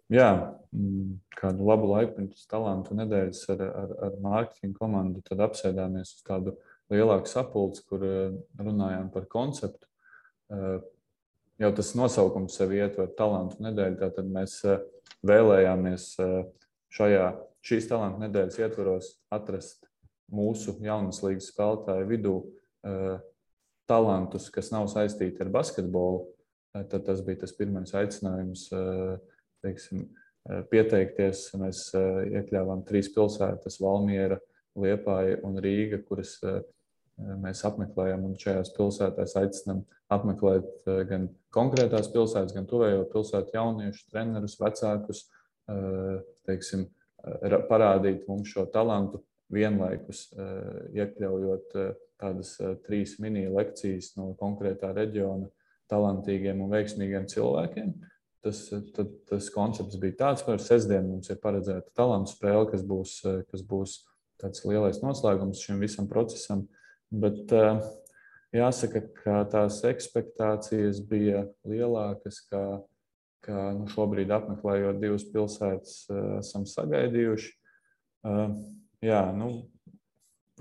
jā, 0.10 0.30
mm, 0.74 1.18
kādu 1.38 1.68
labu 1.68 1.92
laiku 1.92 2.16
pirms 2.18 2.48
talantu 2.50 2.98
nedēļas 2.98 3.44
ar, 3.54 3.64
ar, 3.68 3.96
ar 4.08 4.20
mārketinga 4.24 4.78
komandu 4.80 5.22
tad 5.26 5.44
apsēdāmies 5.46 6.16
uz 6.18 6.26
tādu 6.26 6.56
lielāku 6.94 7.30
sapulci, 7.30 7.84
kur 7.90 8.06
uh, 8.08 8.38
runājām 8.62 9.12
par 9.14 9.28
konceptu. 9.30 9.86
Uh, 10.48 10.80
jau 11.62 11.72
tas 11.76 11.92
nosaukums 12.00 12.56
sev 12.58 12.74
ietver 12.78 13.12
talantu 13.18 13.60
nedēļu, 13.66 14.00
tātad 14.02 14.32
mēs 14.32 14.62
uh, 14.66 14.80
vēlējāmies 15.28 16.08
uh, 16.24 16.40
šajā, 16.98 17.28
šīs 17.68 17.90
talantu 17.92 18.24
nedēļas 18.24 18.62
ietvaros 18.64 19.12
atrast 19.34 19.86
mūsu 20.34 20.78
jaunas 20.84 21.22
līgas 21.24 21.52
spēlētāju 21.52 22.10
vidū 22.10 22.38
uh, 22.40 23.20
talantus, 23.88 24.50
kas 24.52 24.72
nav 24.74 24.88
saistīti 24.92 25.44
ar 25.44 25.52
basketbolu, 25.52 26.24
uh, 26.24 26.37
tad 26.92 27.06
tas 27.08 27.22
bija 27.26 27.44
tas 27.44 27.54
pirmais 27.58 27.94
aicinājums 27.98 28.68
uh, 28.76 29.18
teiksim, 29.66 30.08
pieteikties. 30.72 31.50
Mēs 31.60 31.90
iekļāvām 31.98 32.86
trīs 32.88 33.10
pilsētas- 33.12 33.80
Valmiera, 33.84 34.38
Liepāja 34.80 35.42
un 35.44 35.58
Rīga, 35.60 36.00
kuras 36.08 36.38
mēs 37.18 37.66
apmeklējam. 37.68 38.30
Šajās 38.40 38.72
pilsētās 38.78 39.34
aicinām 39.42 39.82
apmeklēt 40.14 40.88
gan 41.10 41.28
konkrētās 41.52 42.08
pilsētas, 42.14 42.56
gan 42.56 42.70
tuvējo 42.70 43.04
pilsētu 43.12 43.58
jauniešus, 43.58 44.08
trenerus, 44.14 44.56
vecākus, 44.62 45.26
teiksim, 46.48 46.88
parādīt 47.68 48.24
mums 48.30 48.54
šo 48.54 48.64
talantu 48.72 49.20
vienlaikus 49.54 50.28
eh, 50.36 50.50
iekļaujot 51.02 51.78
eh, 51.80 51.94
tādas 52.20 52.56
eh, 52.60 52.76
trīs 52.86 53.18
mini 53.24 53.48
lekcijas 53.52 54.14
no 54.20 54.34
konkrētā 54.40 54.92
reģiona 54.96 55.48
talantīgiem 55.92 56.62
un 56.64 56.72
veiksmīgiem 56.74 57.28
cilvēkiem. 57.32 57.94
Tas, 58.46 58.62
tad, 58.96 59.12
tas 59.28 59.50
koncepts 59.52 59.98
bija 60.00 60.16
tāds, 60.22 60.44
ka 60.46 60.56
sestdien 60.62 61.08
mums 61.10 61.32
ir 61.34 61.40
paredzēta 61.44 61.92
talantu 61.98 62.32
spēle, 62.32 62.68
kas 62.70 62.84
būs, 62.88 63.20
kas 63.52 63.64
būs 63.66 63.98
tāds 64.42 64.64
lielais 64.68 65.02
noslēgums 65.04 65.64
šim 65.66 65.82
visam 65.84 66.08
procesam. 66.08 66.68
Bet 67.12 67.52
jāsaka, 68.56 69.02
ka 69.24 69.42
tās 69.52 69.82
expectācijas 69.88 71.02
bija 71.10 71.48
lielākas, 71.68 72.44
kā, 72.52 72.64
kā 73.48 73.70
nu, 73.76 73.88
šobrīd 73.92 74.32
apmeklējot 74.38 75.02
divas 75.02 75.26
pilsētas, 75.34 76.04
esam 76.40 76.68
sagaidījuši 76.70 77.56
jā, 79.04 79.22
nu, 79.38 79.50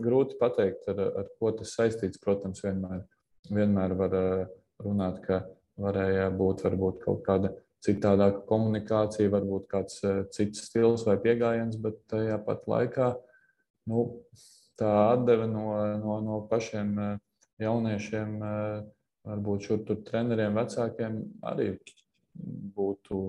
grūti 0.01 0.37
pateikt, 0.41 0.87
ar, 0.93 1.01
ar 1.22 1.29
ko 1.41 1.53
tas 1.57 1.74
saistīts. 1.77 2.20
Protams, 2.22 2.62
vienmēr, 2.64 3.05
vienmēr 3.51 3.97
var 3.99 4.16
eh, 4.18 4.47
runāt, 4.85 5.20
ka 5.24 5.45
varēja 5.81 6.29
būt 6.37 6.64
varbūt 6.66 7.01
kaut 7.05 7.22
kāda 7.27 7.53
citādāka 7.85 8.43
komunikācija, 8.49 9.33
varbūt 9.33 9.68
kāds 9.70 10.03
eh, 10.05 10.22
cits 10.35 10.66
stils 10.68 11.07
vai 11.07 11.16
pieejams, 11.22 11.79
bet 11.83 12.03
tajā 12.11 12.39
pat 12.45 12.66
laikā 12.70 13.12
nu, 13.91 14.07
tā 14.81 14.93
atdeve 15.12 15.47
no, 15.51 15.68
no, 16.03 16.20
no 16.24 16.41
pašiem 16.51 16.97
eh, 16.99 17.16
jauniešiem, 17.62 18.37
varbūt 19.27 19.64
šur 19.64 19.85
tur 19.89 20.03
treneriem, 20.05 20.59
vecākiem 20.59 21.22
arī 21.49 21.70
būtu 22.77 23.20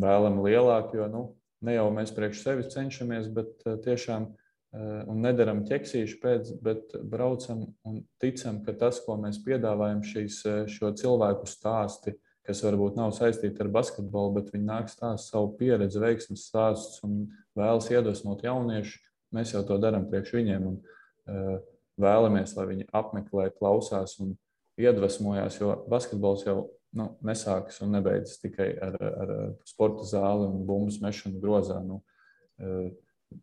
vēlami 0.00 0.44
lielāki, 0.48 0.98
jo 0.98 1.08
nu, 1.10 1.22
ne 1.64 1.76
jau 1.76 1.88
mēs 1.94 2.12
priekš 2.14 2.42
sevis 2.44 2.72
cenšamies, 2.74 3.30
bet 3.34 3.64
eh, 3.66 3.78
tiešām 3.84 4.28
eh, 4.28 4.43
un 4.74 5.20
nedaram 5.22 5.62
ķeksīšu 5.68 6.18
pēc, 6.22 6.52
bet 6.64 6.96
braucam 7.06 7.64
un 7.86 8.00
ticam, 8.22 8.60
ka 8.64 8.74
tas, 8.78 9.00
ko 9.04 9.16
mēs 9.20 9.38
piedāvājam, 9.44 10.02
šīs, 10.02 10.38
eh, 10.50 10.62
šo 10.70 10.90
cilvēku 10.98 11.46
stāsti, 11.46 12.16
kas 12.44 12.62
varbūt 12.64 12.96
nav 12.98 13.14
saistīti 13.16 13.62
ar 13.62 13.70
basketbolu, 13.72 14.34
bet 14.40 14.50
viņi 14.52 14.66
nāk 14.68 14.90
stāstīt 14.92 15.30
savu 15.30 15.54
pieredzi, 15.58 16.00
veiksmes 16.02 16.48
stāstus 16.50 17.04
un 17.06 17.28
vēlas 17.56 17.88
iedvesmot 17.92 18.42
jauniešus, 18.44 19.00
mēs 19.34 19.54
jau 19.54 19.62
to 19.66 19.78
darām 19.78 20.08
priekš 20.10 20.34
viņiem. 20.36 20.66
Un, 20.68 20.82
uh, 21.30 21.62
vēlamies, 22.00 22.54
lai 22.56 22.66
viņi 22.70 22.88
apmeklē, 22.94 23.50
klausās 23.54 24.18
un 24.22 24.34
iedvesmojās, 24.80 25.60
jo 25.60 25.74
basketbols 25.90 26.44
jau 26.46 26.56
nu, 26.94 27.10
nesākas 27.26 27.80
un 27.84 27.94
nebeidzas 27.94 28.40
tikai 28.42 28.72
ar, 28.82 28.98
ar 28.98 29.32
sporta 29.66 30.06
zāli 30.08 30.48
un 30.48 30.64
bumbu 30.66 30.94
mešanu 31.02 31.40
grozā. 31.42 31.80
Nu, 31.84 32.00
e, 32.58 32.90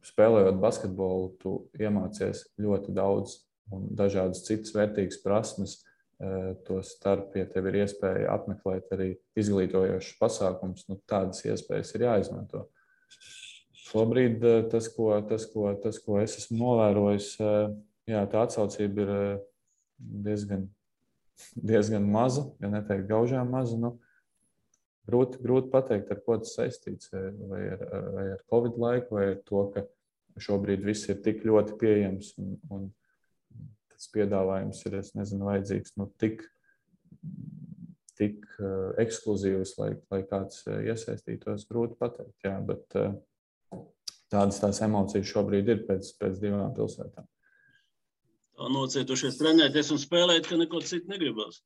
spēlējot 0.05 0.59
basketbolu, 0.61 1.31
tu 1.41 1.53
iemācies 1.79 2.45
ļoti 2.61 2.95
daudz 2.95 3.39
un 3.71 3.87
dažādas 3.95 4.43
citas 4.47 4.73
vērtīgas 4.75 5.21
prasmes. 5.23 5.77
E, 6.21 6.53
to 6.67 6.81
starp, 6.85 7.35
ja 7.39 7.47
tev 7.49 7.69
ir 7.71 7.79
iespēja 7.81 8.29
apmeklēt 8.35 8.91
arī 8.93 9.13
izglītojošas 9.41 10.19
pasākumus, 10.21 10.85
nu, 10.91 10.99
tādas 11.09 11.41
iespējas 11.47 11.95
ir 11.97 12.05
jāizmanto. 12.05 12.67
Šobrīd 13.87 14.43
e, 14.45 14.57
tas, 14.69 14.91
ko, 14.93 15.15
tas, 15.27 15.47
ko, 15.49 15.71
tas, 15.81 15.97
ko 16.03 16.19
es 16.21 16.37
esmu 16.43 16.59
novērojis, 16.61 17.31
jā, 18.11 18.21
tā 18.29 18.45
atsaucība 18.45 19.07
ir 19.07 19.15
diezgan 19.97 20.69
diezgan 21.55 22.05
maza, 22.11 22.45
ja 22.61 22.69
neteikt 22.71 23.07
gaužām 23.09 23.49
maza. 23.51 23.77
Nu, 23.79 23.95
grūti, 25.09 25.39
grūti 25.43 25.71
pateikt, 25.73 26.11
ar 26.13 26.21
ko 26.25 26.37
tas 26.41 26.55
saistīts. 26.57 27.11
Vai 27.49 27.61
ar, 27.75 27.83
vai 28.15 28.25
ar 28.35 28.43
Covid 28.51 28.79
laiku, 28.81 29.17
vai 29.17 29.27
ar 29.33 29.39
to, 29.47 29.65
ka 29.73 29.85
šobrīd 30.41 30.85
viss 30.85 31.09
ir 31.11 31.19
tik 31.25 31.43
ļoti 31.47 31.77
pieejams 31.81 32.33
un, 32.41 32.53
un 32.71 32.85
tas 33.91 34.07
piedāvājums 34.13 34.79
ir 34.87 34.99
nezinu, 35.17 35.47
vajadzīgs 35.49 35.97
nu, 35.99 36.07
tik, 36.21 36.45
tik 38.17 38.45
uh, 38.61 38.93
ekskluzīvs, 39.01 39.75
lai, 39.81 39.91
lai 40.13 40.21
kāds 40.29 40.63
uh, 40.69 40.79
iesaistītos. 40.87 41.67
Grūti 41.69 41.99
pateikt, 41.99 42.37
jā, 42.47 42.55
bet 42.65 42.97
uh, 43.01 43.11
tādas 44.31 44.61
tās 44.63 44.81
emocijas 44.85 45.29
šobrīd 45.33 45.69
ir 45.75 45.85
pēc, 45.89 46.15
pēc 46.21 46.41
divām 46.41 46.73
pilsētām 46.77 47.27
nocietušies 48.69 49.39
trenēties 49.39 49.91
un 49.95 49.99
spēlēt, 50.01 50.47
ka 50.49 50.59
neko 50.59 50.81
citu 50.85 51.09
negribas. 51.11 51.61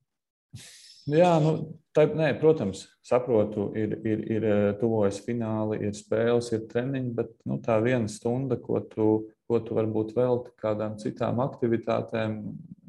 Jā, 1.05 1.35
nu, 1.37 1.51
tā, 1.93 2.07
nē, 2.17 2.31
protams, 2.41 2.87
saprotu, 3.05 3.67
ir, 3.77 3.91
ir, 4.09 4.21
ir 4.33 4.45
tuvojas 4.79 5.19
fināli, 5.21 5.77
ir 5.85 5.93
spēles, 5.93 6.49
ir 6.55 6.63
treniņi, 6.71 7.11
bet 7.13 7.33
nu, 7.45 7.59
tā 7.61 7.75
viena 7.83 8.09
stunda, 8.09 8.57
ko 8.57 8.81
tu, 8.89 9.09
ko 9.45 9.59
tu 9.61 9.77
varbūt 9.77 10.15
velti 10.17 10.55
kādām 10.61 10.95
citām 10.97 11.43
aktivitātēm, 11.45 12.39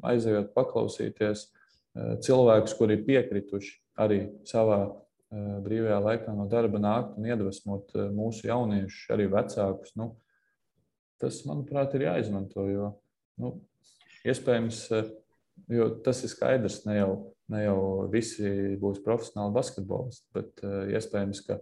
aizejot 0.09 0.49
paklausīties 0.57 1.45
cilvēkus, 2.25 2.73
kuri 2.79 2.97
ir 2.97 3.05
piekrituši 3.05 3.75
arī 4.01 4.23
savā 4.49 4.79
brīvajā 5.29 5.99
laikā 6.01 6.33
no 6.33 6.47
darba 6.49 6.81
nākt 6.81 7.17
un 7.19 7.27
iedvesmot 7.27 7.93
mūsu 8.15 8.47
jauniešus, 8.47 9.07
arī 9.13 9.27
vecākus. 9.29 9.93
Nu, 9.99 10.13
tas, 11.21 11.41
manuprāt, 11.45 11.93
ir 11.97 12.07
jāizmanto. 12.07 12.65
Jo, 12.71 12.91
nu, 13.41 13.57
iespējams, 14.25 14.87
jo 15.71 15.89
tas 16.05 16.23
ir 16.23 16.31
skaidrs, 16.31 16.83
ne 16.87 16.99
jau 16.99 17.11
ne 17.51 17.63
jau 17.63 17.79
visi 18.11 18.75
būs 18.81 19.01
profesionāli 19.05 19.55
basketbolisti, 19.55 20.25
bet 20.35 20.63
uh, 20.65 20.85
iespējams, 20.91 21.43
ka 21.47 21.59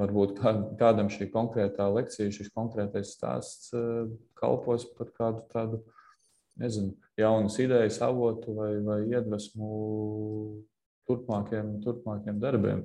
varbūt 0.00 0.40
kādam 0.80 1.10
šī 1.12 1.30
konkrētā 1.32 1.86
lekcija, 1.94 2.32
šis 2.34 2.50
konkrētais 2.54 3.14
stāsts 3.16 3.72
uh, 3.76 4.10
kalpos 4.38 4.86
par 4.98 5.12
kādu 5.16 5.44
tādu, 5.52 5.80
nezinu, 6.60 6.94
jaunas 7.18 7.56
idejas 7.62 8.00
avotu 8.04 8.56
vai, 8.58 8.74
vai 8.84 9.00
iedvesmu 9.10 9.70
turpmākiem, 11.08 11.78
turpmākiem 11.84 12.42
darbiem. 12.42 12.84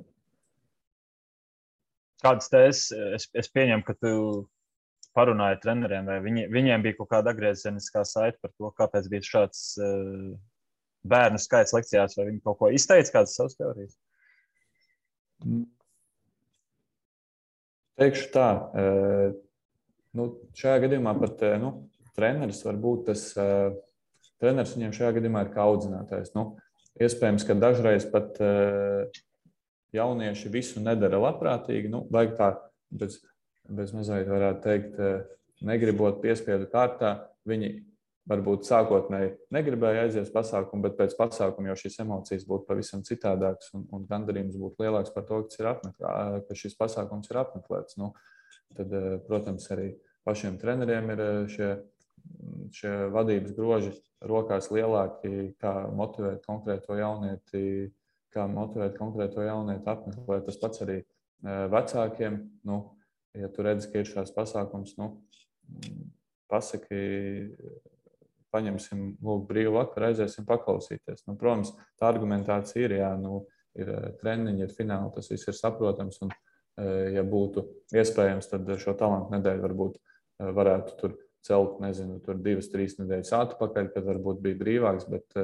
Kādas 2.20 2.50
tēzes 2.52 2.88
es, 3.16 3.28
es 3.38 3.48
pieņemu, 3.52 3.86
ka 3.88 3.96
tu 3.96 4.14
parunāji 5.18 5.58
ar 5.58 5.64
treneriem, 5.64 6.06
vai 6.08 6.20
viņi, 6.24 6.46
viņiem 6.54 6.86
bija 6.86 6.98
kaut 7.00 7.10
kāda 7.14 7.34
atgriezeniskā 7.34 8.06
saite 8.08 8.38
par 8.44 8.54
to, 8.54 8.70
kāpēc 8.78 9.10
bija 9.12 9.26
šāds 9.26 9.64
uh, 9.82 10.38
bērnu 11.08 11.42
skaits 11.42 11.74
lekcijās, 11.76 12.16
vai 12.18 12.30
viņi 12.30 12.42
kaut 12.46 12.60
ko 12.60 12.72
izteica, 12.74 13.14
kādas 13.18 13.36
savas 13.38 13.58
teorijas? 13.60 13.98
Mm. 15.46 15.68
Teikšu 18.00 18.30
tā, 18.32 18.48
nu, 20.16 20.26
šajā 20.56 20.86
gadījumā 20.86 21.12
pat 21.20 21.42
nu, 21.60 21.74
treneris 22.16 22.62
var 22.64 22.78
būt 22.80 23.10
tas, 23.10 23.26
treneris 24.40 24.72
viņiem 24.78 24.94
šajā 24.96 25.10
gadījumā 25.18 25.42
ir 25.44 25.50
kā 25.52 25.66
audzinātājs. 25.68 26.32
Nu, 26.32 26.46
iespējams, 26.96 27.44
ka 27.44 27.58
dažreiz 27.60 28.08
pat 28.08 28.40
jaunieši 29.96 30.54
visu 30.54 30.84
nedara 30.86 31.20
labprātīgi, 31.26 31.92
nu, 31.92 32.06
vajag 32.14 32.38
tā, 32.40 32.50
bez, 33.02 33.20
bez 33.76 33.94
mazliet 33.96 34.30
varētu 34.30 34.64
teikt, 34.66 34.98
negribot 35.66 36.22
piespiedu 36.24 36.70
kārtā, 36.72 37.16
viņi 37.50 37.74
varbūt 38.30 38.68
sākotnēji 38.68 39.32
negribēja 39.54 40.06
aiziet 40.06 40.28
uz 40.28 40.34
pasākumu, 40.34 40.84
bet 40.86 40.98
pēc 41.00 41.16
pasākuma 41.18 41.72
jau 41.72 41.78
šīs 41.84 42.00
emocijas 42.04 42.46
būtu 42.50 42.68
pavisam 42.68 43.02
citādākas 43.06 43.72
un, 43.78 43.88
un 43.96 44.06
gandarījums 44.10 44.58
būtu 44.60 44.86
lielāks 44.86 45.14
par 45.16 45.26
to, 45.30 45.42
apmeklē, 45.72 46.44
ka 46.46 46.58
šis 46.58 46.78
pasākums 46.78 47.32
ir 47.32 47.40
apmeklēts. 47.42 47.98
Nu, 48.02 48.12
tad, 48.78 48.94
eh, 48.94 49.16
protams, 49.26 49.66
arī 49.74 49.94
pašiem 50.28 50.60
treneriem 50.62 51.10
ir 51.16 51.24
eh, 51.26 51.40
šie, 51.56 51.72
šie 52.76 52.94
vadības 53.16 53.56
groži 53.58 53.96
rokās 54.30 54.70
lielāki, 54.74 55.56
kā 55.62 55.74
motivēt 55.96 56.46
konkrēto 56.46 57.00
jaunieti, 57.00 57.90
kā 58.36 58.46
motivēt 58.52 59.00
konkrēto 59.00 59.42
jaunieti 59.48 59.90
apmeklēt. 59.90 60.46
Tas 60.46 60.62
pats 60.62 60.86
arī 60.86 61.02
eh, 61.02 61.66
vecākiem. 61.74 62.44
Nu, 62.70 62.84
ja 63.38 63.50
tu 63.54 63.66
redzi, 63.66 63.92
ka 63.92 64.02
ir 64.02 64.10
šāds 64.10 64.34
pasākums, 64.36 64.96
nu, 64.98 65.14
pasaki 66.50 67.04
paņemsim 68.54 69.06
lūk, 69.22 69.46
brīvu 69.50 69.76
vakaru, 69.78 70.10
aiziesim 70.10 70.48
paklausīties. 70.50 71.26
Nu, 71.28 71.36
protams, 71.40 71.72
tā 72.00 72.10
argumentācija 72.10 72.88
ir, 72.88 72.96
jā, 73.00 73.12
nu, 73.22 73.44
ir 73.80 73.92
eh, 73.94 74.12
treniņi, 74.22 74.66
ir 74.66 74.76
fināli, 74.76 75.14
tas 75.16 75.30
viss 75.32 75.50
ir 75.50 75.58
saprotams. 75.58 76.22
Un, 76.26 76.34
eh, 76.82 77.10
ja 77.18 77.26
būtu 77.26 77.66
iespējams, 77.96 78.50
tad 78.52 78.70
šo 78.82 78.96
talantu 79.00 79.36
nedēļu 79.36 79.66
varbūt 79.68 80.00
eh, 80.00 80.52
varētu 80.60 80.98
tur 81.02 81.18
celt, 81.46 81.78
nezinu, 81.84 82.20
tur 82.26 82.40
divas, 82.44 82.72
trīs 82.72 82.98
nedēļas 83.00 83.36
atpakaļ, 83.38 83.92
kad 83.94 84.08
varbūt 84.10 84.42
bija 84.44 84.60
brīvāks, 84.60 85.06
bet 85.08 85.38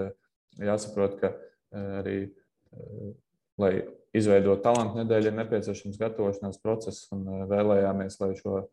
jāsaprot, 0.60 1.14
ka 1.22 1.30
arī, 2.02 2.18
lai 3.62 3.72
izveidot 4.16 4.64
talantu 4.64 5.02
nedēļu, 5.02 5.32
ir 5.32 5.38
nepieciešams 5.42 6.00
gatavošanās 6.00 6.62
process 6.64 7.10
un 7.16 7.28
vēlējāmies, 7.50 8.20
lai 8.22 8.34
šo 8.40 8.64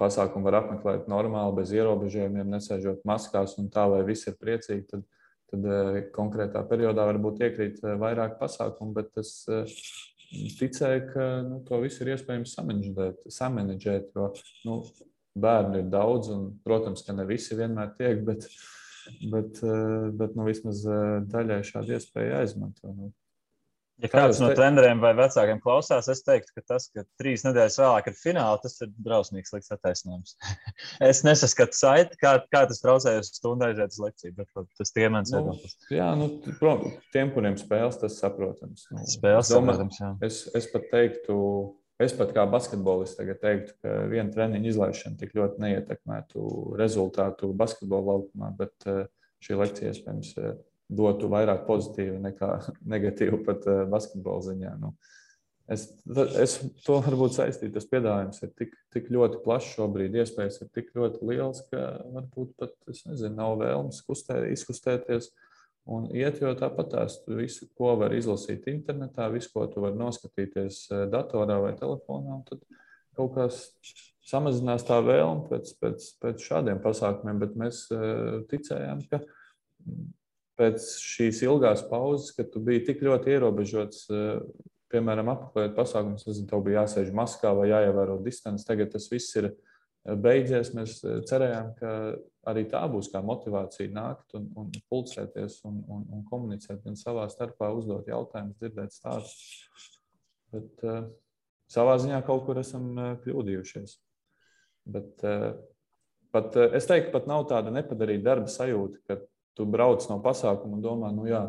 pasākumu 0.00 0.48
var 0.48 0.60
apmeklēt 0.62 1.08
normāli, 1.10 1.56
bez 1.60 1.72
ierobežojumiem, 1.76 2.48
nesēžot 2.54 3.04
maskās 3.08 3.58
un 3.60 3.68
tā, 3.72 3.84
lai 3.90 4.02
visi 4.08 4.30
ir 4.30 4.38
priecīgi. 4.40 4.86
Tad, 4.90 5.04
tad 5.52 5.68
eh, 5.68 6.00
konkrētā 6.14 6.64
periodā 6.68 7.06
varbūt 7.10 7.44
iekrīt 7.46 7.82
eh, 7.84 7.96
vairāk 8.00 8.38
pasākumu, 8.40 8.96
bet 8.96 9.22
es 9.22 9.34
eh, 9.52 9.78
ticēju, 10.58 11.06
ka 11.12 11.30
nu, 11.48 11.62
to 11.68 11.80
visu 11.84 12.04
ir 12.04 12.14
iespējams 12.14 12.56
samanģēt, 13.36 14.12
jo 14.16 14.30
nu, 14.68 14.78
bērnu 15.42 15.82
ir 15.82 15.90
daudz, 15.92 16.32
un, 16.32 16.48
protams, 16.64 17.04
ka 17.04 17.16
ne 17.16 17.28
visi 17.28 17.56
vienmēr 17.58 17.92
tiek, 17.98 18.22
bet, 18.24 18.48
bet, 19.32 19.60
bet 20.16 20.38
nu, 20.38 20.48
vismaz 20.48 20.84
daļai 21.32 21.60
šādu 21.68 21.98
iespēju 21.98 22.32
jāizmanto. 22.32 22.92
Nu, 22.96 23.12
Ja 24.02 24.08
kāds 24.10 24.40
no 24.42 24.48
treneriem 24.56 24.98
vai 25.02 25.12
vecākiem 25.14 25.60
klausās, 25.62 26.08
es 26.10 26.24
teiktu, 26.26 26.50
ka 26.56 26.64
tas, 26.72 26.88
ka 26.90 27.04
trīs 27.20 27.44
nedēļas 27.46 27.78
vēlāk 27.78 28.08
ir 28.10 28.16
fināls, 28.18 28.62
tas 28.64 28.80
ir 28.82 28.90
drausmīgs 29.06 29.52
slikts 29.52 29.74
attaisnojums. 29.74 30.34
es 31.10 31.22
nesaskatu 31.26 31.78
saiti, 31.78 32.18
kā, 32.18 32.34
kā 32.52 32.64
tas 32.70 32.82
traucēja 32.82 33.22
uz 33.22 33.30
stundu 33.36 33.68
aiziet 33.68 33.94
uz 33.94 34.00
lekciju, 34.02 34.34
bet 34.40 34.64
tas 34.80 34.90
tie 34.96 35.06
mans 35.12 35.30
nu, 35.30 35.38
viedoklis. 35.38 35.76
Jā, 35.94 36.08
nu, 36.18 36.28
prom, 36.58 36.88
tiem, 37.14 37.30
kuriem 37.36 37.58
spēles, 37.60 38.00
tas 38.02 38.18
saprotams. 38.18 38.88
Nu, 38.90 39.06
spēles, 39.12 39.52
saprotams, 39.52 40.02
jā. 40.02 40.10
Es, 40.26 40.42
es 40.58 40.66
pat 40.72 40.90
teiktu, 40.90 41.38
es 42.02 42.16
pat 42.18 42.34
kā 42.34 42.48
basketbolists 42.50 43.20
tagad 43.20 43.38
teiktu, 43.44 43.78
ka 43.84 44.02
viena 44.10 44.34
treniņa 44.34 44.72
izlaišana 44.72 45.22
tik 45.22 45.38
ļoti 45.38 45.62
neietekmētu 45.62 46.74
rezultātu 46.80 47.54
basketbola 47.54 48.16
laukumā, 48.16 48.50
bet 48.58 48.90
eh, 48.90 49.04
šī 49.46 49.62
lekcija 49.62 49.94
iespējams 49.94 50.34
eh, 50.42 50.58
dotu 50.96 51.30
vairāk 51.32 51.66
pozitīvu 51.68 52.20
nekā 52.22 52.52
negatīvu 52.94 53.42
pat 53.46 53.66
uh, 53.68 53.82
basketbola 53.90 54.46
ziņā. 54.48 54.72
Nu, 54.82 54.92
es, 55.72 55.86
es 56.42 56.58
to 56.86 56.98
varbūt 57.04 57.36
saistītu. 57.38 57.74
Tas 57.76 57.88
piedāvājums 57.90 58.42
ir 58.44 58.52
tik, 58.58 58.76
tik 58.94 59.08
ļoti 59.14 59.40
plašs 59.44 59.72
šobrīd, 59.76 60.18
iespējas 60.22 60.60
ir 60.64 60.72
tik 60.74 60.92
ļoti 60.98 61.24
liels, 61.30 61.64
ka 61.72 61.86
varbūt 62.12 62.54
pat 62.60 62.76
nezinu, 62.90 63.34
nav 63.38 63.56
vēlmes 63.62 64.02
kustē, 64.06 64.42
izkustēties. 64.52 65.32
Un 65.90 66.06
iet 66.14 66.38
jau 66.38 66.52
tāpat 66.54 66.92
tās 66.92 67.16
visu, 67.26 67.66
ko 67.74 67.96
var 67.98 68.12
izlasīt 68.14 68.68
internetā, 68.70 69.26
visu, 69.32 69.50
ko 69.50 69.66
tu 69.66 69.82
vari 69.82 69.98
noskatīties 69.98 70.84
eh, 70.92 71.04
datorā 71.10 71.58
vai 71.64 71.72
telefonā. 71.78 72.38
Tad 72.46 72.62
kaut 73.18 73.34
kas 73.34 73.64
samazinās 74.28 74.86
tā 74.86 75.00
vēlme 75.02 75.48
pēc, 75.50 75.74
pēc, 75.82 76.06
pēc 76.22 76.46
šādiem 76.46 76.78
pasākumiem, 76.84 77.40
bet 77.42 77.56
mēs 77.58 77.84
uh, 77.90 78.38
ticējām, 78.48 79.02
ka 79.10 79.18
pēc 80.62 80.84
šīs 81.02 81.42
ilgās 81.46 81.82
pauzes, 81.90 82.32
kad 82.36 82.50
tu 82.52 82.62
biji 82.62 82.86
tik 82.88 83.02
ļoti 83.04 83.34
ierobežots, 83.34 84.04
eh, 84.12 84.42
piemēram, 84.92 85.30
apmeklējot 85.32 85.76
pasākumus, 85.76 86.26
tad 86.26 86.42
tev 86.50 86.64
bija 86.66 86.82
jāsēž 86.82 87.12
maskā 87.16 87.54
vai 87.56 87.70
jāievēro 87.70 88.20
distance. 88.22 88.66
Tagad 88.68 88.92
tas 88.92 89.08
viss 89.10 89.34
ir 89.40 89.50
eh, 89.50 89.56
beidzies. 90.26 90.74
Mēs 90.76 91.00
eh, 91.04 91.22
cerējām, 91.28 91.72
ka 91.80 91.94
arī 92.52 92.66
tā 92.70 92.82
būs 92.92 93.10
kā 93.12 93.22
motivācija 93.24 93.90
nākt 93.94 94.36
un, 94.38 94.46
un 94.58 94.70
pulcēties 94.90 95.62
un, 95.68 95.82
un, 95.88 96.06
un 96.12 96.22
komunicēt 96.28 96.84
gan 96.84 96.98
savā 96.98 97.26
starpā, 97.32 97.72
uzdot 97.74 98.10
jautājumus, 98.10 98.58
dzirdēt 98.60 98.94
stāstus. 98.94 99.90
Bet 100.52 100.82
uh, 100.84 101.06
savā 101.70 101.94
ziņā 102.02 102.18
kaut 102.26 102.42
kur 102.44 102.58
esam 102.60 102.90
kļūdījušies. 103.22 103.94
Bet, 104.92 105.22
uh, 105.24 105.54
pat, 106.34 106.58
uh, 106.58 106.74
es 106.76 106.84
teiktu, 106.90 107.14
pat 107.14 107.30
nav 107.30 107.46
tāda 107.48 107.72
nepadarīta 107.72 108.26
darba 108.26 108.52
sajūta, 108.52 109.00
ka 109.06 109.16
tu 109.58 109.66
brauc 109.68 110.04
no 110.10 110.18
pasākuma 110.24 110.78
un 110.78 110.84
domā, 110.84 111.10
nu 111.14 111.26
jā, 111.30 111.42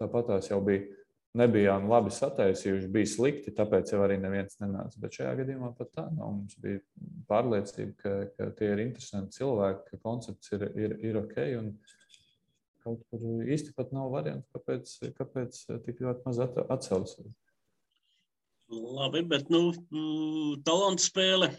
tāpat 0.00 0.30
tās 0.32 0.50
jau 0.52 0.60
bija. 0.64 0.86
Nebijām 1.34 1.88
labi 1.90 2.12
sataisījuši, 2.14 2.88
bija 2.94 3.08
slikti, 3.10 3.50
tāpēc 3.56 3.90
jau 3.90 4.04
arī 4.04 4.20
neviens 4.22 4.54
nenāca. 4.60 5.00
Bet 5.02 5.16
šajā 5.16 5.32
gadījumā 5.40 5.72
pat 5.74 5.88
tā 5.90 6.04
nav. 6.14 6.28
Mums 6.30 6.54
bija 6.62 6.78
pārliecība, 7.26 7.94
ka, 7.98 8.12
ka 8.36 8.46
tie 8.54 8.68
ir 8.70 8.82
interesanti 8.84 9.40
cilvēki, 9.40 9.82
ka 9.88 9.98
koncepts 10.04 10.54
ir, 10.54 10.62
ir, 10.78 10.94
ir 11.02 11.18
ok. 11.18 11.34
Un 11.58 11.72
kaut 12.86 13.02
kur 13.10 13.24
īsti 13.50 13.74
pat 13.74 13.90
nav 13.96 14.12
variants, 14.14 14.46
kāpēc, 14.54 14.94
kāpēc 15.18 15.58
tik 15.88 16.04
ļoti 16.06 16.22
maz 16.28 16.38
atcaucas. 16.44 17.16
Labi, 18.70 19.24
bet 19.34 19.50
nu, 19.50 19.72
talantu 20.62 21.02
spēle. 21.02 21.50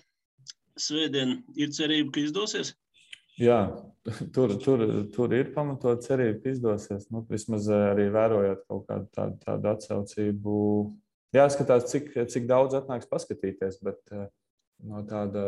Svētdien 0.80 1.38
ir 1.60 1.76
cerība, 1.76 2.16
ka 2.16 2.24
izdosies. 2.24 2.74
Jā, 3.36 3.60
tur, 4.36 4.54
tur, 4.64 4.82
tur 5.12 5.34
ir 5.36 5.52
pamatot 5.56 6.04
cerība, 6.06 6.40
ka 6.44 6.54
izdosies. 6.54 7.10
Nu, 7.12 7.26
vismaz 7.30 7.68
eh, 7.68 7.88
arī 7.92 8.08
vērojot 8.14 8.64
kaut 8.70 8.86
kādu 8.90 9.10
tādu, 9.16 9.40
tādu 9.44 9.72
atsaucību. 9.74 10.58
Jāskatās, 11.36 11.90
cik, 11.92 12.14
cik 12.32 12.46
daudz 12.48 12.78
atnāks 12.80 13.10
paskatīties, 13.12 13.82
bet 13.84 14.16
eh, 14.16 14.28
no 14.88 15.02
tāda 15.10 15.44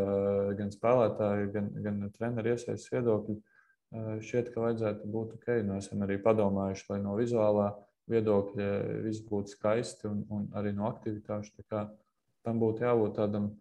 gan 0.60 0.74
spēlētāja, 0.74 1.52
gan, 1.54 1.70
gan 1.86 2.02
treneru 2.16 2.56
iesaistas 2.56 2.92
viedokļa 2.92 3.38
eh, 3.38 4.10
šķiet, 4.28 4.52
ka 4.52 4.66
vajadzētu 4.66 5.12
būt 5.14 5.38
ok. 5.40 5.52
Nu, 5.68 5.78
esam 5.80 6.04
arī 6.04 6.20
padomājuši, 6.24 6.90
lai 6.92 7.00
no 7.06 7.16
vizuālā 7.20 7.70
viedokļa 8.12 8.68
viss 9.06 9.24
būtu 9.28 9.56
skaisti 9.56 10.10
un, 10.12 10.26
un 10.32 10.44
arī 10.60 10.76
no 10.76 10.90
aktivitāšu. 10.92 11.64
Tam 11.72 12.60
būtu 12.60 12.84
jābūt 12.84 13.16
tādam, 13.20 13.52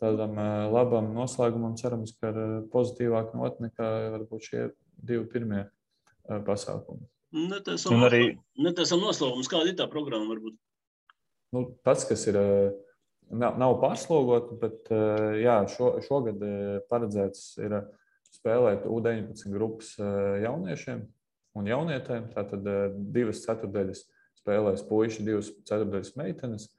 tādam 0.00 0.38
labam 0.72 1.12
noslēgumam, 1.16 1.76
cerams, 1.80 2.14
ka 2.18 2.32
ar 2.32 2.40
pozitīvāku 2.72 3.38
notu 3.38 3.66
nekā 3.66 3.88
varbūt 4.16 4.48
šie 4.48 4.66
divi 4.96 5.26
pirmie 5.30 5.64
pasākumi. 6.28 7.06
Netaisam 7.30 8.02
arī... 8.08 8.24
noslēgums, 9.04 9.50
kāda 9.50 9.70
ir 9.70 9.78
tā 9.78 9.86
programma 9.90 10.32
varbūt? 10.32 10.56
Nu, 11.54 11.64
tas, 11.86 12.04
kas 12.06 12.24
ir, 12.30 12.38
nav, 13.30 13.56
nav 13.60 13.76
pārslogota, 13.82 14.56
bet 14.58 14.90
jā, 15.42 15.56
šo, 15.70 15.96
šogad 16.06 16.42
paredzēts 16.90 17.56
ir 17.62 17.80
spēlēt 18.34 18.86
U19 18.86 19.54
grupas 19.54 19.94
jauniešiem 19.98 21.04
un 21.58 21.70
jaunietēm. 21.70 22.30
Tātad 22.34 22.66
divas 23.14 23.42
ceturdaļas 23.46 24.04
spēlēs 24.40 24.86
puiši, 24.88 25.26
divas 25.26 25.50
ceturdaļas 25.68 26.14
meitenes. 26.18 26.70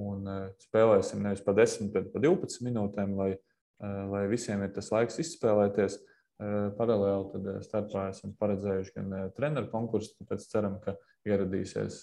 Un 0.00 0.26
spēlēsim 0.58 1.22
nevis 1.22 1.42
pa 1.44 1.54
10, 1.54 1.92
bet 1.94 2.10
pa 2.10 2.22
12 2.22 2.64
minūtēm, 2.66 3.14
lai, 3.18 3.30
lai 4.10 4.24
visiem 4.30 4.64
ir 4.66 4.72
tas 4.74 4.90
laiks 4.94 5.20
izspēlēties. 5.22 6.00
Paralēli 6.78 7.28
tad 7.30 7.44
starpā 7.62 8.08
esam 8.10 8.32
paredzējuši 8.40 8.94
gan 8.96 9.12
treneru 9.36 9.68
konkursu, 9.70 10.16
tāpēc 10.18 10.48
ceram, 10.50 10.80
ka 10.82 10.96
ieradīsies, 11.30 12.00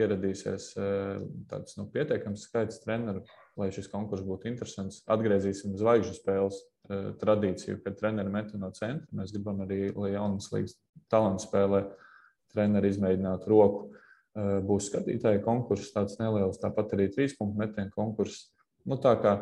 ieradīsies 0.00 0.70
tāds 1.50 1.76
nu, 1.76 1.84
pietiekams 1.92 2.46
skaits 2.48 2.80
treneru, 2.80 3.26
lai 3.60 3.68
šis 3.76 3.90
konkurss 3.92 4.24
būtu 4.24 4.48
interesants. 4.48 5.02
Atgriezīsim 5.04 5.76
zvaigžņu 5.76 6.16
spēles 6.16 6.62
tradīciju, 7.20 7.82
kad 7.84 8.00
treneri 8.00 8.32
meta 8.32 8.56
no 8.60 8.72
centra. 8.72 9.04
Mēs 9.12 9.36
gribam 9.36 9.60
arī, 9.66 9.90
lai 9.92 10.14
jaunas 10.14 10.48
līgas 10.54 10.78
talantu 11.12 11.44
spēlē 11.44 11.84
treneri 12.56 12.88
izmēģinātu 12.94 13.52
roku. 13.52 13.90
Būs 14.34 14.88
skatītāju 14.90 15.44
konkurss, 15.44 15.92
tāds 15.94 16.16
neliels, 16.18 16.58
tāpat 16.58 16.96
arī 16.96 17.06
trīs 17.12 17.36
punktu 17.38 17.60
metienu 17.60 17.92
konkurss. 17.94 18.48
Nu, 18.82 18.98
tā 18.98 19.12
kā 19.22 19.36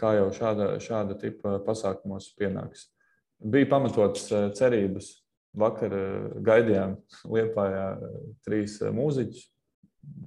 kā 0.00 0.12
jau 0.16 0.28
šāda, 0.34 0.68
šāda 0.82 1.16
tipa 1.20 1.56
pasākumos 1.66 2.30
pienāks. 2.38 2.88
Bija 3.36 3.68
pamatotas 3.70 4.28
eh, 4.32 4.48
cerības. 4.56 5.12
Vakar 5.56 5.92
eh, 5.96 6.30
gaidījām 6.44 6.96
Lietpājā 7.32 7.86
eh, 7.96 8.16
trīs 8.46 8.78
mūziķus, 8.96 9.44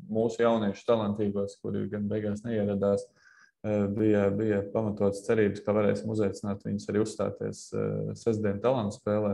mūsu 0.09 0.43
jauniešu 0.43 0.85
talantīgos, 0.87 1.57
kuri 1.63 1.87
gan 1.91 2.09
beigās 2.11 2.43
neieradās. 2.45 3.07
Bija, 3.91 4.29
bija 4.31 4.61
pamatotas 4.71 5.25
cerības, 5.25 5.59
ka 5.65 5.73
varēsim 5.75 6.07
uzaicināt 6.13 6.61
viņus 6.63 6.85
arī 6.87 7.01
uzstāties 7.03 7.63
sestdienas 8.15 8.61
talantu 8.63 8.95
spēlē. 8.95 9.33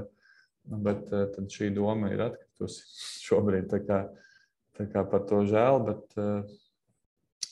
Bet 0.81 1.03
tad 1.11 1.45
šī 1.53 1.67
doma 1.75 2.09
ir 2.09 2.23
atkritusi 2.25 2.81
šobrīd. 3.27 3.67
Tā 3.69 3.83
kā, 3.85 3.99
tā 4.77 4.87
kā 4.91 5.05
par 5.09 5.25
to 5.29 5.41
žēl, 5.49 5.81
bet 5.87 6.19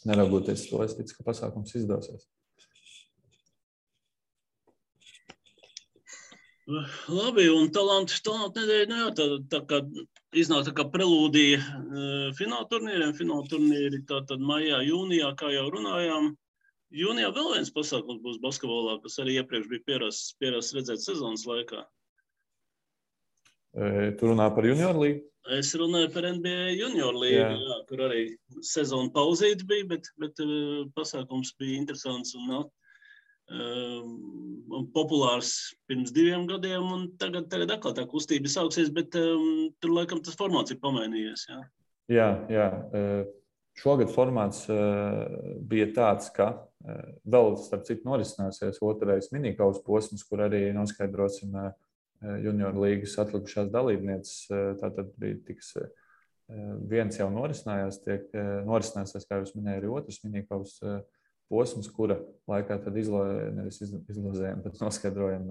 neraugoties 0.07 0.67
to, 0.69 0.83
es 0.85 0.95
ticu, 0.97 1.19
ka 1.19 1.31
pasākums 1.31 1.75
izdosies. 1.79 2.27
Labi, 6.63 7.49
un 7.51 7.67
talantu, 7.75 8.15
talantu 8.23 8.61
nedēļa, 8.61 8.85
nu 8.87 8.99
jā, 9.01 9.07
tā, 9.17 9.25
tā 9.51 9.59
kā 9.67 9.79
iznāk 10.39 10.69
tā 10.69 10.71
kā 10.77 10.85
prelūdija 10.93 11.57
uh, 11.59 12.29
fināla 12.37 12.69
turnīriem. 12.71 13.11
Fināla 13.17 13.43
turnīri 13.51 13.99
tātad 14.07 14.39
maijā, 14.39 14.79
jūnijā, 14.87 15.33
kā 15.39 15.51
jau 15.51 15.65
runājām. 15.73 16.31
Jūnijā 16.93 17.33
vēl 17.35 17.49
viens 17.57 17.73
pasākums 17.73 18.21
būs 18.23 18.39
basketbolā, 18.43 18.95
kas 19.03 19.19
arī 19.19 19.35
iepriekš 19.41 19.67
bija 19.73 19.85
pierasts, 19.89 20.37
pierasts 20.39 20.77
redzēt 20.77 21.03
sezonas 21.03 21.43
laikā. 21.49 21.83
E, 23.73 24.11
tu 24.19 24.29
runā 24.29 24.49
par 24.53 24.67
junior 24.67 24.97
līgu? 24.99 25.23
Es 25.57 25.73
runāju 25.75 26.07
par 26.13 26.27
NBA 26.37 26.75
junior 26.77 27.17
līgu, 27.19 27.41
jā. 27.41 27.49
Jā, 27.51 27.79
kur 27.89 28.05
arī 28.05 28.21
sezona 28.63 29.11
pauzīta 29.11 29.65
bija, 29.67 29.89
bet, 29.89 30.07
bet 30.21 30.39
uh, 30.39 30.85
pasākums 30.95 31.51
bija 31.59 31.81
interesants 31.81 32.31
un 32.39 32.53
uh, 32.61 32.63
um, 33.51 34.85
populārs 34.95 35.51
pirms 35.89 36.13
diviem 36.15 36.47
gadiem, 36.47 36.87
un 36.95 37.05
tagad, 37.19 37.49
tagad 37.51 37.75
atkal 37.75 37.97
tā 37.97 38.07
kustība 38.07 38.51
sāksies, 38.51 38.93
bet 38.95 39.17
um, 39.19 39.67
tur 39.83 39.97
laikam 39.97 40.23
tas 40.23 40.39
formāts 40.39 40.71
ir 40.71 40.79
pamainījies. 40.83 41.47
Jā, 41.51 41.63
jā. 42.13 42.29
jā. 42.53 42.67
Šogad 43.73 44.11
formāts 44.13 44.67
bija 45.65 45.87
tāds, 45.95 46.27
ka 46.29 46.51
vēl, 47.25 47.55
starp 47.57 47.87
citu, 47.87 48.05
norisināsies 48.05 48.77
otrais 48.85 49.31
minikausa 49.33 49.81
posms, 49.81 50.21
kur 50.29 50.43
arī 50.45 50.67
noskaidrosim 50.75 51.55
uh, 51.57 51.71
junior 52.43 52.77
līgas 52.77 53.17
atlikušās 53.23 53.71
dalībnieces. 53.73 54.37
Uh, 54.51 54.71
tātad 54.81 55.11
bija 55.19 55.39
tiks. 55.47 55.73
Uh, 55.79 55.91
viens 56.91 57.15
jau 57.17 57.29
norisinājās, 57.31 58.01
tiek 58.03 58.25
norisināsies, 58.67 59.23
kā 59.25 59.37
jūs 59.39 59.53
minējāt, 59.55 59.79
arī 59.79 59.91
otrs 59.95 60.19
minikausa 60.25 60.97
posms, 61.49 61.87
kura 61.95 62.17
laikā 62.51 62.75
tad 62.83 62.97
izlo, 62.99 63.21
izlozējām, 64.11 64.59
tad 64.65 64.81
noskaidrojam 64.83 65.47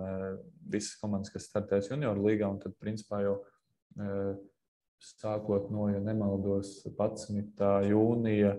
visas 0.70 1.00
komandas, 1.00 1.32
kas 1.32 1.48
startēs 1.48 1.88
junioru 1.90 2.28
līgā. 2.28 2.50
Un 2.52 2.60
tad, 2.62 2.76
principā, 2.78 3.22
jau 3.24 3.38
sākot 5.02 5.72
no, 5.72 5.88
ja 5.90 6.00
nemaldos, 6.04 6.82
11. 6.86 7.64
jūnija 7.90 8.54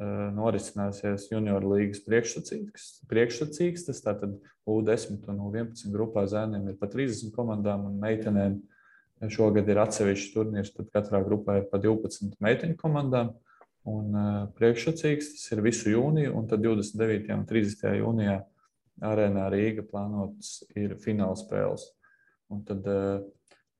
norisināsies 0.00 1.28
junioru 1.30 1.74
līgas 1.76 2.00
priekšsacīgs. 2.06 3.04
priekšsacīgs 3.10 3.86
tas 3.86 4.00
tātad 4.00 4.38
U10 4.68 5.28
un 5.28 5.40
U11 5.48 5.92
grupā 5.92 6.24
zēniem 6.26 6.70
ir 6.70 6.78
pa 6.80 6.88
30 6.88 7.34
komandām 7.34 7.86
un 7.90 7.98
meitenēm. 8.00 8.60
Šogad 9.30 9.68
ir 9.70 9.78
atsevišķs 9.78 10.32
turnīrs, 10.34 10.72
tad 10.74 10.88
katrā 10.90 11.20
grupā 11.22 11.60
ir 11.60 11.68
pa 11.70 11.78
12 11.78 12.40
meiteņu 12.42 12.78
komandām. 12.80 13.34
Un 13.86 14.14
uh, 14.14 14.48
priekšsacīgs 14.56 15.28
tas 15.34 15.44
ir 15.54 15.62
visu 15.62 15.90
jūniju, 15.90 16.32
un 16.38 16.48
tad 16.50 16.62
29. 16.62 17.30
un 17.34 17.44
30. 17.46 17.84
jūnijā 17.98 18.36
arēnā 19.02 19.48
Rīga 19.50 19.84
plānotas 19.86 20.62
ir 20.78 20.96
fināla 21.02 21.38
spēles. 21.38 21.88
Un 22.50 22.62
tad 22.66 22.86
uh, 22.90 23.22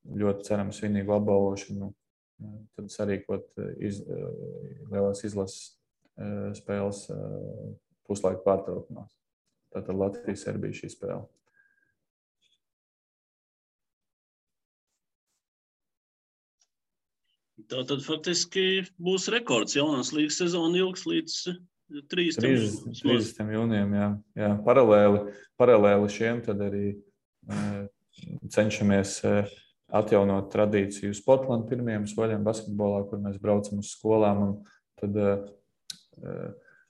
ļoti 0.06 0.46
ceram 0.46 0.72
svinīgu 0.74 1.14
apbalvošanu, 1.14 1.92
tad 2.74 2.90
sarīkot 2.90 3.52
iz, 3.78 4.00
lielās 4.90 5.22
izlases 5.22 5.76
spēles 6.56 7.06
puslaika 8.08 8.42
pārtraukumā. 8.44 9.06
Tātad 9.72 9.96
Latvijas-Serbija 9.96 10.76
šī 10.82 10.90
spēle. 10.92 11.24
Tā 17.72 17.84
tad 17.88 18.02
faktiski 18.04 18.82
būs 19.00 19.30
rekords. 19.32 19.76
Jaunās 19.78 20.12
līnijas 20.12 20.42
sezona 20.42 20.82
ilgs 20.82 21.06
līdz 21.08 21.36
30. 22.10 22.42
30, 22.42 23.00
30. 23.04 23.52
jūnijam. 23.54 23.94
Jā, 23.96 24.08
jā. 24.42 24.50
Paralēli, 24.66 25.22
paralēli 25.60 26.12
šiem 26.12 26.42
arī 26.52 26.84
uh, 26.92 27.82
cenšamies 28.52 29.18
uh, 29.28 29.52
atjaunot 29.92 30.50
tradīciju 30.52 31.16
Sportlandā 31.16 31.68
pirmajiem 31.70 32.06
soļiem 32.10 32.44
basketbolā, 32.44 33.04
kur 33.08 33.20
mēs 33.24 33.40
braucam 33.40 33.80
uz 33.80 33.92
skolām 33.96 34.44
un 34.46 34.54
tad 35.00 35.16
uh, 35.20 35.34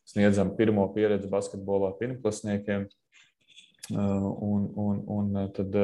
sniedzam 0.09 0.53
pirmo 0.57 0.87
pieredzi 0.95 1.31
basketbolā 1.31 1.93
pirmklasniekiem. 2.01 2.89
Un, 3.93 4.67
un, 4.79 5.01
un 5.11 5.39
tad 5.57 5.77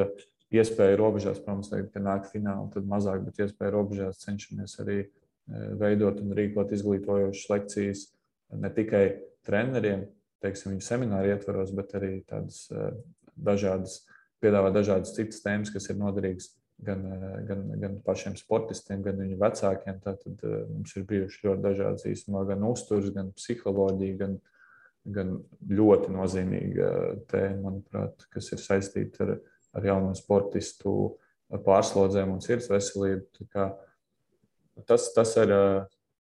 iespēja 0.55 0.97
robežās, 0.97 1.41
protams, 1.43 1.69
kad 1.69 2.03
nāk 2.03 2.29
fināli, 2.31 2.71
tad 2.73 2.87
mazāk, 2.89 3.25
bet 3.27 3.41
iespēja 3.43 3.73
robežās 3.75 4.23
cenšamies 4.23 4.77
arī 4.83 5.01
veidot 5.79 6.21
un 6.23 6.33
rīkot 6.37 6.71
izglītojošas 6.73 7.49
lekcijas 7.51 8.05
ne 8.57 8.71
tikai 8.73 9.03
treneriem, 9.45 10.07
teiksim, 10.43 10.73
viņu 10.73 10.85
semināru 10.85 11.33
ietvaros, 11.33 11.73
bet 11.75 11.93
arī 11.99 12.13
tādas 12.29 12.67
dažādas, 13.35 14.01
piedāvā 14.43 14.71
dažādas 14.73 15.13
citas 15.17 15.43
tēmas, 15.43 15.71
kas 15.73 15.89
ir 15.91 15.99
noderīgas 15.99 16.53
gan, 16.85 17.03
e, 17.05 17.31
gan, 17.49 17.65
gan 17.81 17.99
pašiem 18.05 18.37
sportistiem, 18.39 19.03
gan 19.05 19.19
viņu 19.21 19.39
vecākiem. 19.41 19.99
Tātad 20.05 20.45
mums 20.71 20.95
ir 20.95 21.05
bijuši 21.09 21.45
ļoti 21.47 21.65
dažādas 21.67 22.07
īstenībā 22.09 22.45
gan 22.53 22.65
uzturs, 22.69 23.11
gan 23.15 23.33
psiholoģija, 23.37 24.17
gan, 24.23 24.39
gan 25.19 25.37
ļoti 25.69 26.11
nozīmīga 26.15 26.89
tēma, 27.31 27.63
manuprāt, 27.69 28.27
kas 28.33 28.51
ir 28.55 28.61
saistīta 28.63 29.25
ar 29.25 29.39
ar 29.75 29.85
jaunu 29.85 30.15
sportistu 30.17 30.93
pārslodzēm 31.65 32.33
un 32.33 32.43
sirds 32.45 32.69
veselību. 32.71 33.47
Tas, 34.87 35.09
tas 35.15 35.35
ir 35.41 35.53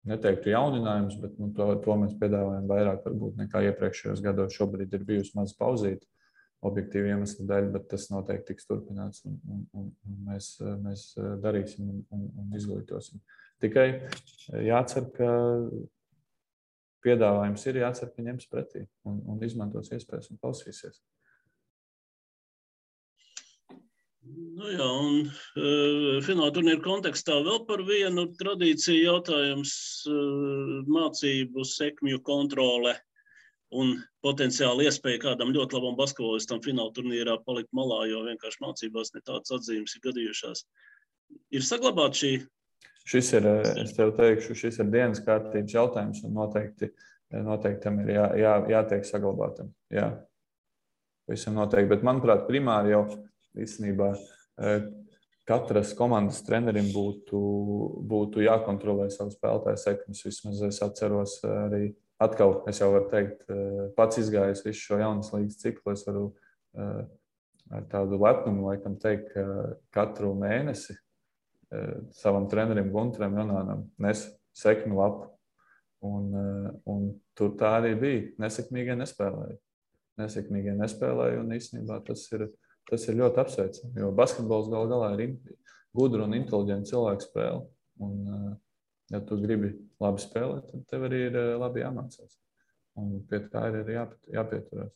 neteiktu 0.07 0.53
jauninājums, 0.53 1.17
bet 1.21 1.35
nu, 1.39 1.51
to, 1.55 1.69
to 1.83 1.97
mēs 2.01 2.15
piedāvājam 2.19 2.69
vairāk 2.69 3.03
varbūt, 3.05 3.35
nekā 3.43 3.63
iepriekšējos 3.69 4.23
gados. 4.23 4.55
Šobrīd 4.55 4.95
ir 4.95 5.07
bijusi 5.07 5.35
maz 5.37 5.53
pauzīta 5.57 6.07
objektīvu 6.67 7.11
iemeslu 7.13 7.47
dēļ, 7.49 7.69
bet 7.73 7.89
tas 7.91 8.07
noteikti 8.11 8.53
tiks 8.53 8.69
turpināts 8.69 9.25
un, 9.27 9.37
un, 9.49 9.65
un, 9.79 9.91
un 10.07 10.23
mēs, 10.29 10.53
mēs 10.83 11.09
darīsim 11.43 11.89
un, 11.89 12.01
un, 12.15 12.25
un 12.43 12.57
izglītosim. 12.59 13.21
Tikai 13.63 13.87
jācer, 14.67 15.07
ka 15.15 15.29
piedāvājums 17.05 17.67
ir 17.69 17.81
jācer, 17.83 18.11
ka 18.13 18.25
ņems 18.25 18.49
pretī 18.51 18.85
un, 19.07 19.21
un 19.31 19.45
izmantos 19.45 19.91
iespējas 19.95 20.31
un 20.33 20.41
klausīsies. 20.41 21.01
Nu 24.57 24.71
jā, 24.73 24.85
un 24.85 25.27
uh, 25.29 26.17
fināla 26.25 26.51
turnīra 26.51 26.81
kontekstā 26.83 27.37
vēl 27.45 27.61
par 27.69 27.83
vienu 27.87 28.25
tradīciju 28.39 29.05
jautājums 29.05 29.73
uh,- 30.09 30.81
mācību 30.97 31.63
sekmju 31.63 32.19
kontrole 32.27 32.97
un 33.75 33.97
potenciāli 34.23 34.87
iespēja 34.87 35.21
kādam 35.23 35.51
ļoti 35.55 35.75
labam 35.77 35.97
basketbolistam 35.97 36.61
fināla 36.63 36.93
turnīrā 36.95 37.37
palikt 37.45 37.73
malā, 37.75 38.05
jo 38.11 38.23
vienkārši 38.27 38.63
mācībās 38.63 39.13
ne 39.15 39.23
tādas 39.25 39.53
atzīmes 39.57 39.97
ir 39.97 40.03
gadījušās. 40.05 40.63
Ir 41.55 41.65
saglabāta 41.67 42.21
šī. 42.21 42.31
Šis 43.07 43.33
ir, 43.39 43.47
es 43.83 43.93
tev 43.95 44.13
teikšu, 44.17 44.55
šis 44.55 44.79
ir 44.83 44.91
dienas 44.91 45.21
kārtības 45.23 45.75
jautājums 45.75 46.23
un 46.27 46.35
noteikti, 46.35 46.91
noteikti 47.31 47.83
tam 47.83 48.01
ir 48.03 48.13
jā, 48.15 48.25
jā, 48.39 48.53
jātiek 48.71 49.07
saglabātam. 49.07 49.71
Jā, 49.91 50.09
visam 51.31 51.55
noteikti. 51.59 51.91
Bet, 51.95 52.07
manuprāt, 52.07 52.43
primāri 52.49 52.91
jau 52.91 53.05
īstenībā 53.57 54.11
e, 54.15 54.73
katras 55.47 55.93
komandas 55.95 56.41
trenerim 56.47 56.89
būtu, 56.91 57.39
būtu 58.11 58.43
jākontrolē 58.43 59.07
savu 59.11 59.31
spēlētāju 59.35 59.83
sekmes. 59.83 60.25
Vismaz 60.27 60.63
es 60.67 60.83
atceros 60.83 61.39
arī 61.47 61.93
atkal, 62.23 62.61
es 62.69 62.81
jau 62.81 62.89
varu 62.93 63.09
teikt, 63.11 63.45
e, 63.49 63.87
pats 63.97 64.19
izgājis 64.21 64.63
visu 64.65 64.83
šo 64.83 64.99
jaunas 65.01 65.31
līgas 65.33 65.59
ciklu. 65.61 65.93
Es 65.93 66.05
varu 66.07 66.27
e, 66.73 66.87
ar 67.77 67.87
tādu 67.91 68.19
lepnumu 68.21 68.69
laikam 68.69 68.97
teikt, 69.01 69.33
ka 69.33 69.45
katru 69.95 70.33
mēnesi 70.37 70.97
savam 72.15 72.45
trenerim 72.47 72.93
Gunteram 72.93 73.33
Jonānam 73.35 73.81
nes 73.99 74.21
sekmi 74.55 74.95
lapu. 74.95 75.25
Un, 76.07 76.29
un 76.87 77.09
tur 77.35 77.57
tā 77.59 77.73
arī 77.81 77.91
bija. 77.99 78.21
Nesekmīgie 78.39 78.95
nespēlēja. 78.95 79.57
Nesekmīgie 80.21 80.77
nespēlēja, 80.79 81.41
un 81.41 81.51
īstenībā 81.57 81.97
tas 82.07 82.23
ir 82.37 82.45
Tas 82.87 83.03
ir 83.11 83.17
ļoti 83.19 83.41
apsveicami, 83.43 83.99
jo 83.99 84.13
basketbols 84.15 84.69
gal 84.71 84.87
galā 84.87 85.09
ir 85.19 85.33
gudra 85.95 86.23
un 86.23 86.35
inteliģenta 86.37 86.87
cilvēka 86.93 87.25
spēle. 87.25 87.65
Un, 88.03 88.13
eh, 88.31 88.53
ja 89.13 89.21
tu 89.23 89.39
gribi 89.41 89.73
labi 90.03 90.23
spēlēt, 90.23 90.69
tad 90.71 90.85
tev 90.91 91.07
arī 91.07 91.23
ir 91.29 91.37
eh, 91.39 91.53
labi 91.59 91.83
jāmācās. 91.83 92.39
Un 92.97 93.19
pie 93.29 93.43
tā 93.51 93.67
ir 93.69 93.81
arī 93.83 93.99
jāpieturās. 94.33 94.93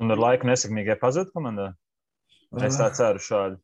Un 0.00 0.14
ar 0.14 0.22
laiku 0.22 0.48
nesekmīgai 0.48 0.96
pazūd 1.00 1.32
komandā? 1.34 1.72
Es 2.64 2.78
tā 2.80 2.88
ceru 2.96 3.22
šādi. 3.22 3.60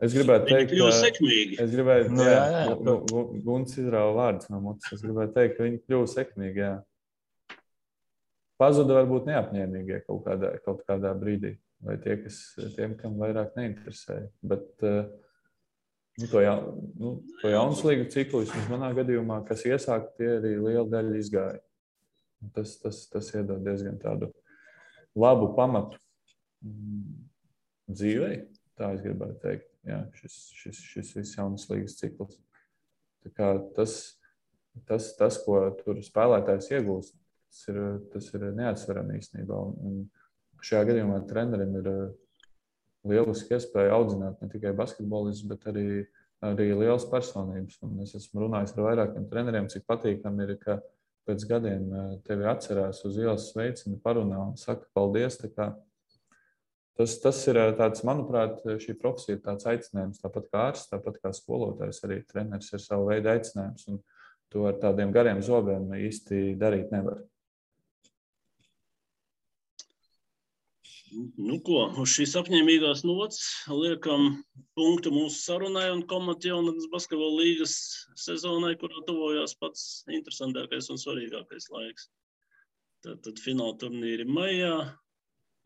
Es 0.00 0.14
gribētu 0.16 0.48
teikt, 0.48 0.72
ka 0.72 0.92
sekmīgi. 0.96 1.58
Es 1.60 1.72
gribēju, 1.74 2.12
nu, 2.14 2.24
jā, 2.24 2.44
jā, 2.54 2.60
jā. 2.64 3.24
Guns 3.44 3.76
izrāva 3.76 4.14
vārdus 4.16 4.48
no 4.52 4.60
mutes. 4.64 4.88
Es 4.96 5.02
gribēju 5.04 5.32
teikt, 5.34 5.58
ka 5.58 5.66
viņi 5.66 5.80
kļuva 5.84 6.06
sekmīgi. 6.08 6.62
Jā. 6.64 7.58
Pazuda 8.60 8.96
varbūt 8.96 9.28
neapņēmīgie 9.28 10.00
kaut 10.06 10.24
kādā, 10.24 10.54
kaut 10.64 10.80
kādā 10.88 11.12
brīdī 11.20 11.54
vai 11.84 11.96
tie, 12.00 12.16
kas 12.20 12.40
tiem, 12.76 12.96
kam 13.00 13.16
vairāk 13.20 13.54
neinteresē. 13.56 14.22
Bet 14.44 14.84
nu, 14.84 14.94
to, 16.28 16.40
ja, 16.42 16.54
nu, 16.98 17.14
to 17.40 17.50
jaunas 17.52 17.80
līgu 17.86 18.08
ciklu, 18.12 18.42
vismaz 18.44 18.68
manā 18.72 18.90
gadījumā, 18.96 19.40
kas 19.48 19.64
iesāka, 19.68 20.10
tie 20.18 20.28
arī 20.36 20.54
liela 20.58 20.86
daļa 20.90 21.16
izgāja. 21.20 21.60
Tas, 22.56 22.76
tas, 22.80 23.02
tas 23.12 23.28
iedod 23.34 23.60
diezgan 23.64 23.98
tādu 24.00 24.30
labu 25.18 25.50
pamatu 25.56 25.98
mm, 26.64 27.18
dzīvei, 27.92 28.38
tā 28.80 28.94
es 28.96 29.02
gribētu 29.04 29.36
teikt. 29.44 29.66
Jā, 29.88 30.02
šis, 30.18 30.38
šis, 30.56 30.80
šis 30.92 31.12
viss 31.16 31.36
jaunas 31.38 31.66
līgas 31.70 31.96
cikls. 32.00 32.36
Tas, 33.76 33.94
tas, 34.88 35.10
tas, 35.16 35.38
ko 35.44 35.62
tur 35.80 36.00
spēlētājs 36.04 36.70
iegūst, 36.74 37.14
tas 37.48 37.62
ir, 37.72 37.80
tas 38.12 38.28
ir 38.36 38.48
neatsverami 38.56 39.20
īstenībā. 39.20 39.60
Un, 39.84 40.02
šajā 40.64 40.90
gadījumā 40.90 41.22
trenerim 41.28 41.78
ir 41.80 41.88
lieliski 43.08 43.56
iespēja 43.56 43.96
audzināt 43.96 44.40
ne 44.42 44.48
tikai 44.52 44.72
basketbolistus, 44.76 45.46
bet 45.48 45.66
arī, 45.70 45.86
arī 46.44 46.70
lielas 46.74 47.06
personības. 47.10 47.78
Un 47.86 48.00
es 48.04 48.14
esmu 48.18 48.44
runājis 48.44 48.74
ar 48.76 48.86
vairākiem 48.88 49.28
treneriem, 49.30 49.68
cik 49.72 49.86
patīkami 49.88 50.46
ir, 50.46 50.56
ka 50.62 50.80
pēc 51.28 51.46
gadiem 51.48 51.86
eh, 51.92 52.10
tevi 52.26 52.48
atcerās 52.50 53.04
uz 53.08 53.20
ielas 53.20 53.50
sveicina, 53.52 54.00
parunā 54.02 54.42
un 54.50 54.58
saka 54.60 54.88
paldies. 54.96 55.38
Tas, 56.98 57.16
tas 57.22 57.40
ir 57.48 57.60
eh, 57.60 57.72
tāds, 57.78 58.04
manuprāt, 58.06 58.60
šī 58.84 58.96
profesija 59.00 59.38
ir 59.38 59.44
tāds 59.44 59.68
aicinājums, 59.70 60.22
tāpat 60.22 60.48
kā 60.50 60.64
ārsts, 60.70 60.92
tāpat 60.92 61.20
kā 61.22 61.34
skolotājs, 61.36 62.02
arī 62.08 62.22
treneris 62.28 62.72
ir 62.74 62.84
sava 62.84 63.12
veida 63.12 63.36
aicinājums. 63.36 63.88
Un 63.92 64.02
to 64.50 64.66
ar 64.66 64.80
tādiem 64.82 65.12
gariem 65.14 65.40
zobiem 65.44 65.92
īsti 65.94 66.56
darīt 66.60 66.90
nevar. 66.94 67.22
Nu, 71.10 71.56
ko, 71.66 71.80
uz 71.98 72.12
šīs 72.12 72.36
apņēmīgās 72.38 73.02
nots 73.02 73.40
liekam 73.66 74.28
punktu 74.78 75.10
mūsu 75.14 75.40
sarunai 75.42 75.88
un 75.90 76.04
komatu 76.10 76.52
jaunatnes 76.52 76.86
basketbola 76.92 77.40
līgas 77.42 77.74
sezonai, 78.20 78.76
kurā 78.78 79.02
tuvojās 79.08 79.56
pats 79.58 80.04
interesantākais 80.12 80.90
un 80.94 81.00
svarīgākais 81.02 81.66
laiks. 81.74 82.06
Tad, 83.02 83.22
tad 83.26 83.42
fināla 83.42 83.74
turnīri 83.80 84.26
maijā. 84.28 84.74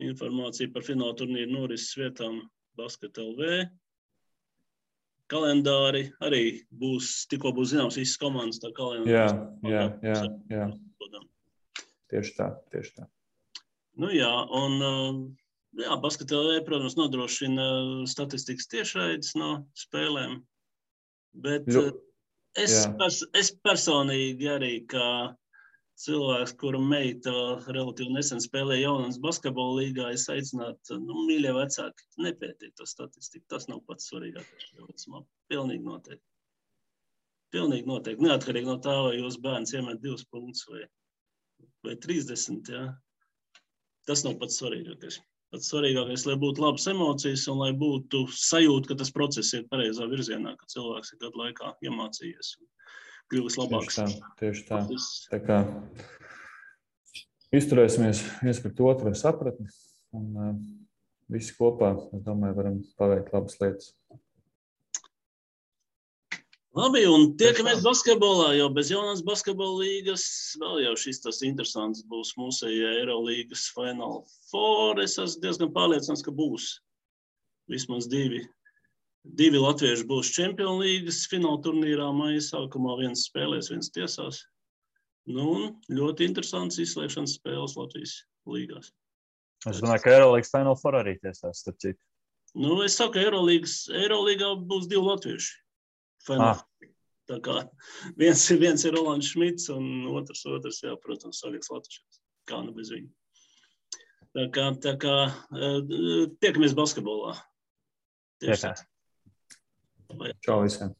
Informācija 0.03 0.71
par 0.73 0.83
fināla 0.87 1.15
turnīru 1.19 1.53
norises 1.53 1.93
vietām 1.99 2.41
Basket 2.79 3.19
LV. 3.21 3.67
Kalendāri 5.31 6.07
arī 6.25 6.43
būs, 6.73 7.25
tikko 7.31 7.53
būs 7.55 7.73
zināms 7.73 7.99
visas 8.01 8.17
komandas, 8.21 8.61
tā 8.63 8.73
kalendārs. 8.77 9.13
Jā, 9.13 9.27
jā, 9.69 9.85
jā, 10.05 10.17
jā. 10.53 11.21
Tieši 12.13 12.35
tā, 12.37 12.49
tieši 12.73 12.97
tā. 12.97 13.07
Nu, 14.01 14.09
jā, 14.11 14.31
un 14.57 14.81
uh, 14.83 15.21
jā, 15.79 15.95
basketbolā, 16.03 16.59
protams, 16.67 16.97
nodrošina 16.99 17.67
statistikas 18.11 18.67
tiešraides 18.71 19.35
no 19.39 19.51
spēlēm. 19.79 20.41
Bet 21.45 21.69
jo, 21.71 21.87
uh, 21.89 22.03
es, 22.59 22.81
pers 22.99 23.21
es 23.35 23.53
personīgi 23.63 24.51
arī 24.51 24.73
kā 24.91 25.07
cilvēks, 26.01 26.55
kura 26.59 26.79
meita 26.81 27.31
relatīvi 27.71 28.13
nesen 28.15 28.41
spēlēja 28.43 28.89
jaunas 28.89 29.19
basketbola 29.23 29.79
līgā, 29.81 30.09
es 30.15 30.27
aicinātu, 30.31 30.99
nu, 30.99 31.23
mīļie 31.29 31.53
vecāki, 31.55 32.07
nepētīt 32.25 32.75
to 32.79 32.87
statistiku. 32.89 33.45
Tas 33.53 33.69
nav 33.71 33.81
pats 33.87 34.09
svarīgākais 34.11 34.69
šajā 34.69 34.89
vecumā. 34.89 35.23
Pilnīgi 35.51 35.87
noteikti. 35.87 36.25
Pilnīgi 37.55 37.87
noteikti. 37.87 38.27
Neatkarīgi 38.27 38.67
no 38.67 38.77
tā, 38.83 38.95
vai 39.07 39.15
jūs 39.21 39.39
bērns 39.43 39.75
iemet 39.77 40.03
divus 40.03 40.25
punktus 40.27 40.67
vai, 40.71 40.83
vai 41.87 41.95
30. 42.03 42.73
Jā. 42.75 42.85
Tas 44.05 44.21
nav 44.25 44.37
pats 44.41 44.59
svarīgākais. 44.61 45.19
Pats 45.53 45.71
svarīgākais, 45.71 46.25
lai 46.29 46.35
būtu 46.41 46.63
labas 46.63 46.85
emocijas 46.91 47.45
un 47.51 47.61
lai 47.63 47.71
būtu 47.77 48.25
sajūta, 48.33 48.91
ka 48.91 48.99
tas 49.01 49.13
process 49.13 49.53
ir 49.57 49.65
pareizā 49.71 50.07
virzienā, 50.11 50.55
ka 50.59 50.69
cilvēks 50.71 51.13
ir 51.13 51.21
gadu 51.23 51.41
laikā 51.41 51.73
iemācījies 51.85 52.55
un 52.59 52.69
kļuvis 53.33 53.59
labāks. 53.61 53.97
Tieši 53.97 54.11
tā. 54.11 54.29
Tieši 54.41 54.65
tā. 54.69 54.81
tā 55.33 55.41
kā 55.45 55.59
izturēsimies 57.55 58.23
viens 58.43 58.61
pret 58.61 58.81
otru 58.83 59.11
ar 59.11 59.17
sapratni 59.19 59.69
un 60.15 60.25
uh, 60.37 60.53
visi 61.31 61.55
kopā, 61.57 61.93
es 62.15 62.23
domāju, 62.25 62.57
varam 62.59 62.79
paveikt 62.99 63.33
labas 63.33 63.57
lietas. 63.61 63.93
Labi, 66.75 67.05
un 67.07 67.29
tiekamies 67.39 67.79
basketbolā, 67.85 68.49
jo 68.57 68.65
bez 68.75 68.89
jaunas 68.91 69.21
basketbola 69.23 69.77
līgas 69.79 70.25
vēl 70.59 70.81
jau 70.83 70.95
šis 71.05 71.21
tas 71.23 71.39
interesants 71.47 72.01
būs 72.11 72.33
mūsu 72.35 72.67
Eirolīgas 72.67 73.69
Final 73.71 74.25
Four. 74.49 74.99
Es 74.99 75.15
esmu 75.15 75.45
diezgan 75.45 75.71
pārliecināts, 75.77 76.25
ka 76.25 76.35
būs 76.35 76.73
vismaz 77.71 78.09
divi. 78.11 78.43
Divi 79.39 79.63
latvieši 79.63 80.03
būs 80.09 80.33
Champions 80.35 80.83
League 80.83 81.15
fināla 81.31 81.63
turnīrā 81.63 82.11
maija 82.11 82.43
sākumā. 82.43 82.99
Viens 83.05 83.23
spēlēs, 83.29 83.71
viens 83.71 83.95
tiesās. 83.95 84.43
Nu, 85.31 85.79
ļoti 85.87 86.27
interesants 86.27 86.83
izslēgšanas 86.83 87.39
spēles 87.39 87.79
Latvijas 87.79 88.19
līgās. 88.51 88.91
Es 89.63 89.79
domāju, 89.79 90.03
ka 90.03 90.17
Eirolīgas 90.19 90.51
Final 90.51 90.75
Four 90.83 90.99
arī 90.99 91.15
tiesās, 91.23 91.63
starp 91.63 91.79
citu. 91.79 92.01
Nu, 92.51 92.81
es 92.83 92.99
saku, 92.99 93.15
ka 93.15 93.23
Eirolīgā 93.23 94.57
būs 94.67 94.91
divi 94.91 95.07
latvieši. 95.07 95.61
Ah. 96.33 96.63
Tā 97.29 97.39
kā 97.41 97.55
viens, 98.21 98.41
viens 98.61 98.83
ir 98.85 98.93
Rolands 98.93 99.31
Šmits, 99.33 99.69
un 99.73 100.05
otrs, 100.13 100.43
otrs 100.45 100.83
jā, 100.83 100.93
protams, 101.01 101.39
Savieks 101.41 101.71
Latvijas. 101.73 102.19
Kā 102.45 102.61
nu 102.61 102.73
bez 102.75 102.91
viņa. 102.93 103.09
Tā 104.35 104.45
kā, 104.53 104.65
tā 104.83 104.93
kā 105.01 105.15
eh, 105.31 105.79
tiekamies 106.43 106.75
basketbolā. 106.77 107.33
Tieši 108.43 108.67
tā. 108.67 108.75
Čau 110.45 110.61
visiem! 110.65 110.93